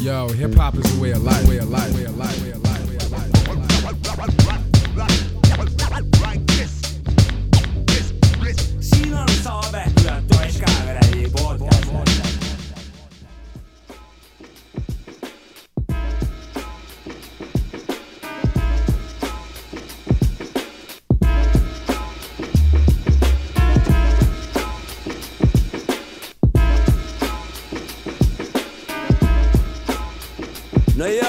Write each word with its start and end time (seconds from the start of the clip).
Yo, 0.00 0.28
hip 0.28 0.54
hop 0.54 0.76
is 0.76 0.96
a 0.96 1.02
way 1.02 1.10
of 1.10 1.24
life, 1.24 1.48
way 1.48 1.58
of 1.58 1.68
life, 1.70 1.92
way 1.92 2.04
of 2.04 2.16
life, 2.16 2.42
way 2.42 2.50
of 2.52 2.62
life, 2.62 2.68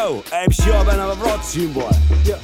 yo, 0.10 0.24
I'm 0.32 0.52
sure 0.52 0.84
ben 0.86 1.44
zien 1.44 1.74
boy. 1.74 1.92
Yeah. 2.26 2.38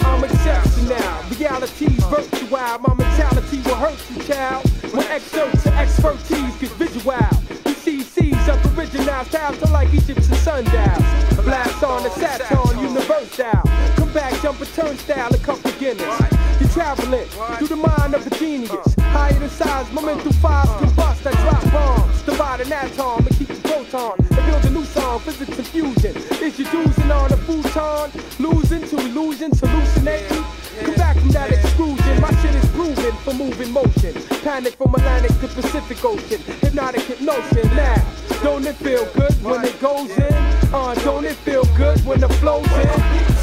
I'm 0.00 0.24
exceptional. 0.24 0.98
Reality's 1.38 2.04
virtual. 2.04 2.78
My 2.80 2.94
mentality 2.94 3.60
will 3.64 3.74
hurt 3.74 3.98
you, 4.10 4.22
child. 4.22 4.64
When 4.92 5.06
excerpts 5.06 5.62
to 5.64 5.72
expertise 5.74 6.56
get 6.60 6.70
visual. 6.78 7.16
You 7.64 7.74
see 7.74 8.02
C's 8.02 8.48
of 8.48 8.78
original 8.78 9.24
styles 9.24 9.58
to 9.58 9.66
like 9.72 9.92
Egyptian 9.92 10.34
sundials. 10.46 11.04
Blast 11.44 11.82
on 11.82 12.02
the 12.02 12.10
Saturn, 12.10 12.78
universal. 12.78 13.62
Come 13.96 14.12
back, 14.12 14.32
jump 14.42 14.60
a 14.60 14.66
turnstile, 14.66 15.34
a 15.34 15.38
cup 15.38 15.64
of 15.64 15.78
Guinness. 15.78 16.20
You're 16.60 16.70
traveling 16.70 17.28
through 17.58 17.68
the 17.68 17.76
mind 17.76 18.14
of 18.14 18.26
a 18.26 18.30
genius. 18.38 18.94
Higher 18.98 19.38
than 19.38 19.50
size, 19.50 19.90
momentum 19.92 20.32
fives 20.34 20.70
combust. 20.80 21.26
I 21.26 21.32
drop 21.42 21.72
bombs, 21.72 22.22
divide 22.22 22.60
an 22.60 22.72
atom 22.72 23.26
and 23.26 23.36
keep 23.38 23.48
the 23.48 23.68
proton. 23.68 24.25
And. 25.16 26.16
Is 26.42 26.58
you 26.58 26.66
doozing 26.66 27.10
on 27.10 27.32
a 27.32 27.36
futon? 27.38 28.10
Losing 28.38 28.82
to 28.82 28.98
illusions, 28.98 29.60
hallucinating? 29.60 30.44
Come 30.78 30.94
back 30.94 31.16
from 31.16 31.30
that 31.30 31.50
exclusion. 31.52 32.20
My 32.20 32.30
shit 32.42 32.54
is 32.54 32.70
proven 32.72 33.12
for 33.24 33.32
moving 33.32 33.72
motion. 33.72 34.14
Panic 34.42 34.74
from 34.74 34.94
Atlantic 34.94 35.30
to 35.40 35.48
Pacific 35.48 36.04
Ocean. 36.04 36.40
Hypnotic 36.60 37.00
hypnosis 37.00 37.64
now. 37.74 37.96
Don't 38.42 38.66
it 38.66 38.76
feel 38.76 39.06
good 39.14 39.32
when 39.42 39.64
it 39.64 39.80
goes 39.80 40.10
in? 40.10 40.34
Uh, 40.74 40.94
don't 41.02 41.24
it 41.24 41.36
feel 41.36 41.64
good 41.76 41.98
when 42.04 42.20
the 42.20 42.28
flow's 42.28 42.70
in? 42.72 43.35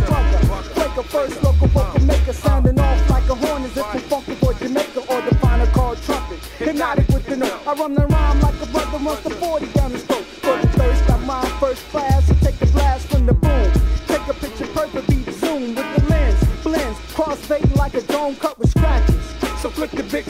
Brother. 0.00 0.38
Break 0.74 0.96
a 0.96 1.02
first 1.02 1.42
local 1.42 1.66
vocal 1.68 2.00
maker, 2.04 2.32
sounding 2.32 2.78
off 2.78 3.10
like 3.10 3.28
a 3.28 3.34
horn 3.34 3.62
as 3.64 3.76
if 3.76 3.86
from 3.86 4.00
funky 4.00 4.34
for 4.34 4.54
Jamaica 4.54 5.00
or 5.00 5.20
the 5.22 5.34
final 5.36 5.66
called 5.68 6.02
trumpet. 6.02 6.38
Hypnotic 6.58 7.08
with 7.08 7.26
the 7.26 7.36
note. 7.36 7.60
I 7.66 7.74
run 7.74 7.94
the 7.94 8.06
rhyme 8.06 8.40
like 8.40 8.60
a 8.62 8.66
brother 8.66 8.98
runs 8.98 9.22
the 9.22 9.30
40 9.30 9.66
down 9.72 9.92
the 9.92 9.98
stroke. 9.98 10.24
For 10.44 10.56
the 10.60 10.68
thirst, 10.68 11.06
got 11.06 11.22
mine 11.22 11.46
first 11.60 11.82
class. 11.90 12.26
So 12.26 12.34
take 12.34 12.58
the 12.58 12.66
blast 12.66 13.08
from 13.08 13.26
the 13.26 13.34
boom. 13.34 13.72
Take 14.06 14.26
a 14.28 14.34
picture, 14.34 14.66
perfect 14.68 15.08
beat, 15.08 15.32
zoom 15.34 15.74
with 15.74 15.96
the 15.96 16.06
lens. 16.08 16.44
Blends, 16.62 16.98
cross 17.14 17.38
fading 17.46 17.74
like 17.74 17.94
a 17.94 18.02
dome 18.02 18.36
cut 18.36 18.58
with 18.58 18.70
scratches. 18.70 19.24
So 19.60 19.70
flick 19.70 19.90
the 19.92 20.02
big, 20.02 20.24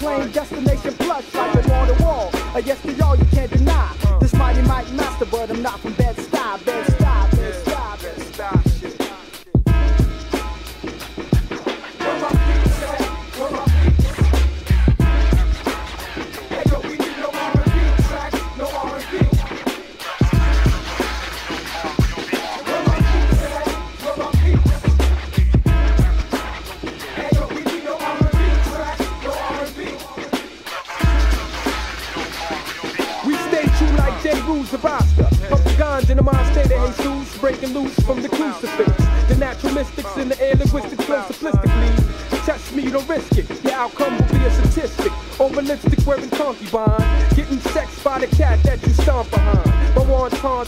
plane, 0.00 0.30
destination 0.32 0.94
plush 0.94 1.34
like 1.34 1.54
a 1.54 1.68
wall 1.68 1.86
to 1.86 2.02
wall. 2.02 2.30
A 2.54 2.62
yes 2.62 2.80
to 2.82 2.92
y'all, 2.94 3.16
you 3.16 3.24
can't 3.26 3.50
deny. 3.50 3.94
This 4.20 4.32
mighty 4.34 4.62
mic 4.62 4.90
master, 4.92 5.26
but 5.26 5.50
I'm 5.50 5.62
not 5.62 5.78
from 5.80 5.92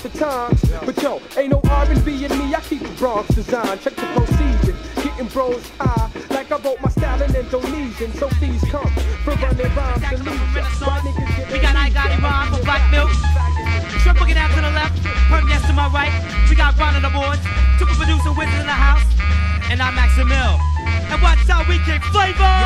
one 0.04 0.12
times. 0.12 0.60
But 0.84 1.02
yo, 1.02 1.20
ain't 1.36 1.50
no 1.50 1.60
R&B 1.64 2.24
in 2.24 2.38
me. 2.38 2.54
I 2.54 2.60
keep 2.60 2.82
a 2.82 2.88
Bronx 2.98 3.28
design. 3.34 3.78
Check 3.78 3.94
the 3.94 4.06
procedure. 4.14 4.76
Getting 5.02 5.26
bros 5.28 5.68
high. 5.78 6.10
Like 6.30 6.50
I 6.50 6.56
wrote 6.58 6.80
my 6.80 6.88
style 6.90 7.22
in 7.22 7.34
Indonesian. 7.34 8.12
So 8.14 8.28
please 8.40 8.62
come. 8.70 8.88
For 9.24 9.34
running 9.36 9.74
rhymes 9.74 10.02
and 10.10 10.24
get 10.24 11.52
We 11.52 11.58
got 11.60 11.76
I 11.76 11.90
Got 11.90 12.10
It 12.10 12.22
Rhyme 12.22 12.52
for 12.52 12.62
Black 12.64 12.90
Milk. 12.90 13.10
Triple 14.02 14.26
get 14.26 14.36
out 14.36 14.50
to 14.50 14.60
the 14.60 14.70
left, 14.70 14.98
Perm 15.30 15.48
yes 15.48 15.64
to 15.66 15.72
my 15.72 15.88
right. 15.88 16.12
We 16.50 16.56
got 16.56 16.76
Ron 16.78 16.96
on 16.96 17.02
the 17.02 17.10
boards, 17.10 17.42
Triple 17.78 17.94
producer 17.94 18.32
Wizard 18.32 18.60
in 18.60 18.66
the 18.66 18.72
house, 18.72 19.06
and 19.70 19.80
I'm 19.80 19.94
Maxim 19.94 20.28
Mill. 20.28 20.58
And 21.12 21.22
watch 21.22 21.38
how 21.46 21.62
we 21.68 21.78
kick 21.86 22.02
flavor. 22.10 22.61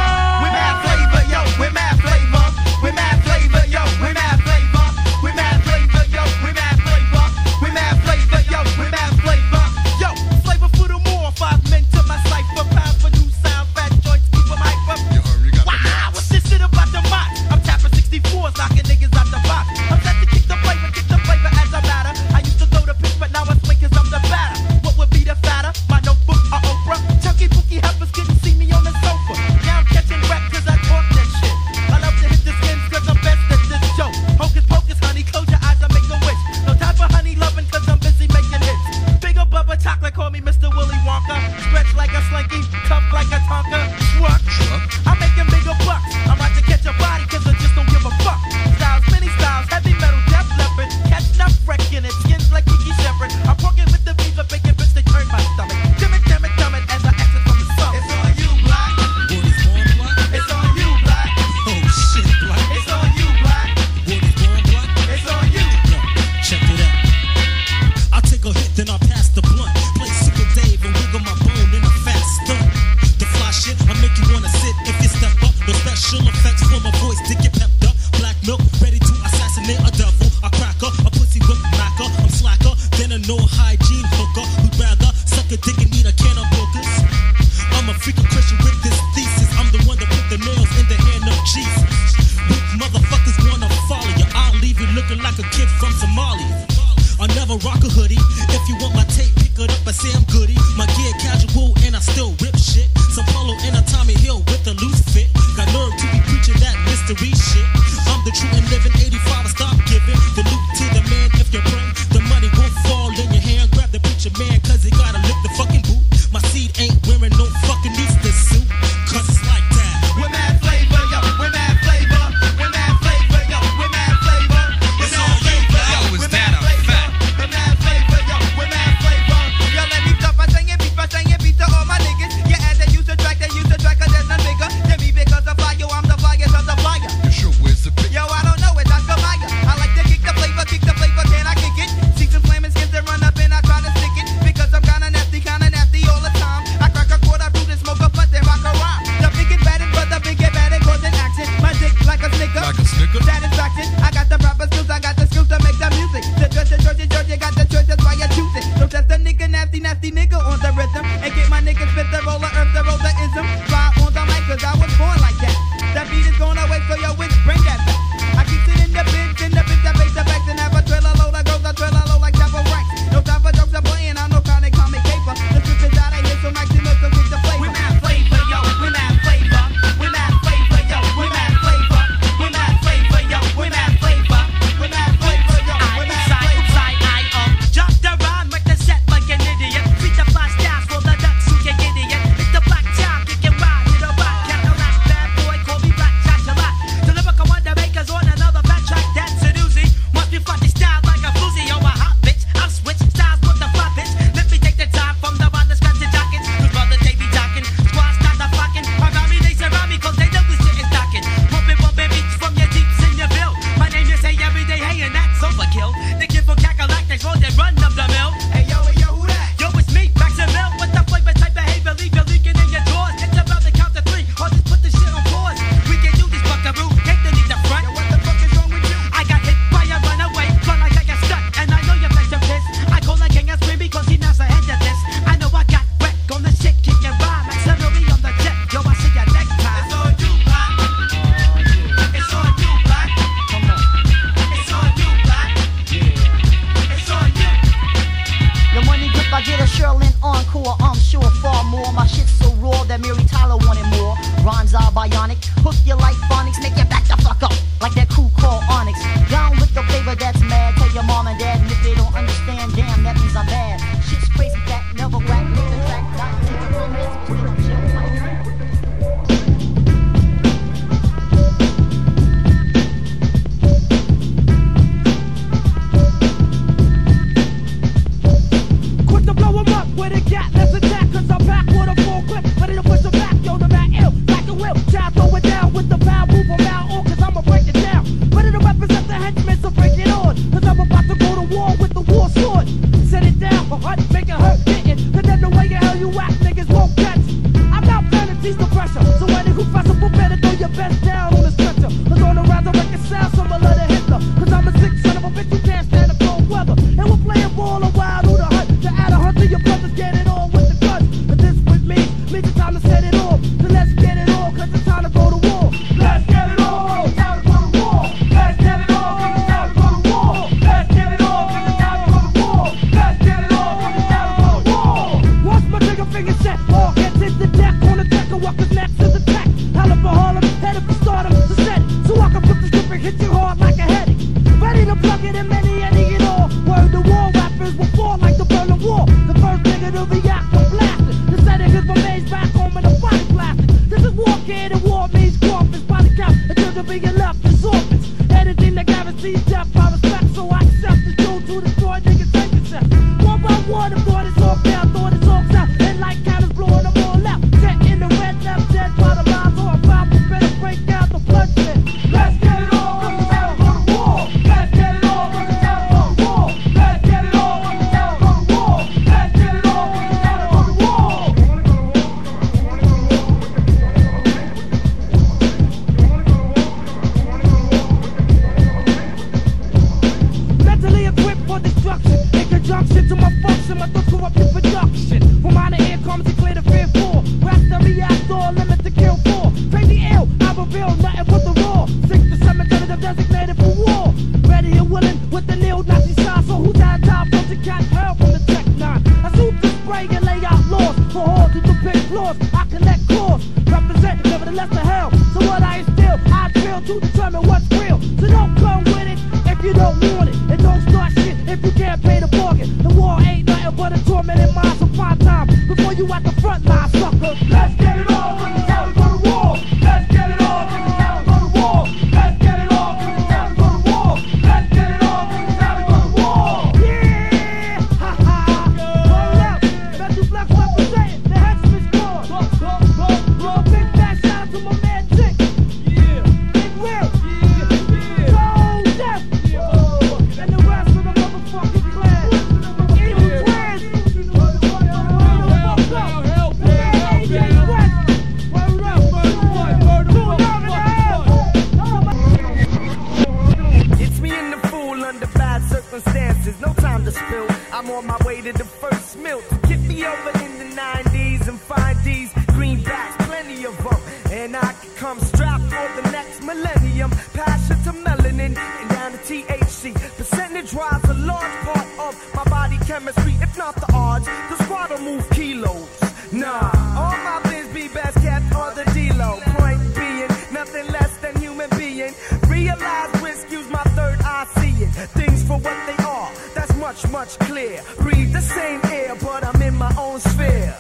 Clear. 487.39 487.81
Breathe 487.99 488.33
the 488.33 488.41
same 488.41 488.81
air, 488.85 489.15
but 489.21 489.45
I'm 489.45 489.63
in 489.63 489.75
my 489.77 489.93
own 489.99 490.21
sphere, 490.21 490.75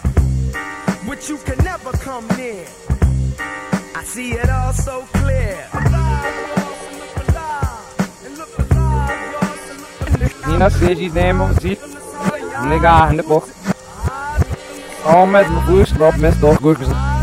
which 1.06 1.28
you 1.28 1.38
can 1.38 1.58
never 1.64 1.92
come 1.92 2.26
near. 2.36 2.64
I 3.94 4.02
see 4.04 4.32
it 4.32 4.48
all 4.50 4.72
so 4.72 5.02
clear. 5.12 5.56
Nina 10.46 10.70
Seji 10.70 11.10
Demo 11.12 11.48
ziet 11.60 11.80
Nigga 12.68 13.12
bocht. 13.26 13.48
Al 15.04 15.26
met 15.26 15.48
mijn 15.48 16.20
met 16.20 16.40
toch 16.40 16.56
goed 16.56 16.76
Connections 16.76 17.15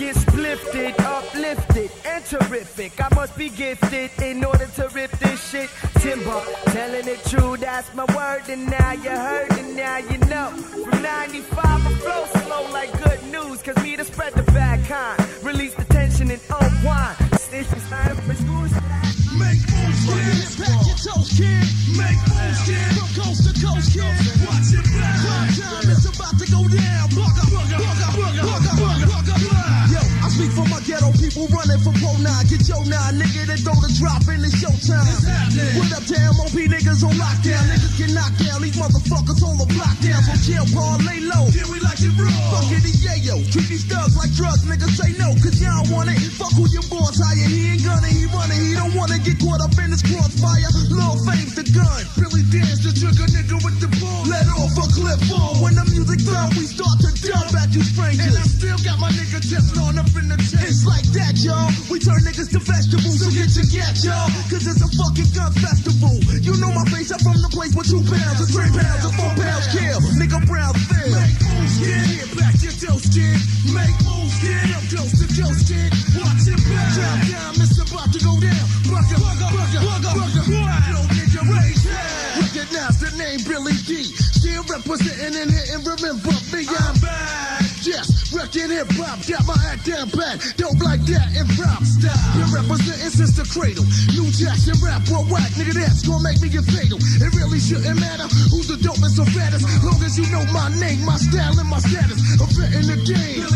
alive. 0.00 0.06
I 0.06 0.12
get 0.12 0.16
splifted, 0.16 1.00
uplifted, 1.00 1.90
and 2.04 2.24
terrific. 2.24 2.92
I 3.00 3.14
must 3.14 3.36
be 3.36 3.48
gifted 3.48 4.10
in 4.22 4.44
order 4.44 4.66
to 4.66 4.88
rip 4.94 5.10
this 5.18 5.50
shit. 5.50 5.70
Timber, 6.00 6.42
telling 6.66 7.08
it 7.08 7.24
true, 7.26 7.56
that's 7.56 7.92
my 7.94 8.04
word. 8.14 8.48
And 8.48 8.70
now 8.70 8.92
you 8.92 9.10
heard, 9.10 9.52
and 9.52 9.76
now 9.76 9.98
you 9.98 10.18
know. 10.18 10.50
From 10.50 11.02
95, 11.02 11.64
I 11.64 11.94
flow 11.94 12.26
slow 12.42 12.72
like 12.72 12.92
good 13.02 13.22
news. 13.30 13.62
Cause 13.62 13.76
me 13.82 13.96
to 13.96 14.04
spread 14.04 14.34
the 14.34 14.42
bad 14.52 14.84
kind. 14.86 15.44
Release 15.44 15.74
the 15.74 15.84
tension 15.84 16.30
and 16.30 16.40
unwind. 16.50 17.16
Stitch 17.40 17.72
is 17.72 17.90
not 17.90 18.10
a 18.10 18.34
school. 18.34 18.66
Make 19.36 19.60
moves, 19.68 20.56
kid. 20.56 20.64
Pack 20.64 20.86
your 20.86 20.96
toes, 20.96 21.28
kid. 21.36 21.60
Make 21.92 22.20
moves, 22.32 22.60
kid. 22.64 22.88
From 22.96 23.10
coast 23.20 23.44
to 23.44 23.52
coast, 23.60 23.92
kid. 23.92 24.16
Watch 24.48 24.72
it 24.72 24.86
back. 24.96 25.20
Prime 25.20 25.52
time, 25.52 25.90
it's 25.92 26.08
about 26.08 26.38
to 26.40 26.46
go 26.48 26.64
down. 26.64 27.08
Bugger, 27.12 27.46
bugger, 27.52 27.76
bugger, 27.76 28.12
bugger, 28.16 28.16
bugger, 28.16 28.40
bugger, 28.40 28.55
people 31.26 31.50
running 31.50 31.82
from 31.82 31.94
Pro 31.98 32.14
9. 32.22 32.22
Get 32.46 32.62
your 32.70 32.86
9, 32.86 33.18
nigga, 33.18 33.50
then 33.50 33.58
throw 33.58 33.74
the 33.82 33.90
drop 33.98 34.22
in 34.30 34.38
the 34.46 34.50
showtime. 34.54 35.02
What 35.74 35.90
up, 35.90 36.04
damn 36.06 36.38
OP 36.38 36.54
niggas 36.54 37.02
on 37.02 37.18
lockdown? 37.18 37.62
Niggas 37.66 37.98
get 37.98 38.10
knocked 38.14 38.38
down. 38.38 38.62
These 38.62 38.78
motherfuckers 38.78 39.42
on 39.42 39.58
the 39.58 39.66
block 39.74 39.98
down. 39.98 40.22
So 40.22 40.34
chill, 40.46 40.66
Paul, 40.70 41.02
lay 41.02 41.26
low. 41.26 41.50
Yeah, 41.50 41.66
we 41.66 41.82
like 41.82 41.98
it 41.98 42.14
raw. 42.14 42.30
Fuck 42.54 42.70
it, 42.70 42.86
yeah, 43.02 43.18
yo. 43.18 43.42
Treat 43.50 43.66
these 43.66 43.86
thugs 43.90 44.14
like 44.14 44.30
drugs, 44.38 44.62
niggas 44.62 44.94
say 44.94 45.10
no, 45.18 45.34
cause 45.42 45.58
y'all 45.58 45.82
want 45.90 46.14
it. 46.14 46.18
Fuck 46.38 46.54
who 46.54 46.70
your 46.70 46.86
boss 46.86 47.18
hire. 47.18 47.34
He 47.50 47.74
ain't 47.74 47.82
gonna, 47.82 48.06
he 48.06 48.30
running. 48.30 48.62
He 48.62 48.78
don't 48.78 48.94
wanna 48.94 49.18
get 49.18 49.42
caught 49.42 49.58
up 49.58 49.74
in 49.82 49.90
this 49.90 50.06
crossfire. 50.06 50.70
Lil 50.94 51.18
Fame's 51.26 51.58
the 51.58 51.66
gun. 51.74 52.06
Billy 52.14 52.46
Danze, 52.54 52.86
the 52.86 52.94
trigger 52.94 53.26
nigga 53.34 53.58
with 53.66 53.82
the 53.82 53.90
ball. 53.98 54.22
Let 54.30 54.46
off 54.54 54.78
a 54.78 54.86
clip 54.94 55.18
fall. 55.26 55.58
When 55.58 55.74
the 55.74 55.84
music 55.90 56.22
done, 56.22 56.54
we 56.54 56.70
start 56.70 57.02
to 57.02 57.10
dump 57.18 57.50
at 57.58 57.74
you 57.74 57.82
strangers. 57.82 58.30
And 58.30 58.38
I 58.38 58.46
still 58.46 58.78
got 58.86 59.02
my 59.02 59.10
nigga 59.10 59.42
testing 59.42 59.82
on 59.82 59.98
up 59.98 60.10
in 60.14 60.30
the 60.30 60.38
chest. 60.38 60.62
It's 60.62 60.84
like 60.86 61.06
that, 61.16 61.40
y'all. 61.40 61.68
We 61.88 61.98
turn 61.98 62.20
niggas 62.22 62.52
to 62.52 62.60
vegetables, 62.60 63.24
so 63.24 63.28
get 63.32 63.48
your 63.56 63.66
get, 63.72 63.96
y'all. 64.04 64.28
Cause 64.52 64.68
it's 64.68 64.84
a 64.84 64.90
fucking 64.94 65.30
gun 65.32 65.52
festival. 65.56 66.14
You 66.44 66.54
know 66.60 66.70
my 66.72 66.84
face, 66.92 67.10
I'm 67.10 67.20
from 67.24 67.40
the 67.40 67.50
place 67.50 67.72
with 67.72 67.88
two 67.88 68.04
pounds, 68.04 68.38
or 68.44 68.48
three 68.52 68.70
pounds, 68.70 69.02
or 69.04 69.12
four 69.16 69.32
pounds 69.34 69.66
kill. 69.72 69.98
Nigga 70.20 70.40
brown 70.44 70.76
fail. 70.86 71.10
Make 71.16 71.36
moves, 71.40 71.76
kid. 71.80 72.04
Get 72.12 72.30
back 72.36 72.54
your 72.60 72.76
dose, 72.76 73.08
kid. 73.08 73.38
Make 73.72 73.96
moves, 74.04 74.36
kid. 74.44 74.68
I'm 74.76 74.84
close 74.92 75.14
to 75.16 75.26
ghost, 75.32 75.64
kid. 75.66 75.90
Watch 76.20 76.46
it 76.46 76.60
back. 76.68 76.90
Drop 76.92 77.18
down, 77.32 77.52
it's 77.64 77.78
about 77.80 78.08
to 78.12 78.20
go 78.20 78.32
down. 78.36 78.66
Bugger, 78.86 79.18
bugger, 79.18 79.50
bugger, 79.56 79.82
bugger, 79.82 80.14
bugger. 80.20 80.80
Yo, 80.92 80.98
nigga, 81.16 81.42
raise 81.48 81.84
hell. 81.88 82.44
Recognize 82.44 82.96
the 83.00 83.10
name 83.16 83.40
Billy 83.48 83.76
D. 83.88 84.04
Still 84.12 84.62
representing 84.68 85.34
and 85.40 85.50
hitting. 85.50 85.82
Remember 85.84 86.36
me, 86.52 86.68
I'm 86.68 86.96
back. 87.00 87.75
Yes, 87.86 88.34
wrecking 88.34 88.74
hip 88.74 88.90
hop. 88.98 89.22
Got 89.30 89.46
my 89.46 89.54
act 89.70 89.86
down 89.86 90.10
pat. 90.10 90.42
Dope 90.58 90.82
like 90.82 91.06
that 91.06 91.30
in 91.38 91.46
rap 91.54 91.86
style. 91.86 92.18
Been 92.34 92.50
representing 92.50 93.14
since 93.14 93.38
the 93.38 93.46
cradle. 93.46 93.86
New 94.10 94.26
Jackson 94.34 94.74
rap 94.82 95.06
or 95.06 95.22
whack. 95.30 95.54
Nigga, 95.54 95.78
that's 95.78 96.02
gonna 96.02 96.18
make 96.18 96.42
me 96.42 96.50
get 96.50 96.66
fatal. 96.66 96.98
It 96.98 97.30
really 97.38 97.62
shouldn't 97.62 97.94
matter 98.02 98.26
who's 98.50 98.66
the 98.66 98.74
dopest 98.82 99.22
or 99.22 99.28
fattest. 99.30 99.62
Long 99.86 100.02
as 100.02 100.18
you 100.18 100.26
know 100.34 100.42
my 100.50 100.66
name, 100.82 101.06
my 101.06 101.14
style, 101.14 101.54
and 101.54 101.70
my 101.70 101.78
status. 101.78 102.18
I'm 102.42 102.50
in 102.74 102.90
the 102.90 102.98
game. 103.06 103.46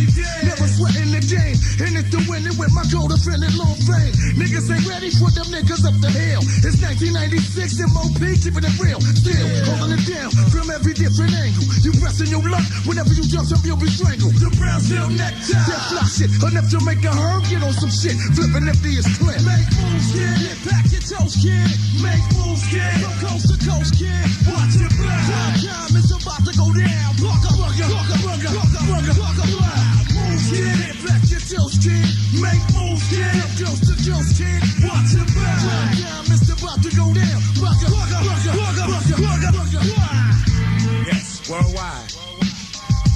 Never 0.47 0.67
sweating 0.79 1.11
the 1.11 1.27
game. 1.27 1.59
And 1.83 1.99
it's 1.99 2.15
the 2.15 2.23
winning 2.31 2.55
with 2.55 2.71
my 2.71 2.87
gold 2.87 3.11
defending 3.11 3.51
long 3.59 3.75
fame. 3.83 4.15
Niggas 4.39 4.71
ain't 4.71 4.87
ready 4.87 5.11
for 5.11 5.35
them 5.35 5.51
niggas 5.51 5.83
up 5.83 5.99
the 5.99 6.07
hill. 6.07 6.47
It's 6.63 6.79
1996 6.79 7.83
MOP, 7.91 8.23
keeping 8.39 8.63
it 8.63 8.77
real. 8.79 9.03
Still 9.19 9.43
holding 9.75 9.99
it 9.99 10.07
down 10.07 10.31
from 10.55 10.71
every 10.71 10.95
different 10.95 11.35
angle. 11.35 11.67
You 11.83 11.91
pressing 11.99 12.31
your 12.31 12.47
luck 12.47 12.63
whenever 12.87 13.11
you 13.11 13.27
jump 13.27 13.51
up, 13.51 13.67
you'll 13.67 13.75
be 13.75 13.91
strangled. 13.91 14.20
The 14.21 14.53
Brownsville 14.61 15.09
necktie. 15.17 15.57
That 15.65 15.81
fly 15.89 16.05
shit. 16.05 16.29
Enough 16.45 16.69
to 16.77 16.79
make 16.85 17.00
a 17.09 17.12
herb 17.12 17.41
get 17.49 17.65
on 17.65 17.73
some 17.73 17.89
shit. 17.89 18.21
Flipping 18.37 18.69
empty 18.69 19.00
is 19.00 19.09
clip. 19.17 19.41
Make 19.49 19.65
moves, 19.81 20.12
kid. 20.12 20.37
Get 20.45 20.61
back 20.69 20.85
your 20.93 21.00
toes, 21.00 21.41
kid. 21.41 21.65
Make 22.05 22.21
moves, 22.37 22.61
kid. 22.69 22.85
From 23.00 23.17
coast 23.25 23.49
to 23.49 23.57
coast, 23.65 23.97
kid. 23.97 24.21
Watch 24.45 24.77
it 24.77 24.93
black. 25.00 25.25
Time, 25.25 25.57
time 25.65 25.97
is 25.97 26.12
about 26.12 26.45
to 26.45 26.53
go 26.53 26.69
down. 26.69 27.11
Bugger, 27.17 27.53
bugger, 27.57 27.89
bugger, 27.89 28.19
bugger, 28.21 28.53
bugger, 28.53 28.85
bugger, 28.93 29.15
bugger, 29.17 29.47
bugger. 29.57 30.05
Moves, 30.12 30.45
kid. 30.53 30.69
Get 30.69 30.97
back 31.00 31.23
your 31.33 31.41
toes, 31.41 31.77
kid. 31.81 32.09
Make 32.45 32.65
moves, 32.77 33.05
kid. 33.09 33.25
From 33.25 33.53
coast 33.57 33.89
to 33.89 33.95
coast, 34.05 34.37
kid. 34.37 34.61
Watch 34.85 35.17
it 35.17 35.29
back. 35.33 35.65
Time, 35.65 35.97
time 35.97 36.29
is 36.29 36.45
about 36.53 36.77
to 36.85 36.91
go 36.93 37.09
down. 37.17 37.41
Bugger, 37.57 37.89
bugger, 37.89 38.21
bugger, 38.21 38.53
bugger, 38.53 38.85
bugger, 38.85 39.49
bugger, 39.57 39.81
bugger. 39.81 41.09
Yes, 41.09 41.41
worldwide. 41.49 42.20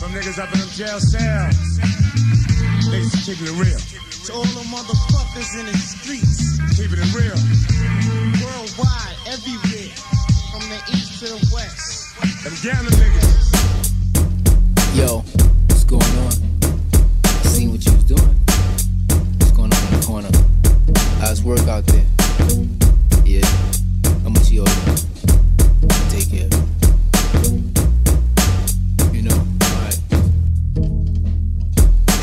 From 0.05 0.13
niggas 0.13 0.39
up 0.39 0.53
in 0.53 0.61
them 0.61 0.69
jail 0.69 1.01
cells 1.01 1.57
Keeping 3.25 3.47
it 3.47 3.57
real. 3.57 3.81
To 4.27 4.33
all 4.35 4.45
the 4.45 4.61
motherfuckers 4.69 5.59
in 5.59 5.65
the 5.65 5.73
streets. 5.79 6.61
Keeping 6.77 6.99
it 7.01 7.09
real. 7.17 7.33
Worldwide, 8.45 9.17
everywhere. 9.33 9.89
From 10.53 10.61
the 10.69 10.77
east 10.93 11.21
to 11.21 11.33
the 11.33 11.41
west. 11.55 12.21
Them 12.45 12.53
gambling 12.61 13.01
niggas. 13.01 13.49
Yo, 14.95 15.25
what's 15.69 15.85
going 15.85 16.03
on? 16.03 16.33
I 17.25 17.49
seen 17.49 17.71
what 17.71 17.83
you 17.87 17.93
was 17.93 18.05
doing. 18.05 18.35
What's 19.39 19.53
going 19.53 19.73
on 19.73 19.87
in 19.89 20.01
the 20.01 20.07
corner? 20.07 20.31
How's 21.21 21.43
work 21.43 21.67
out 21.67 21.87
there? 21.87 22.05
Yeah. 23.25 23.47
How 24.23 24.29
much 24.29 24.51
you 24.51 24.65
owe? 24.67 25.14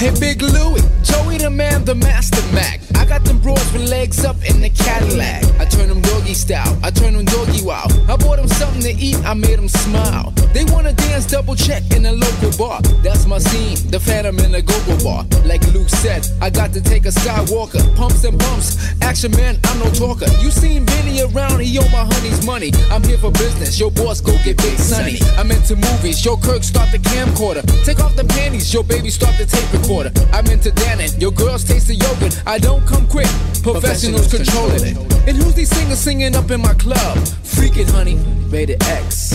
Hey, 0.02 0.10
Big 0.20 0.42
Louie, 0.42 0.82
Joey 1.04 1.38
the 1.38 1.52
man, 1.52 1.86
the 1.86 1.94
master 1.94 2.42
Mac. 2.56 2.91
I 3.12 3.18
got 3.18 3.26
them 3.26 3.40
bros 3.40 3.74
with 3.74 3.90
legs 3.90 4.24
up 4.24 4.38
in 4.50 4.62
the 4.62 4.70
Cadillac. 4.70 5.44
I 5.60 5.66
turn 5.66 5.90
them 5.90 6.00
doggy 6.00 6.34
style, 6.34 6.80
I 6.82 6.92
turn 6.92 7.12
them 7.12 7.26
doggy 7.26 7.62
wow. 7.62 7.86
I 8.08 8.16
bought 8.16 8.38
them 8.38 8.48
something 8.48 8.82
to 8.84 8.94
eat, 8.94 9.18
I 9.26 9.34
made 9.34 9.60
them 9.60 9.68
smile. 9.68 10.32
They 10.54 10.64
wanna 10.72 10.94
dance 10.94 11.26
double 11.26 11.56
check 11.56 11.84
in 11.92 12.06
a 12.06 12.14
local 12.14 12.52
bar. 12.58 12.82
That's 13.04 13.26
my 13.26 13.38
scene, 13.40 13.76
the 13.92 14.00
phantom 14.00 14.40
in 14.40 14.54
the 14.54 14.62
go-go 14.62 14.96
bar. 15.04 15.26
Like 15.44 15.62
Luke 15.74 15.90
said, 15.90 16.26
I 16.40 16.50
got 16.50 16.72
to 16.72 16.80
take 16.80 17.04
a 17.04 17.10
Skywalker. 17.10 17.84
Pumps 17.98 18.24
and 18.24 18.40
bumps, 18.40 18.80
action 19.02 19.32
man, 19.32 19.60
I'm 19.66 19.80
no 19.80 19.92
talker. 19.92 20.32
You 20.40 20.50
seen 20.50 20.86
Benny 20.86 21.22
around, 21.22 21.60
he 21.60 21.78
owe 21.80 21.90
my 21.92 22.08
honey's 22.16 22.46
money. 22.46 22.72
I'm 22.90 23.04
here 23.04 23.18
for 23.18 23.32
business, 23.32 23.78
your 23.78 23.92
boss 23.92 24.22
go 24.22 24.32
get 24.46 24.56
big 24.56 24.80
sunny. 24.80 25.20
I'm 25.36 25.52
into 25.52 25.76
movies, 25.76 26.24
yo 26.24 26.38
Kirk 26.38 26.64
start 26.64 26.90
the 26.94 27.00
camcorder. 27.00 27.68
Take 27.84 28.00
off 28.00 28.16
the 28.16 28.24
panties, 28.24 28.74
your 28.74 28.86
baby 28.86 29.10
start 29.10 29.38
the 29.38 29.46
tape 29.46 29.68
recorder. 29.74 30.14
I'm 30.32 30.48
into 30.48 30.72
Dannon, 30.72 31.20
your 31.20 31.32
girls 31.32 31.66
taste 31.66 31.88
the 31.88 31.96
yogurt. 31.96 32.42
I 32.48 32.58
don't 32.58 32.88
come 32.88 33.01
quick, 33.08 33.28
professionals 33.64 34.28
control 34.28 34.72
it. 34.72 34.98
And 35.28 35.38
who's 35.38 35.54
these 35.54 35.70
singers 35.70 36.00
singing 36.00 36.36
up 36.36 36.50
in 36.52 36.62
my 36.62 36.74
club? 36.74 37.18
Freaking 37.44 37.90
honey, 37.90 38.16
rated 38.50 38.84
X. 38.84 39.34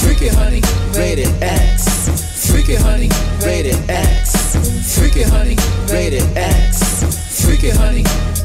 Freaking 0.00 0.34
honey, 0.34 0.62
rated 0.96 1.30
X. 1.42 2.08
Freaking 2.50 2.80
honey, 2.80 3.08
rated 3.44 3.78
X. 3.90 4.56
Freaking 4.96 5.28
honey, 5.28 5.56
rated 5.92 6.24
X. 6.36 7.02
Freaking 7.42 7.76
honey. 7.76 8.37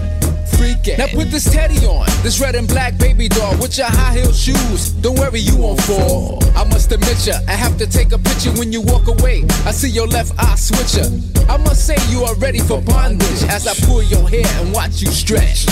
Freaking. 0.64 0.98
Now 0.98 1.08
put 1.08 1.30
this 1.30 1.44
teddy 1.52 1.86
on, 1.86 2.06
this 2.24 2.40
red 2.40 2.56
and 2.56 2.66
black 2.66 2.98
baby 2.98 3.28
doll 3.28 3.52
with 3.58 3.78
your 3.78 3.88
high 3.88 4.14
heel 4.14 4.32
shoes. 4.32 4.92
Don't 4.92 5.20
worry, 5.20 5.42
you 5.42 5.58
won't 5.58 5.82
fall. 5.82 6.40
I 6.56 6.64
must 6.64 6.90
admit 6.90 7.28
ya, 7.28 7.40
I 7.50 7.52
have 7.52 7.78
to 7.80 7.86
take 7.86 8.14
a 8.14 8.18
picture 8.18 8.52
when 8.52 8.72
you 8.72 8.82
walk 8.82 9.08
away. 9.08 9.44
I 9.66 9.72
see 9.72 9.90
your 9.90 10.08
left 10.08 10.32
eye 10.40 10.56
switcher. 10.56 11.10
I 11.50 11.58
must 11.58 11.86
say 11.86 11.98
you 12.10 12.24
are 12.24 12.36
ready 12.36 12.60
for 12.60 12.82
bondage 12.82 13.44
as 13.50 13.68
I 13.68 13.74
pull 13.86 14.04
your 14.04 14.30
hair 14.30 14.48
and 14.62 14.74
watch 14.74 15.02
you 15.02 15.08
stretch. 15.08 15.66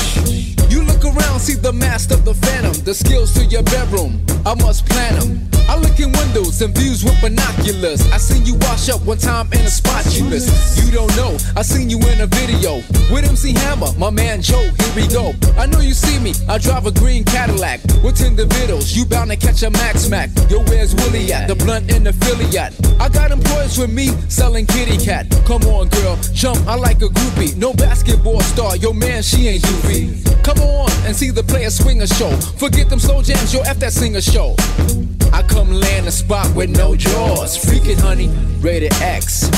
You 0.71 0.83
look 0.83 1.03
around, 1.03 1.41
see 1.41 1.55
the 1.55 1.73
master 1.73 2.13
of 2.13 2.23
the 2.23 2.33
phantom, 2.33 2.71
the 2.85 2.93
skills 2.93 3.33
to 3.33 3.43
your 3.43 3.61
bedroom. 3.63 4.23
I 4.45 4.55
must 4.55 4.85
plan 4.87 5.19
them. 5.19 5.49
I 5.67 5.75
look 5.75 5.99
in 5.99 6.13
windows 6.13 6.61
and 6.61 6.73
views 6.73 7.03
with 7.03 7.19
binoculars. 7.19 8.09
I 8.11 8.17
seen 8.17 8.45
you 8.45 8.55
wash 8.55 8.87
up 8.87 9.01
one 9.01 9.17
time 9.17 9.51
in 9.51 9.59
a 9.59 9.69
spot 9.69 10.05
you 10.15 10.23
missed. 10.23 10.79
You 10.79 10.89
don't 10.91 11.13
know, 11.17 11.35
I 11.57 11.61
seen 11.61 11.89
you 11.89 11.99
in 11.99 12.21
a 12.21 12.27
video 12.27 12.77
with 13.11 13.27
MC 13.27 13.51
Hammer, 13.51 13.91
my 13.97 14.09
man 14.09 14.41
Joe. 14.41 14.63
Here 14.63 14.95
we 14.95 15.07
go. 15.07 15.33
I 15.59 15.65
know 15.65 15.81
you 15.81 15.93
see 15.93 16.17
me. 16.19 16.31
I 16.47 16.57
drive 16.57 16.85
a 16.85 16.91
green 16.91 17.25
Cadillac 17.25 17.83
with 18.01 18.15
videos. 18.17 18.95
You 18.95 19.05
bound 19.05 19.31
to 19.31 19.37
catch 19.37 19.63
a 19.63 19.69
Max 19.71 20.09
Mac. 20.09 20.29
Yo, 20.49 20.63
where's 20.65 20.95
Willie 20.95 21.33
at? 21.33 21.47
The 21.47 21.55
blunt 21.55 21.91
in 21.91 22.03
the 22.03 22.13
Philly 22.13 22.57
at. 22.57 22.73
I 22.99 23.09
got 23.09 23.31
employees 23.31 23.77
with 23.77 23.91
me 23.91 24.07
selling 24.29 24.65
kitty 24.65 24.97
cat. 24.97 25.27
Come 25.45 25.63
on, 25.63 25.89
girl, 25.89 26.17
jump. 26.33 26.65
I 26.67 26.75
like 26.75 27.01
a 27.01 27.09
groupie. 27.09 27.55
No 27.57 27.73
basketball 27.73 28.39
star. 28.41 28.77
Yo, 28.77 28.93
man, 28.93 29.21
she 29.21 29.47
ain't 29.47 29.63
Yuvi. 29.63 30.43
Come 30.43 30.57
on 30.61 30.89
and 31.05 31.15
see 31.15 31.29
the 31.29 31.43
player 31.43 31.67
a 31.67 32.07
show. 32.07 32.31
Forget 32.57 32.89
them 32.89 32.99
slow 32.99 33.21
jams. 33.21 33.53
Yo, 33.53 33.61
F 33.61 33.77
that 33.79 33.93
singer 33.93 34.21
show. 34.21 34.55
I 35.33 35.43
come 35.43 35.71
land 35.71 36.07
a 36.07 36.11
spot 36.11 36.53
with 36.55 36.69
no 36.69 36.95
jaws. 36.95 37.57
Freaking 37.57 37.99
honey, 37.99 38.29
rated 38.59 38.93
X. 39.01 39.49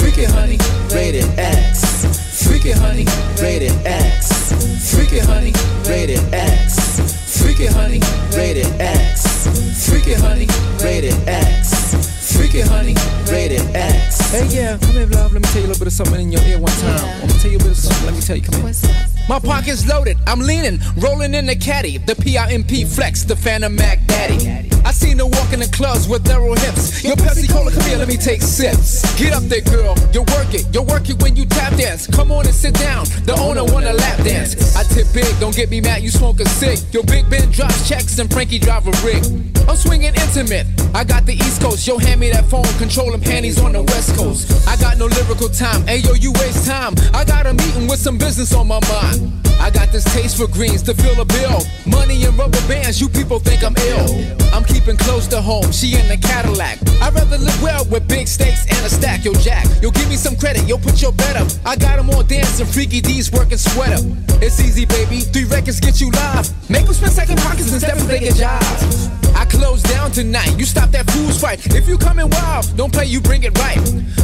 Freaking 0.00 0.30
honey, 0.30 0.58
rated 0.94 1.26
X. 1.38 2.04
Freaking 2.44 2.78
honey, 2.78 3.04
rated 3.40 3.72
X. 3.86 4.52
Freaking 4.92 5.24
honey, 5.24 5.52
rated 5.88 6.20
X. 6.32 7.00
Freaking 7.36 7.72
honey, 7.72 8.00
rated 8.36 8.68
X. 8.80 9.48
Freaking 9.88 10.20
honey, 10.20 10.46
rated 10.80 11.28
X. 11.28 11.94
Freaking 12.34 12.66
honey, 12.66 12.94
rated 13.30 13.76
X. 13.76 14.30
Hey, 14.30 14.46
yeah, 14.48 14.78
come 14.78 14.90
here, 14.90 15.06
love. 15.06 15.32
Let 15.32 15.42
me 15.42 15.48
tell 15.48 15.60
you 15.60 15.66
a 15.66 15.68
little 15.68 15.78
bit 15.78 15.86
of 15.88 15.92
something 15.92 16.20
in 16.20 16.32
your 16.32 16.42
ear 16.42 16.58
one 16.58 16.72
time. 16.72 17.20
Let 17.20 17.28
me 17.28 17.38
tell 17.38 17.50
you 17.50 17.58
a 17.58 17.62
bit 17.62 17.70
of 17.70 17.76
something. 17.76 18.06
Let 18.06 18.14
me 18.14 18.20
tell 18.20 18.36
you, 18.36 18.42
come 18.42 18.62
here. 18.62 19.13
My 19.28 19.38
pocket's 19.38 19.86
loaded, 19.88 20.18
I'm 20.26 20.40
leaning, 20.40 20.80
rolling 20.96 21.34
in 21.34 21.46
the 21.46 21.56
caddy. 21.56 21.98
The 21.98 22.14
PIMP 22.14 22.86
flex, 22.88 23.24
the 23.24 23.36
Phantom 23.36 23.74
Mac 23.74 24.04
Daddy. 24.06 24.73
I 24.84 24.92
seen 24.92 25.18
her 25.18 25.26
walk 25.26 25.52
in 25.52 25.60
the 25.60 25.68
clubs 25.68 26.06
with 26.06 26.26
narrow 26.26 26.54
hips. 26.54 27.02
Your 27.02 27.16
Pepsi 27.16 27.50
Cola, 27.50 27.72
come 27.72 27.82
here, 27.84 27.96
let 27.96 28.08
me 28.08 28.16
take 28.16 28.42
sips. 28.42 29.02
Get 29.18 29.32
up 29.32 29.42
there, 29.44 29.62
girl, 29.62 29.96
you 30.12 30.22
work 30.36 30.52
it, 30.52 30.68
you 30.74 30.82
work 30.82 31.08
it 31.08 31.20
when 31.22 31.36
you 31.36 31.46
tap 31.46 31.76
dance. 31.76 32.06
Come 32.06 32.30
on 32.30 32.44
and 32.46 32.54
sit 32.54 32.74
down, 32.74 33.06
the 33.24 33.34
owner 33.40 33.64
wanna 33.64 33.92
lap 33.92 34.18
dance. 34.22 34.76
I 34.76 34.82
tip 34.84 35.06
big, 35.14 35.28
don't 35.40 35.56
get 35.56 35.70
me 35.70 35.80
mad, 35.80 36.02
you 36.02 36.10
smoking 36.10 36.46
sick. 36.46 36.78
Your 36.92 37.04
Big 37.04 37.28
Ben 37.30 37.50
drops 37.50 37.88
checks 37.88 38.18
and 38.18 38.30
Frankie 38.30 38.58
drive 38.58 38.86
a 38.86 38.92
rig. 39.04 39.24
I'm 39.68 39.76
swinging 39.76 40.14
intimate, 40.14 40.66
I 40.94 41.04
got 41.04 41.24
the 41.24 41.34
East 41.34 41.62
Coast. 41.62 41.86
Yo, 41.86 41.96
hand 41.98 42.20
me 42.20 42.30
that 42.30 42.44
phone, 42.44 42.64
controlling 42.78 43.20
panties 43.20 43.60
on 43.60 43.72
the 43.72 43.82
West 43.82 44.14
Coast. 44.16 44.68
I 44.68 44.76
got 44.76 44.98
no 44.98 45.06
lyrical 45.06 45.48
time, 45.48 45.82
ayo, 45.86 46.20
you 46.20 46.32
waste 46.32 46.66
time. 46.66 46.94
I 47.14 47.24
got 47.24 47.46
a 47.46 47.54
meeting 47.54 47.88
with 47.88 48.00
some 48.00 48.18
business 48.18 48.52
on 48.54 48.68
my 48.68 48.80
mind. 48.88 49.32
I 49.60 49.70
got 49.70 49.83
this 49.94 50.04
taste 50.12 50.36
for 50.36 50.48
greens 50.48 50.82
to 50.82 50.92
fill 50.92 51.20
a 51.20 51.24
bill. 51.24 51.62
Money 51.86 52.24
and 52.24 52.36
rubber 52.36 52.60
bands, 52.66 53.00
you 53.00 53.08
people 53.08 53.38
think 53.38 53.62
I'm 53.62 53.76
ill. 53.76 54.10
I'm 54.52 54.64
keeping 54.64 54.96
close 54.96 55.28
to 55.28 55.40
home, 55.40 55.70
she 55.70 55.94
in 55.94 56.08
the 56.08 56.16
Cadillac. 56.16 56.78
I'd 57.00 57.14
rather 57.14 57.38
live 57.38 57.62
well 57.62 57.84
with 57.84 58.08
big 58.08 58.26
stakes 58.26 58.66
and 58.66 58.84
a 58.84 58.90
stack. 58.90 59.24
Yo, 59.24 59.32
Jack, 59.34 59.66
yo, 59.80 59.92
give 59.92 60.08
me 60.08 60.16
some 60.16 60.34
credit, 60.34 60.66
yo, 60.66 60.78
put 60.78 61.00
your 61.00 61.12
bet 61.12 61.36
up. 61.36 61.46
I 61.64 61.76
got 61.76 61.96
them 61.96 62.10
all 62.10 62.24
dancing, 62.24 62.66
freaky 62.66 63.00
D's 63.00 63.30
working 63.30 63.58
sweater. 63.58 64.02
It's 64.42 64.58
easy, 64.58 64.84
baby, 64.84 65.20
three 65.20 65.44
records 65.44 65.78
get 65.78 66.00
you 66.00 66.10
live. 66.10 66.50
Make 66.68 66.86
them 66.86 66.94
spend 66.94 67.12
second 67.12 67.38
pockets 67.38 67.72
instead 67.72 67.96
of 67.96 68.08
taking 68.08 68.34
jobs. 68.34 69.23
I 69.34 69.44
close 69.44 69.82
down 69.82 70.10
tonight, 70.12 70.58
you 70.58 70.64
stop 70.64 70.90
that 70.90 71.10
fool's 71.10 71.40
fight. 71.40 71.66
If 71.66 71.88
you 71.88 71.98
coming 71.98 72.28
wild, 72.30 72.76
don't 72.76 72.92
play, 72.92 73.06
you 73.06 73.20
bring 73.20 73.42
it 73.42 73.56
right. 73.58 73.78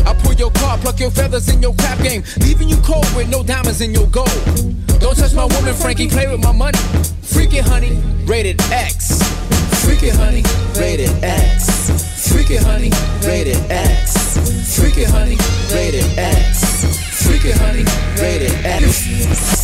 I 0.07 0.15
pull 0.15 0.35
your 0.35 0.51
car, 0.53 0.79
pluck 0.79 1.01
your 1.01 1.11
feathers 1.11 1.49
in 1.49 1.61
your 1.61 1.75
crap 1.75 1.99
game, 1.99 2.23
leaving 2.41 2.69
you 2.69 2.77
cold 2.79 3.07
with 3.17 3.29
no 3.29 3.43
diamonds 3.43 3.81
in 3.81 3.93
your 3.93 4.07
gold. 4.07 4.31
Don't 5.01 5.17
touch 5.17 5.35
my 5.35 5.47
woman, 5.47 5.75
Frankie, 5.75 6.09
play 6.09 6.27
with 6.31 6.43
my 6.43 6.53
money. 6.53 6.79
Freak 7.23 7.55
it, 7.55 7.65
honey, 7.65 7.99
rated 8.25 8.61
X. 8.71 9.23
Freak 9.85 10.03
it, 10.03 10.15
honey, 10.15 10.43
rated 10.79 11.11
X. 11.25 12.31
Freak 12.31 12.51
it, 12.51 12.63
honey, 12.63 12.91
rated 13.27 13.59
X. 13.71 14.77
Freak 14.77 14.99
it, 14.99 15.09
honey, 15.11 15.37
rated 15.73 16.05
X. 16.19 17.25
Freak 17.25 17.45
it, 17.45 17.57
honey, 17.57 17.85
rated 18.21 18.53
X. 18.65 19.61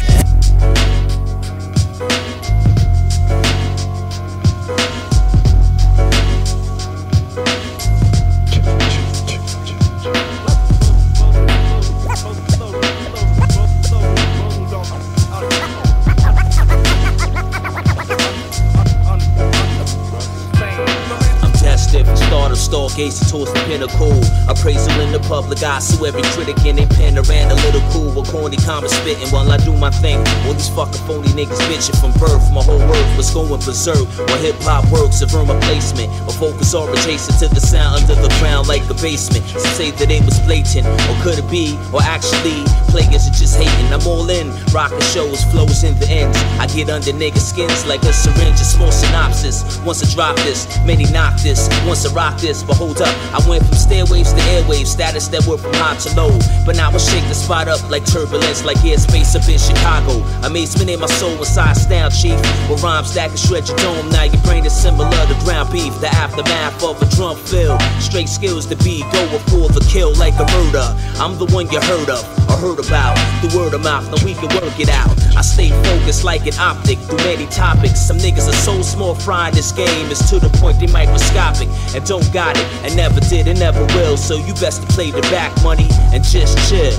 stargazing 22.67 23.31
towards 23.31 23.53
the 23.53 23.61
pinnacle. 23.67 24.36
Appraisal 24.49 25.01
in 25.01 25.11
the 25.11 25.21
public 25.27 25.63
eye, 25.63 25.81
sue 25.81 26.07
every 26.07 26.23
critic 26.35 26.65
in 26.65 26.77
their 26.77 26.87
pen. 26.87 27.15
Ran 27.17 27.51
a 27.51 27.55
little 27.67 27.83
cool 27.91 28.13
with 28.15 28.31
corny 28.31 28.57
comments 28.57 28.95
spitting 28.95 29.29
while 29.31 29.51
I 29.51 29.57
do 29.59 29.73
my 29.75 29.91
thing. 29.91 30.19
All 30.47 30.55
these 30.55 30.69
fucking 30.71 31.03
phony 31.07 31.29
niggas 31.35 31.59
bitching 31.67 31.99
from 31.99 32.13
birth. 32.21 32.47
My 32.53 32.63
whole 32.63 32.79
world 32.79 33.17
was 33.17 33.31
going 33.35 33.49
berserk. 33.61 34.07
While 34.29 34.39
hip 34.39 34.55
hop 34.63 34.87
works, 34.93 35.23
a 35.23 35.27
firm 35.27 35.49
placement. 35.67 36.13
A 36.29 36.33
focus 36.33 36.75
or 36.75 36.91
adjacent 36.93 37.39
to 37.41 37.49
the 37.49 37.61
sound 37.61 38.05
under 38.07 38.15
the 38.15 38.31
ground 38.39 38.69
like 38.69 38.87
a 38.91 38.95
basement. 38.95 39.45
Some 39.51 39.75
say 39.75 39.91
that 39.91 40.11
it 40.11 40.23
was 40.25 40.39
blatant, 40.47 40.87
or 40.87 41.17
could 41.23 41.39
it 41.43 41.51
be? 41.51 41.75
Or 41.93 42.03
actually, 42.03 42.63
players 42.95 43.27
are 43.27 43.35
just 43.35 43.59
hating. 43.59 43.91
I'm 43.91 44.07
all 44.07 44.29
in, 44.31 44.55
rockin' 44.71 45.01
shows, 45.11 45.43
flows 45.51 45.83
in 45.83 45.99
the 45.99 46.07
ends. 46.07 46.39
I 46.63 46.67
get 46.69 46.91
under 46.91 47.11
niggas' 47.11 47.51
skins 47.51 47.87
like 47.87 48.03
a 48.05 48.13
syringe, 48.13 48.61
a 48.61 48.69
small 48.69 48.93
synopsis. 48.93 49.81
Once 49.83 50.05
I 50.05 50.07
drop 50.15 50.37
this, 50.47 50.69
many 50.85 51.05
knock 51.11 51.41
this. 51.41 51.69
Once 51.87 52.07
I 52.07 52.13
rock 52.13 52.39
this, 52.39 52.63
but 52.63 52.77
hold 52.77 53.03
up, 53.03 53.15
I 53.35 53.43
went 53.49 53.65
from 53.67 53.75
stairwaves 53.75 54.36
to 54.37 54.43
airwaves, 54.53 54.89
status 54.89 55.29
that 55.29 55.47
went 55.47 55.61
from 55.61 55.73
high 55.75 55.97
to 55.97 56.11
low. 56.15 56.33
But 56.65 56.77
now 56.77 56.91
I 56.91 56.99
shake 56.99 57.25
the 57.29 57.35
spot 57.35 57.69
up 57.69 57.81
like 57.91 58.05
turbulence, 58.05 58.65
like 58.65 58.79
airspace 58.85 59.35
up 59.35 59.49
in 59.49 59.59
Chicago. 59.59 60.21
Amazement 60.47 60.91
in 60.91 61.01
my 61.01 61.07
soul 61.07 61.37
inside 61.39 61.77
style, 61.77 62.11
chief. 62.11 62.39
With 62.69 62.83
rhymes 62.83 63.15
that 63.15 63.29
can 63.29 63.39
shred 63.39 63.69
your 63.69 63.77
dome. 63.79 64.09
Now 64.11 64.25
your 64.25 64.43
brain 64.43 64.65
is 64.65 64.75
similar 64.75 65.11
to 65.11 65.37
ground 65.45 65.73
beef. 65.73 65.95
The 66.01 66.09
aftermath 66.09 66.83
of 66.85 67.01
a 67.01 67.07
drum 67.17 67.37
fill. 67.37 67.79
Straight 68.01 68.29
skills 68.29 68.67
to 68.67 68.77
be 68.77 69.03
go 69.13 69.25
for 69.51 69.69
the 69.69 69.85
kill 69.91 70.15
like 70.15 70.35
a 70.37 70.47
murder. 70.53 70.87
I'm 71.19 71.39
the 71.39 71.47
one 71.47 71.71
you 71.71 71.81
heard 71.81 72.11
of 72.11 72.23
or 72.49 72.57
heard 72.57 72.81
about. 72.81 73.17
The 73.43 73.57
word 73.57 73.75
of 73.75 73.83
mouth, 73.83 74.05
now 74.11 74.23
we 74.25 74.35
can 74.35 74.49
work 74.61 74.79
it 74.79 74.89
out. 74.89 75.11
I 75.37 75.43
stay 75.43 75.71
focused 75.71 76.25
like 76.25 76.47
an 76.47 76.59
optic 76.59 76.99
through 76.99 77.19
many 77.19 77.47
topics. 77.47 78.01
Some 78.01 78.19
niggas 78.19 78.49
are 78.49 78.61
so 78.65 78.83
small 78.83 79.15
in 79.15 79.55
this 79.55 79.73
game. 79.73 80.11
It's 80.11 80.29
to 80.31 80.39
the 80.39 80.49
point 80.59 80.81
they 80.81 80.87
microscopic 80.87 81.69
and 81.95 82.05
don't 82.07 82.27
got 82.33 82.57
it 82.57 82.67
and 82.85 82.97
never 82.97 83.21
did 83.21 83.49
and 83.49 83.59
never 83.59 83.85
will. 83.97 84.17
So 84.27 84.35
you 84.35 84.55
best 84.55 84.83
to 84.83 84.89
play 84.89 85.13
the 85.13 85.21
back 85.31 85.53
money 85.63 85.87
and 86.13 86.25
just 86.25 86.59
chill. 86.69 86.91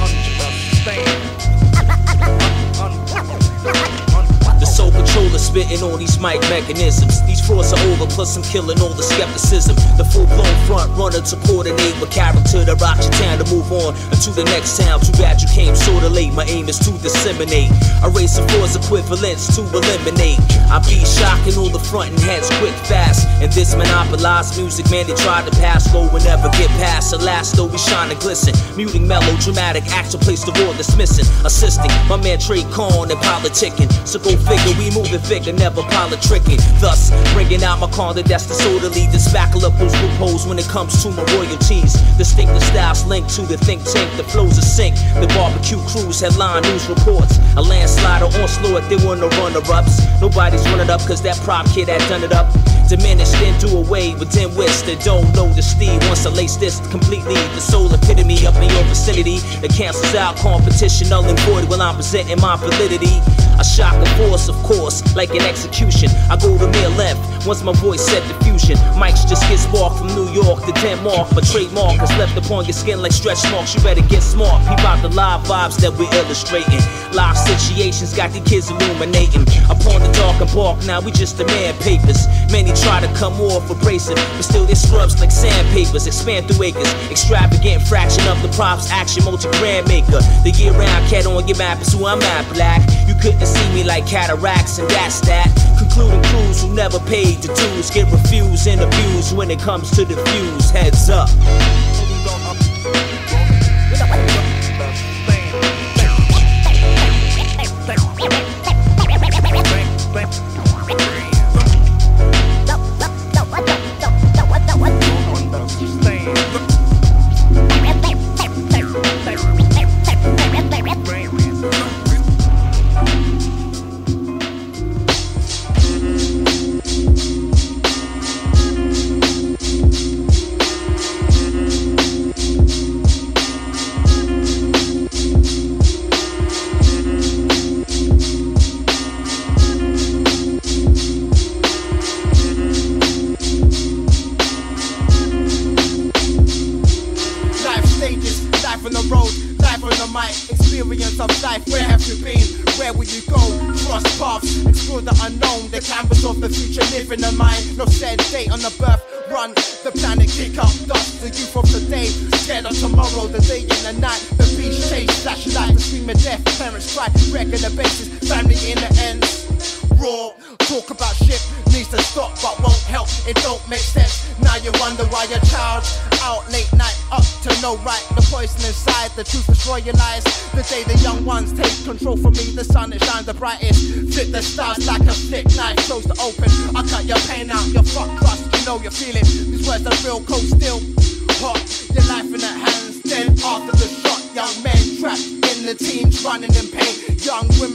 controller 5.15 5.39
spitting 5.39 5.81
on 5.81 5.97
these 5.97 6.19
mic 6.19 6.41
mechanisms. 6.51 7.23
These 7.23 7.39
frauds 7.39 7.71
are 7.71 7.79
over, 7.87 8.05
plus 8.05 8.35
I'm 8.35 8.43
killing 8.43 8.79
all 8.81 8.91
the 8.91 9.03
skepticism. 9.03 9.75
The 9.95 10.03
full 10.03 10.27
blown 10.27 10.55
front 10.67 10.91
runner 10.99 11.23
to 11.23 11.35
coordinate 11.47 11.95
with 12.01 12.11
character 12.11 12.65
that 12.67 12.75
rock 12.83 12.99
your 12.99 13.15
town 13.15 13.39
to 13.39 13.47
move 13.47 13.71
on 13.71 13.95
to 13.95 14.29
the 14.35 14.43
next 14.43 14.77
town. 14.77 14.99
Too 14.99 15.15
bad 15.15 15.41
you 15.41 15.47
came 15.47 15.75
sorta 15.75 16.09
late. 16.09 16.33
My 16.33 16.43
aim 16.45 16.67
is 16.67 16.79
to 16.83 16.91
disseminate. 16.99 17.71
I 18.03 18.11
raise 18.11 18.35
some 18.35 18.47
force 18.49 18.75
equivalents 18.75 19.55
to 19.55 19.63
eliminate. 19.63 20.39
I 20.67 20.83
be 20.83 20.99
shocking 20.99 21.55
all 21.55 21.71
the 21.71 21.79
frontin' 21.79 22.19
heads 22.19 22.51
quick, 22.59 22.75
fast. 22.83 23.23
And 23.39 23.51
this 23.53 23.71
monopolized 23.75 24.59
music, 24.59 24.91
man, 24.91 25.07
they 25.07 25.15
tried 25.15 25.47
to 25.47 25.53
pass 25.63 25.87
low 25.95 26.11
and 26.11 26.23
never 26.27 26.51
get 26.59 26.67
past. 26.75 27.13
Alas, 27.13 27.55
though 27.55 27.71
we 27.71 27.77
shine 27.77 28.11
and 28.11 28.19
glisten. 28.19 28.51
Muting 28.75 29.07
mellow, 29.07 29.31
dramatic, 29.39 29.87
actual 29.95 30.19
place 30.19 30.43
the 30.43 30.51
war 30.59 30.73
that's 30.75 30.95
missing. 30.97 31.25
Assisting 31.45 31.91
my 32.11 32.19
man 32.19 32.39
Trey 32.39 32.67
Corn 32.75 33.07
and 33.07 33.19
politicking. 33.23 33.87
So 34.03 34.19
go 34.19 34.35
figure, 34.35 34.75
we 34.75 34.91
moving 35.05 35.25
figure, 35.25 35.53
never 35.53 35.81
politricking. 35.81 36.59
Thus, 36.79 37.11
bringing 37.33 37.63
out 37.63 37.79
my 37.79 37.89
corner 37.89 38.21
that's 38.21 38.47
disorderly. 38.47 39.07
To 39.11 39.17
spackle 39.17 39.63
up 39.63 39.73
those 39.77 39.93
loopholes 40.01 40.47
when 40.47 40.57
it 40.59 40.65
comes 40.65 41.01
to 41.03 41.11
my 41.11 41.23
royalties. 41.33 41.93
Distinctive 42.17 42.63
styles 42.63 43.05
linked 43.05 43.29
to 43.35 43.41
the 43.43 43.57
think 43.57 43.83
tank, 43.83 44.09
the 44.17 44.23
flows 44.23 44.57
are 44.57 44.61
sync. 44.61 44.95
The 45.21 45.27
barbecue 45.35 45.79
crews 45.87 46.21
headline 46.21 46.63
news 46.63 46.87
reports. 46.89 47.37
A 47.57 47.61
landslide 47.61 48.21
or 48.21 48.31
onslaught, 48.41 48.89
they 48.89 48.97
want 48.97 49.19
no 49.21 49.29
runner 49.41 49.61
ups. 49.71 50.01
Nobody's 50.21 50.65
running 50.69 50.89
up 50.89 51.01
cause 51.01 51.21
that 51.21 51.37
prop 51.41 51.65
kid 51.69 51.87
had 51.87 52.01
done 52.09 52.23
it 52.23 52.31
up. 52.31 52.51
Diminished, 52.89 53.33
then 53.33 53.59
do 53.59 53.77
away 53.77 54.13
with 54.15 54.31
dim 54.31 54.53
wits 54.55 54.81
that 54.83 55.03
don't 55.03 55.33
know 55.33 55.49
the 55.49 55.61
steed. 55.61 56.01
Once 56.05 56.25
I 56.25 56.29
lace 56.29 56.55
this 56.55 56.79
completely, 56.89 57.33
the 57.55 57.61
soul 57.61 57.91
epitome 57.93 58.45
up 58.45 58.55
in 58.55 58.69
your 58.69 58.83
vicinity 58.83 59.39
that 59.61 59.71
cancels 59.71 60.13
out 60.13 60.37
competition, 60.37 61.09
null 61.09 61.25
and 61.25 61.39
void 61.41 61.67
while 61.69 61.81
I'm 61.81 61.95
presenting 61.95 62.39
my 62.39 62.55
validity. 62.57 63.21
A 63.57 63.63
shock 63.63 63.95
of 63.95 64.07
force, 64.17 64.49
of 64.49 64.55
course, 64.63 64.94
like 65.15 65.31
an 65.31 65.41
execution. 65.41 66.09
I 66.29 66.37
go 66.37 66.57
to 66.57 66.67
mere 66.67 66.89
length 66.89 67.47
once 67.47 67.63
my 67.63 67.73
voice 67.73 68.05
set 68.05 68.21
diffusion. 68.27 68.77
Mics 68.95 69.27
just 69.27 69.43
get 69.49 69.59
sparked 69.59 69.97
from 69.99 70.07
New 70.15 70.29
York 70.31 70.63
to 70.65 70.71
Denmark, 70.83 71.29
but 71.33 71.45
trademark 71.45 72.01
is 72.01 72.11
left 72.17 72.37
upon 72.37 72.65
your 72.65 72.73
skin 72.73 73.01
like 73.01 73.11
stretch 73.11 73.43
marks. 73.51 73.75
You 73.75 73.81
better 73.81 74.05
get 74.07 74.21
smart. 74.21 74.61
Peep 74.67 74.79
out 74.85 75.01
the 75.01 75.09
live 75.09 75.41
vibes 75.47 75.77
that 75.81 75.93
we're 75.93 76.11
illustrating. 76.21 76.81
Live 77.13 77.37
situations 77.37 78.13
got 78.13 78.31
the 78.31 78.41
kids 78.41 78.69
illuminating. 78.69 79.43
Upon 79.69 80.01
the 80.01 80.11
dark 80.13 80.41
and 80.41 80.51
bark, 80.53 80.83
now 80.85 81.01
we 81.01 81.11
just 81.11 81.37
demand 81.37 81.79
papers. 81.79 82.27
Many 82.51 82.71
try 82.73 83.01
to 83.01 83.11
come 83.15 83.39
off 83.41 83.69
abrasive, 83.69 84.15
but 84.15 84.43
still 84.43 84.65
they 84.65 84.75
scrubs 84.75 85.19
like 85.19 85.31
sandpapers. 85.31 86.07
Expand 86.07 86.47
through 86.47 86.63
acres, 86.63 86.91
extravagant 87.09 87.81
fraction 87.83 88.27
of 88.27 88.41
the 88.41 88.49
props. 88.49 88.89
Action 88.91 89.23
multi 89.23 89.49
grand 89.59 89.87
maker. 89.87 90.21
The 90.43 90.51
year 90.51 90.71
round 90.73 91.07
cat 91.09 91.25
on 91.25 91.47
your 91.47 91.57
map 91.57 91.81
is 91.81 91.93
who 91.93 92.05
I'm 92.05 92.21
at. 92.21 92.45
Black, 92.53 92.81
you 93.07 93.15
couldn't 93.15 93.45
see 93.45 93.67
me 93.73 93.83
like 93.83 94.05
cataracts, 94.05 94.74
and 94.79 94.89
that's 94.89 95.21
that. 95.21 95.51
Concluding 95.77 96.21
crews 96.23 96.63
who 96.63 96.73
never 96.73 96.99
paid 96.99 97.37
the 97.37 97.53
dues 97.53 97.89
get 97.89 98.11
refused 98.11 98.67
and 98.67 98.81
abused 98.81 99.35
when 99.35 99.49
it 99.51 99.59
comes 99.59 99.91
to 99.91 100.05
the 100.05 100.15
fuse. 100.15 100.69
Heads 100.69 101.09
up. 101.09 101.29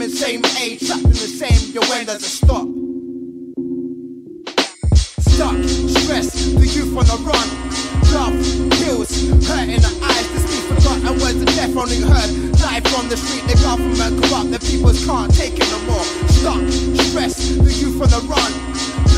Women, 0.00 0.16
same 0.16 0.44
age, 0.58 0.86
trapped 0.86 1.04
in 1.04 1.10
the 1.10 1.16
same. 1.16 1.72
Your 1.74 1.84
when 1.84 2.06
does 2.06 2.22
it 2.22 2.32
stop? 2.40 2.66
Stuck, 5.28 5.56
stress, 6.00 6.32
the 6.54 6.66
youth 6.66 6.96
on 6.96 7.04
the 7.04 7.18
run. 7.24 7.48
Love, 8.14 8.32
kills, 8.80 9.10
hurt 9.46 9.68
in 9.68 9.80
the 9.80 9.92
eyes. 10.02 10.28
The 10.32 10.40
speech 10.40 10.64
forgotten 10.68 11.20
words 11.20 11.40
of 11.42 11.46
death 11.46 11.76
only 11.76 12.00
heard. 12.00 12.30
Life 12.60 12.98
on 12.98 13.08
the 13.08 13.16
street, 13.16 13.44
the 13.48 13.60
government 13.60 14.24
corrupt. 14.24 14.50
The 14.52 14.60
people 14.60 14.92
can't 15.04 15.34
take 15.34 15.58
it 15.58 15.68
no 15.70 15.78
more. 15.84 16.04
Stuck, 16.28 16.62
stress, 17.06 17.48
the 17.56 17.72
youth 17.72 18.00
on 18.00 18.08
the 18.08 18.20
run. 18.24 18.52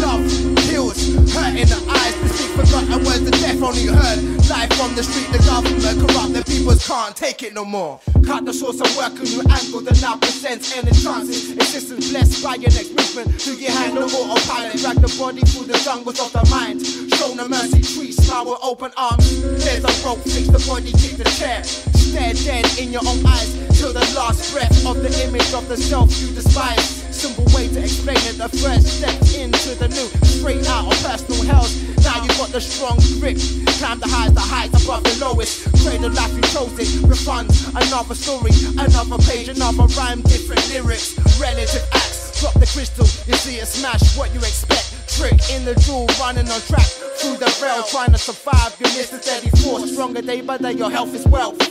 Love, 0.03 0.62
hurt 0.77 1.57
in 1.57 1.69
the 1.69 1.81
eyes. 1.89 2.15
The 2.23 2.29
speech 2.29 2.53
forgotten 2.57 3.05
words 3.05 3.27
of 3.27 3.33
death 3.41 3.63
only 3.63 3.87
heard. 3.87 4.19
Life 4.49 4.81
on 4.81 4.95
the 4.95 5.03
street, 5.03 5.29
the 5.33 5.39
government 5.45 5.83
corrupt. 6.01 6.33
The 6.33 6.45
people 6.45 6.77
can't 6.77 7.17
take 7.17 7.43
it 7.43 7.53
no 7.55 7.65
more. 7.65 8.01
Cut 8.25 8.45
the 8.45 8.53
source 8.53 8.81
of 8.81 8.89
work 8.97 9.13
on 9.13 9.25
new 9.25 9.43
angle 9.49 9.81
that 9.83 10.01
now 10.01 10.17
presents 10.17 10.77
any 10.77 10.93
chances. 10.93 11.53
Existence 11.53 12.11
blessed 12.11 12.43
by 12.43 12.55
your 12.57 12.73
next 12.73 12.93
movement. 12.97 13.39
Do 13.41 13.55
you 13.55 13.69
handle 13.69 14.09
autopilot? 14.09 14.77
Drag 14.79 14.97
the 14.97 15.13
body 15.19 15.43
through 15.43 15.67
the 15.67 15.79
jungles 15.85 16.21
of 16.21 16.33
the 16.33 16.45
mind. 16.51 16.81
Show 17.17 17.35
no 17.35 17.49
mercy, 17.49 17.83
tree 17.83 18.13
smile 18.13 18.59
open 18.63 18.93
arms. 18.97 19.43
There's 19.65 19.85
a 19.85 19.93
rope, 20.07 20.21
fix 20.25 20.49
the 20.49 20.63
body, 20.67 20.93
kick 20.93 21.17
the 21.17 21.29
chair. 21.37 21.65
Stare 21.65 22.35
dead 22.45 22.67
in 22.79 22.93
your 22.93 23.03
own 23.07 23.25
eyes 23.27 23.53
till 23.79 23.93
the 23.93 24.05
last 24.15 24.53
breath 24.53 24.87
of 24.87 25.03
the 25.03 25.13
image 25.27 25.53
of 25.55 25.69
the 25.69 25.77
self 25.77 26.09
you 26.21 26.29
despise. 26.35 27.02
Simple 27.23 27.47
way 27.55 27.69
to 27.69 27.79
explain 27.79 28.19
it. 28.27 28.35
The 28.35 28.49
first 28.49 28.99
step 28.99 29.15
into 29.39 29.79
the 29.79 29.87
new, 29.95 30.11
straight 30.27 30.67
out 30.67 30.91
of 30.91 30.99
personal 31.07 31.47
health. 31.47 31.71
Now 32.03 32.19
you 32.19 32.27
got 32.35 32.51
the 32.51 32.61
strong 32.61 32.99
grip. 33.23 33.39
Climb 33.79 34.01
the 34.01 34.11
highs, 34.11 34.35
the 34.35 34.43
heights 34.43 34.83
above 34.83 35.05
the 35.05 35.15
lowest. 35.23 35.71
Pray 35.87 35.99
the 35.99 36.09
life 36.09 36.35
you 36.35 36.43
chose 36.51 36.75
it. 36.83 36.91
Refund 37.07 37.47
another 37.79 38.17
story, 38.17 38.51
another 38.75 39.23
page, 39.23 39.47
another 39.47 39.87
rhyme, 39.95 40.21
different 40.23 40.67
lyrics, 40.75 41.15
relative 41.39 41.87
acts. 41.95 42.41
Drop 42.41 42.55
the 42.55 42.67
crystal, 42.67 43.07
you 43.31 43.39
see 43.39 43.63
it 43.63 43.67
smash. 43.67 44.19
What 44.19 44.35
you 44.35 44.41
expect? 44.41 44.91
trick 45.07 45.39
in 45.55 45.65
the 45.65 45.75
jewel, 45.87 46.09
running 46.19 46.49
on 46.51 46.61
track 46.63 46.87
through 47.21 47.37
the 47.37 47.47
rail, 47.63 47.85
trying 47.85 48.11
to 48.11 48.19
survive. 48.19 48.75
You 48.81 48.87
miss 48.99 49.11
the 49.11 49.23
steady 49.23 49.51
force, 49.63 49.93
stronger 49.93 50.23
day 50.23 50.41
by 50.41 50.59
day. 50.59 50.73
Your 50.73 50.91
health 50.91 51.15
is 51.15 51.27
wealth. 51.29 51.63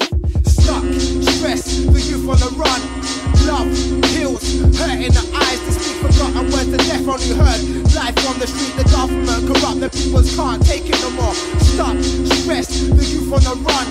Stuck, 0.47 0.83
stress, 1.35 1.83
the 1.91 1.99
youth 1.99 2.29
on 2.29 2.39
the 2.39 2.51
run. 2.55 2.81
Love, 3.47 4.00
heals, 4.21 4.61
hurt 4.77 5.01
in 5.01 5.11
the 5.11 5.25
eyes. 5.33 5.59
To 5.65 5.71
speak 5.73 5.97
forgotten 6.05 6.45
words, 6.53 6.69
the 6.69 6.77
death 6.77 7.07
only 7.07 7.33
heard. 7.33 7.61
Life 7.97 8.17
on 8.29 8.37
the 8.37 8.47
street, 8.47 8.75
the 8.77 8.85
government 8.93 9.41
corrupt, 9.49 9.79
the 9.81 9.89
peoples 9.89 10.35
can't 10.35 10.61
take 10.65 10.85
it 10.85 10.99
no 11.01 11.09
more. 11.17 11.33
Stuck, 11.73 11.97
stress, 12.37 12.69
the 12.85 13.03
youth 13.03 13.33
on 13.33 13.41
the 13.41 13.55
run. 13.65 13.87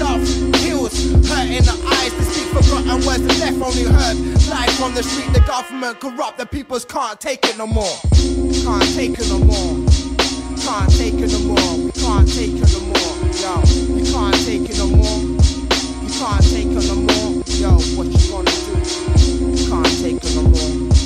Love, 0.00 0.24
heals, 0.62 0.94
hurt 1.28 1.48
in 1.52 1.64
the 1.64 1.76
eyes. 1.84 2.12
To 2.16 2.24
speak 2.32 2.48
forgotten 2.56 3.04
words, 3.04 3.22
the 3.22 3.34
death 3.36 3.60
only 3.60 3.84
heard. 3.84 4.16
Life 4.48 4.80
on 4.80 4.94
the 4.94 5.02
street, 5.02 5.32
the 5.32 5.44
government 5.44 6.00
corrupt, 6.00 6.38
the 6.38 6.46
peoples 6.46 6.84
can't 6.84 7.20
take 7.20 7.44
it 7.44 7.58
no 7.58 7.66
more. 7.66 7.96
Can't 8.64 8.88
take 8.96 9.18
it 9.18 9.28
no 9.28 9.38
more. 9.38 9.84
Can't 10.64 10.90
take 10.96 11.20
it 11.20 11.30
no 11.32 11.40
more. 11.52 11.74
We 11.84 11.92
can't 11.92 12.28
take 12.28 12.56
it 12.56 12.70
no 12.72 12.80
more. 12.88 13.14
Yo, 13.36 13.52
we 13.94 14.02
can't 14.10 14.38
take 14.46 14.68
it 14.70 14.78
no 14.78 14.86
more. 14.88 15.20
You 16.02 16.10
can't 16.16 16.44
take 16.50 16.72
it 16.72 16.84
no 16.88 16.96
more. 16.96 17.44
Yo, 17.60 17.70
what 17.96 18.06
you 18.08 18.30
gonna? 18.30 18.47
You 18.47 18.47
can't 19.84 20.20
take 20.22 20.34
no 20.34 20.42
more. 20.42 20.97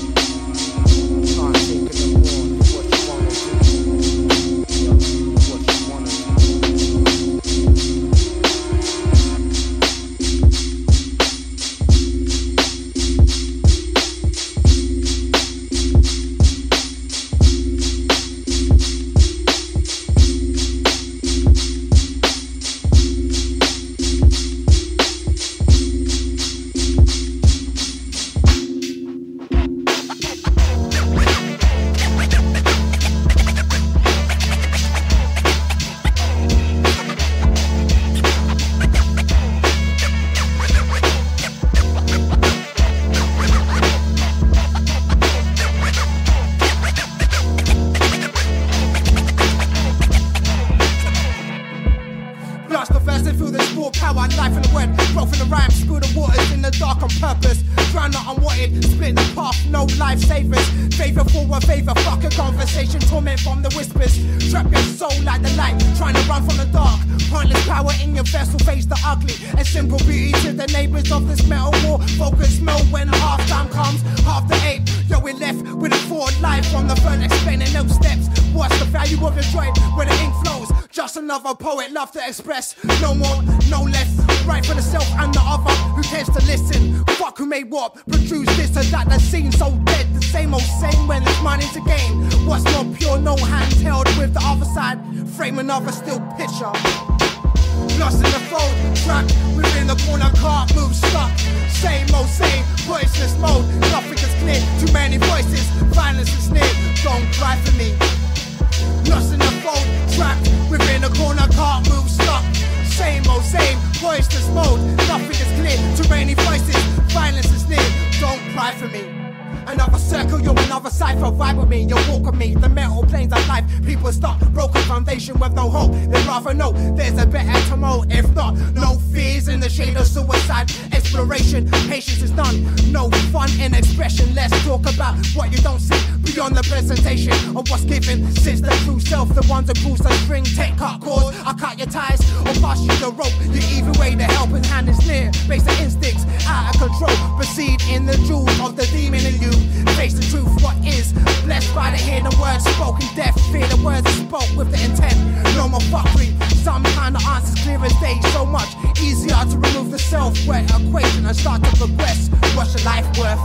Another 120.82 120.94
cipher. 120.94 121.30
Vibe 121.30 121.60
with 121.60 121.68
me, 121.68 121.82
you 121.82 121.94
walk 122.08 122.26
with 122.26 122.34
me. 122.34 122.54
The 122.54 122.68
metal 122.68 123.04
planes 123.04 123.32
of 123.32 123.46
life, 123.48 123.64
people 123.84 124.12
stuck. 124.12 124.40
Broken 124.52 124.82
foundation 124.82 125.38
with 125.38 125.52
no 125.52 125.68
hope. 125.70 125.92
They'd 125.92 126.26
rather 126.26 126.54
know 126.54 126.72
there's 126.96 127.18
a 127.18 127.26
better 127.26 127.68
tomorrow. 127.68 128.04
If 128.08 128.34
not, 128.34 128.56
no 128.74 128.98
fears 129.12 129.48
in 129.48 129.60
the 129.60 129.68
shade 129.68 129.96
of 129.96 130.06
suicide. 130.06 130.70
Exploration, 131.12 131.68
patience 131.90 132.22
is 132.22 132.30
done. 132.30 132.64
No 132.90 133.10
fun 133.30 133.50
in 133.60 133.74
expression. 133.74 134.34
Let's 134.34 134.58
talk 134.64 134.88
about 134.88 135.14
what 135.34 135.52
you 135.52 135.58
don't 135.58 135.78
see 135.78 136.00
beyond 136.24 136.56
the 136.56 136.62
presentation 136.62 137.34
of 137.54 137.68
what's 137.68 137.84
given. 137.84 138.34
Since 138.36 138.62
the 138.62 138.70
true 138.84 138.98
self, 138.98 139.28
the 139.34 139.46
ones 139.46 139.66
that 139.66 139.76
pulls 139.84 139.98
the 139.98 140.10
string, 140.24 140.42
take 140.42 140.74
cut 140.78 141.02
cords. 141.02 141.36
I 141.44 141.52
cut 141.52 141.76
your 141.76 141.88
ties 141.88 142.18
or 142.48 142.54
pass 142.64 142.80
you 142.80 142.96
the 142.96 143.12
rope. 143.12 143.36
The 143.52 143.60
even 143.76 143.92
way, 144.00 144.14
the 144.14 144.24
helping 144.24 144.64
hand 144.64 144.88
is 144.88 145.06
near. 145.06 145.30
Basic 145.46 145.78
instincts 145.82 146.24
out 146.48 146.74
of 146.74 146.80
control. 146.80 147.36
Proceed 147.36 147.82
in 147.90 148.06
the 148.06 148.16
jewels 148.24 148.58
of 148.60 148.76
the 148.76 148.86
demon 148.86 149.20
in 149.20 149.36
you. 149.36 149.52
Face 149.92 150.14
the 150.14 150.24
truth, 150.32 150.48
what 150.64 150.76
is 150.80 151.12
blessed 151.44 151.74
by 151.74 151.90
the 151.90 151.98
hearing 151.98 152.24
words 152.40 152.64
spoken. 152.64 153.04
Deaf, 153.14 153.36
fear 153.52 153.68
the 153.68 153.76
words 153.84 154.08
spoke 154.16 154.48
with 154.56 154.72
the 154.72 154.80
intent. 154.80 155.20
No 155.60 155.68
more 155.68 155.84
fuckery. 155.92 156.32
Some 156.64 156.82
kind 156.96 157.16
of 157.16 157.22
answers 157.26 157.60
clear 157.62 157.84
as 157.84 157.92
day. 158.00 158.16
So 158.32 158.46
much 158.46 158.72
easier 158.96 159.36
to 159.36 159.58
remove 159.58 159.90
the 159.90 159.98
self-worth 159.98 160.72
equation 161.02 161.26
and 161.26 161.36
start 161.36 161.62
to 161.64 161.76
progress. 161.76 162.28
What's 162.54 162.74
your 162.74 162.84
life 162.84 163.06
worth? 163.18 163.40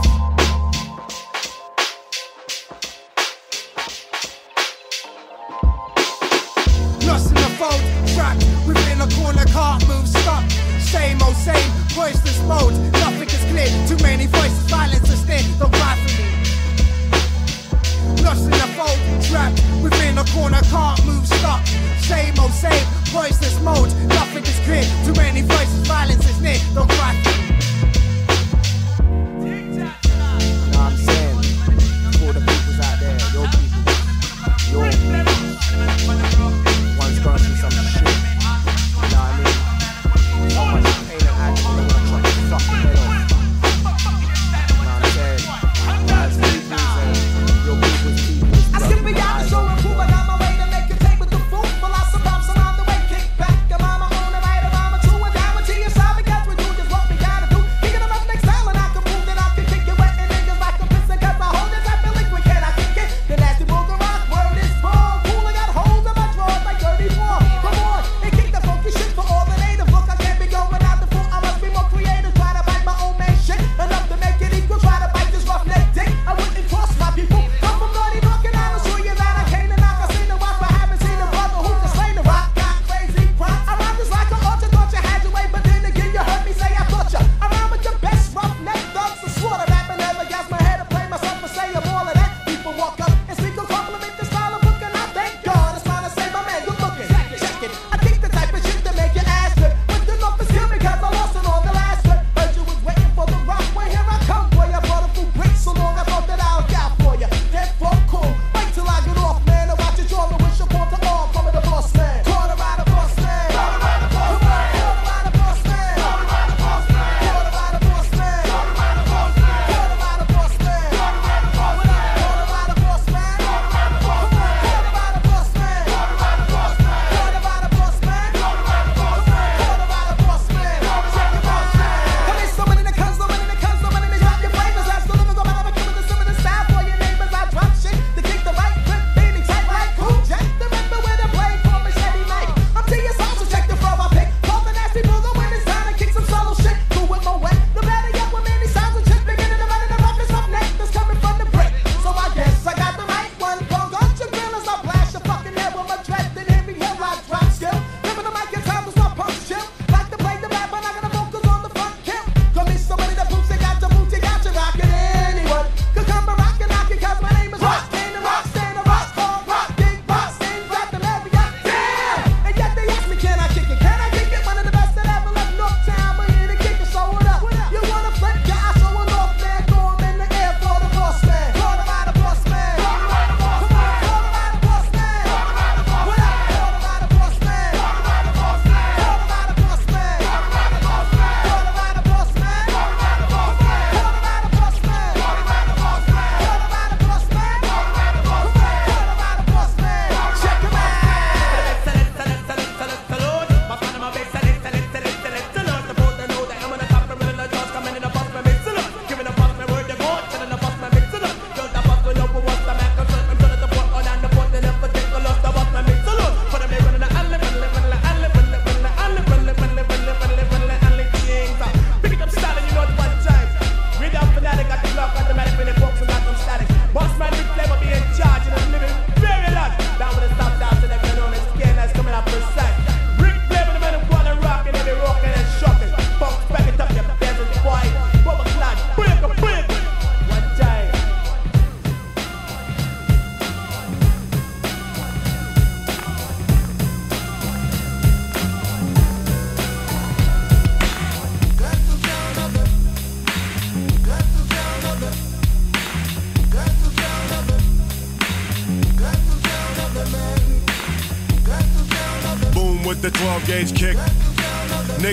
Within 8.66 9.00
a 9.00 9.08
corner, 9.14 9.44
can't 9.46 9.88
move, 9.88 10.06
stuck. 10.06 10.44
Same 10.78 11.20
old 11.22 11.34
same, 11.34 11.70
voiceless 11.96 12.40
mode. 12.42 12.74
Nothing 12.92 13.28
is 13.28 13.44
clear, 13.50 13.86
too 13.88 14.02
many 14.02 14.26
voices, 14.26 14.58
violence 14.70 15.10
is 15.10 15.26
near. 15.26 15.40
Don't 15.58 15.72
cry. 15.72 16.07
Lost 18.24 18.44
in 18.44 18.50
the 18.50 18.68
fold, 18.76 18.98
trapped 19.24 19.60
within 19.82 20.18
a 20.18 20.24
corner, 20.34 20.60
can't 20.70 21.04
move, 21.06 21.26
stuck. 21.26 21.64
Same 22.00 22.38
old 22.38 22.52
same, 22.52 22.86
voiceless 23.12 23.60
mode. 23.60 23.92
Nothing 24.08 24.44
is 24.44 24.58
clear, 24.66 24.84
too 25.04 25.14
many 25.14 25.42
voices, 25.42 25.86
violence 25.86 26.28
is 26.28 26.40
near. 26.40 26.58
Don't 26.74 26.90
cry 26.90 27.14
what 30.78 30.92
I'm 30.92 30.96
saying? 30.96 31.42
For 32.18 32.32
the 32.32 32.40
peoples 32.40 32.80
out 32.80 32.98
there, 33.00 33.18
your 33.34 33.46
people, 33.48 33.82
your 34.72 35.07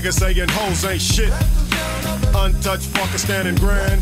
Niggas 0.05 0.19
saying 0.19 0.49
hoes 0.49 0.85
ain't 0.85 1.01
shit. 1.01 1.33
Untouched 2.35 2.93
fucker 2.93 3.17
standing 3.17 3.55
grand. 3.55 3.99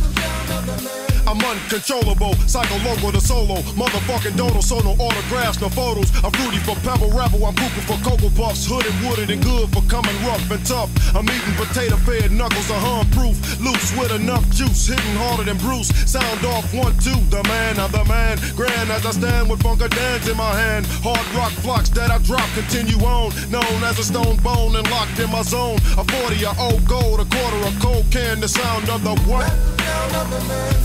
I'm 1.25 1.39
uncontrollable, 1.39 2.35
psycho 2.45 2.75
local 2.83 3.13
to 3.13 3.21
solo. 3.21 3.55
Motherfucking 3.79 4.35
dodo, 4.35 4.59
so 4.59 4.79
no 4.79 4.91
autographs, 4.99 5.61
no 5.61 5.69
photos. 5.69 6.11
I'm 6.21 6.31
fruity 6.31 6.57
for 6.57 6.75
pebble 6.83 7.07
rebel, 7.15 7.45
I'm 7.45 7.55
pooping 7.55 7.87
for 7.87 7.95
cocoa 8.03 8.29
puffs. 8.35 8.67
Hooded, 8.67 8.91
wooded, 8.99 9.29
and 9.31 9.41
good 9.41 9.71
for 9.71 9.81
coming 9.87 10.13
rough 10.27 10.43
and 10.51 10.65
tough. 10.65 10.91
I'm 11.15 11.30
eating 11.30 11.54
potato 11.54 11.95
fed 11.97 12.32
knuckles, 12.32 12.69
a 12.69 12.80
hun 12.80 13.06
proof. 13.12 13.38
Loose 13.62 13.93
with 13.97 14.12
enough 14.13 14.49
juice, 14.49 14.88
hitting 14.88 15.15
harder 15.15 15.43
than 15.43 15.58
Bruce. 15.58 15.89
Sound 16.10 16.45
off 16.45 16.73
one, 16.73 16.97
two, 16.97 17.19
the 17.30 17.43
man, 17.43 17.80
I'm 17.80 17.91
the 17.91 18.04
man. 18.06 18.39
Grand 18.56 18.89
as 18.89 19.06
I 19.06 19.12
stand 19.12 19.49
with 19.49 19.60
Funka 19.62 19.89
Dance 19.89 20.28
in 20.28 20.38
my 20.38 20.54
hand. 20.54 20.86
Hard 21.06 21.26
rock 21.36 21.52
flocks 21.62 21.89
that 21.89 22.10
I 22.10 22.17
drop 22.19 22.49
continue 22.56 22.97
on. 23.06 23.30
Known 23.52 23.84
as 23.84 23.99
a 23.99 24.04
stone 24.04 24.38
bone 24.38 24.76
and 24.76 24.89
locked 24.89 25.19
in 25.19 25.30
my 25.30 25.43
zone. 25.43 25.78
A 25.97 26.04
40 26.04 26.45
of 26.45 26.60
old 26.60 26.86
gold, 26.88 27.19
a 27.19 27.26
quarter 27.26 27.62
of 27.67 27.80
cold 27.80 28.06
can, 28.10 28.39
the 28.39 28.47
sound 28.47 28.89
of 28.89 29.04
the 29.04 29.15
what? 29.30 29.72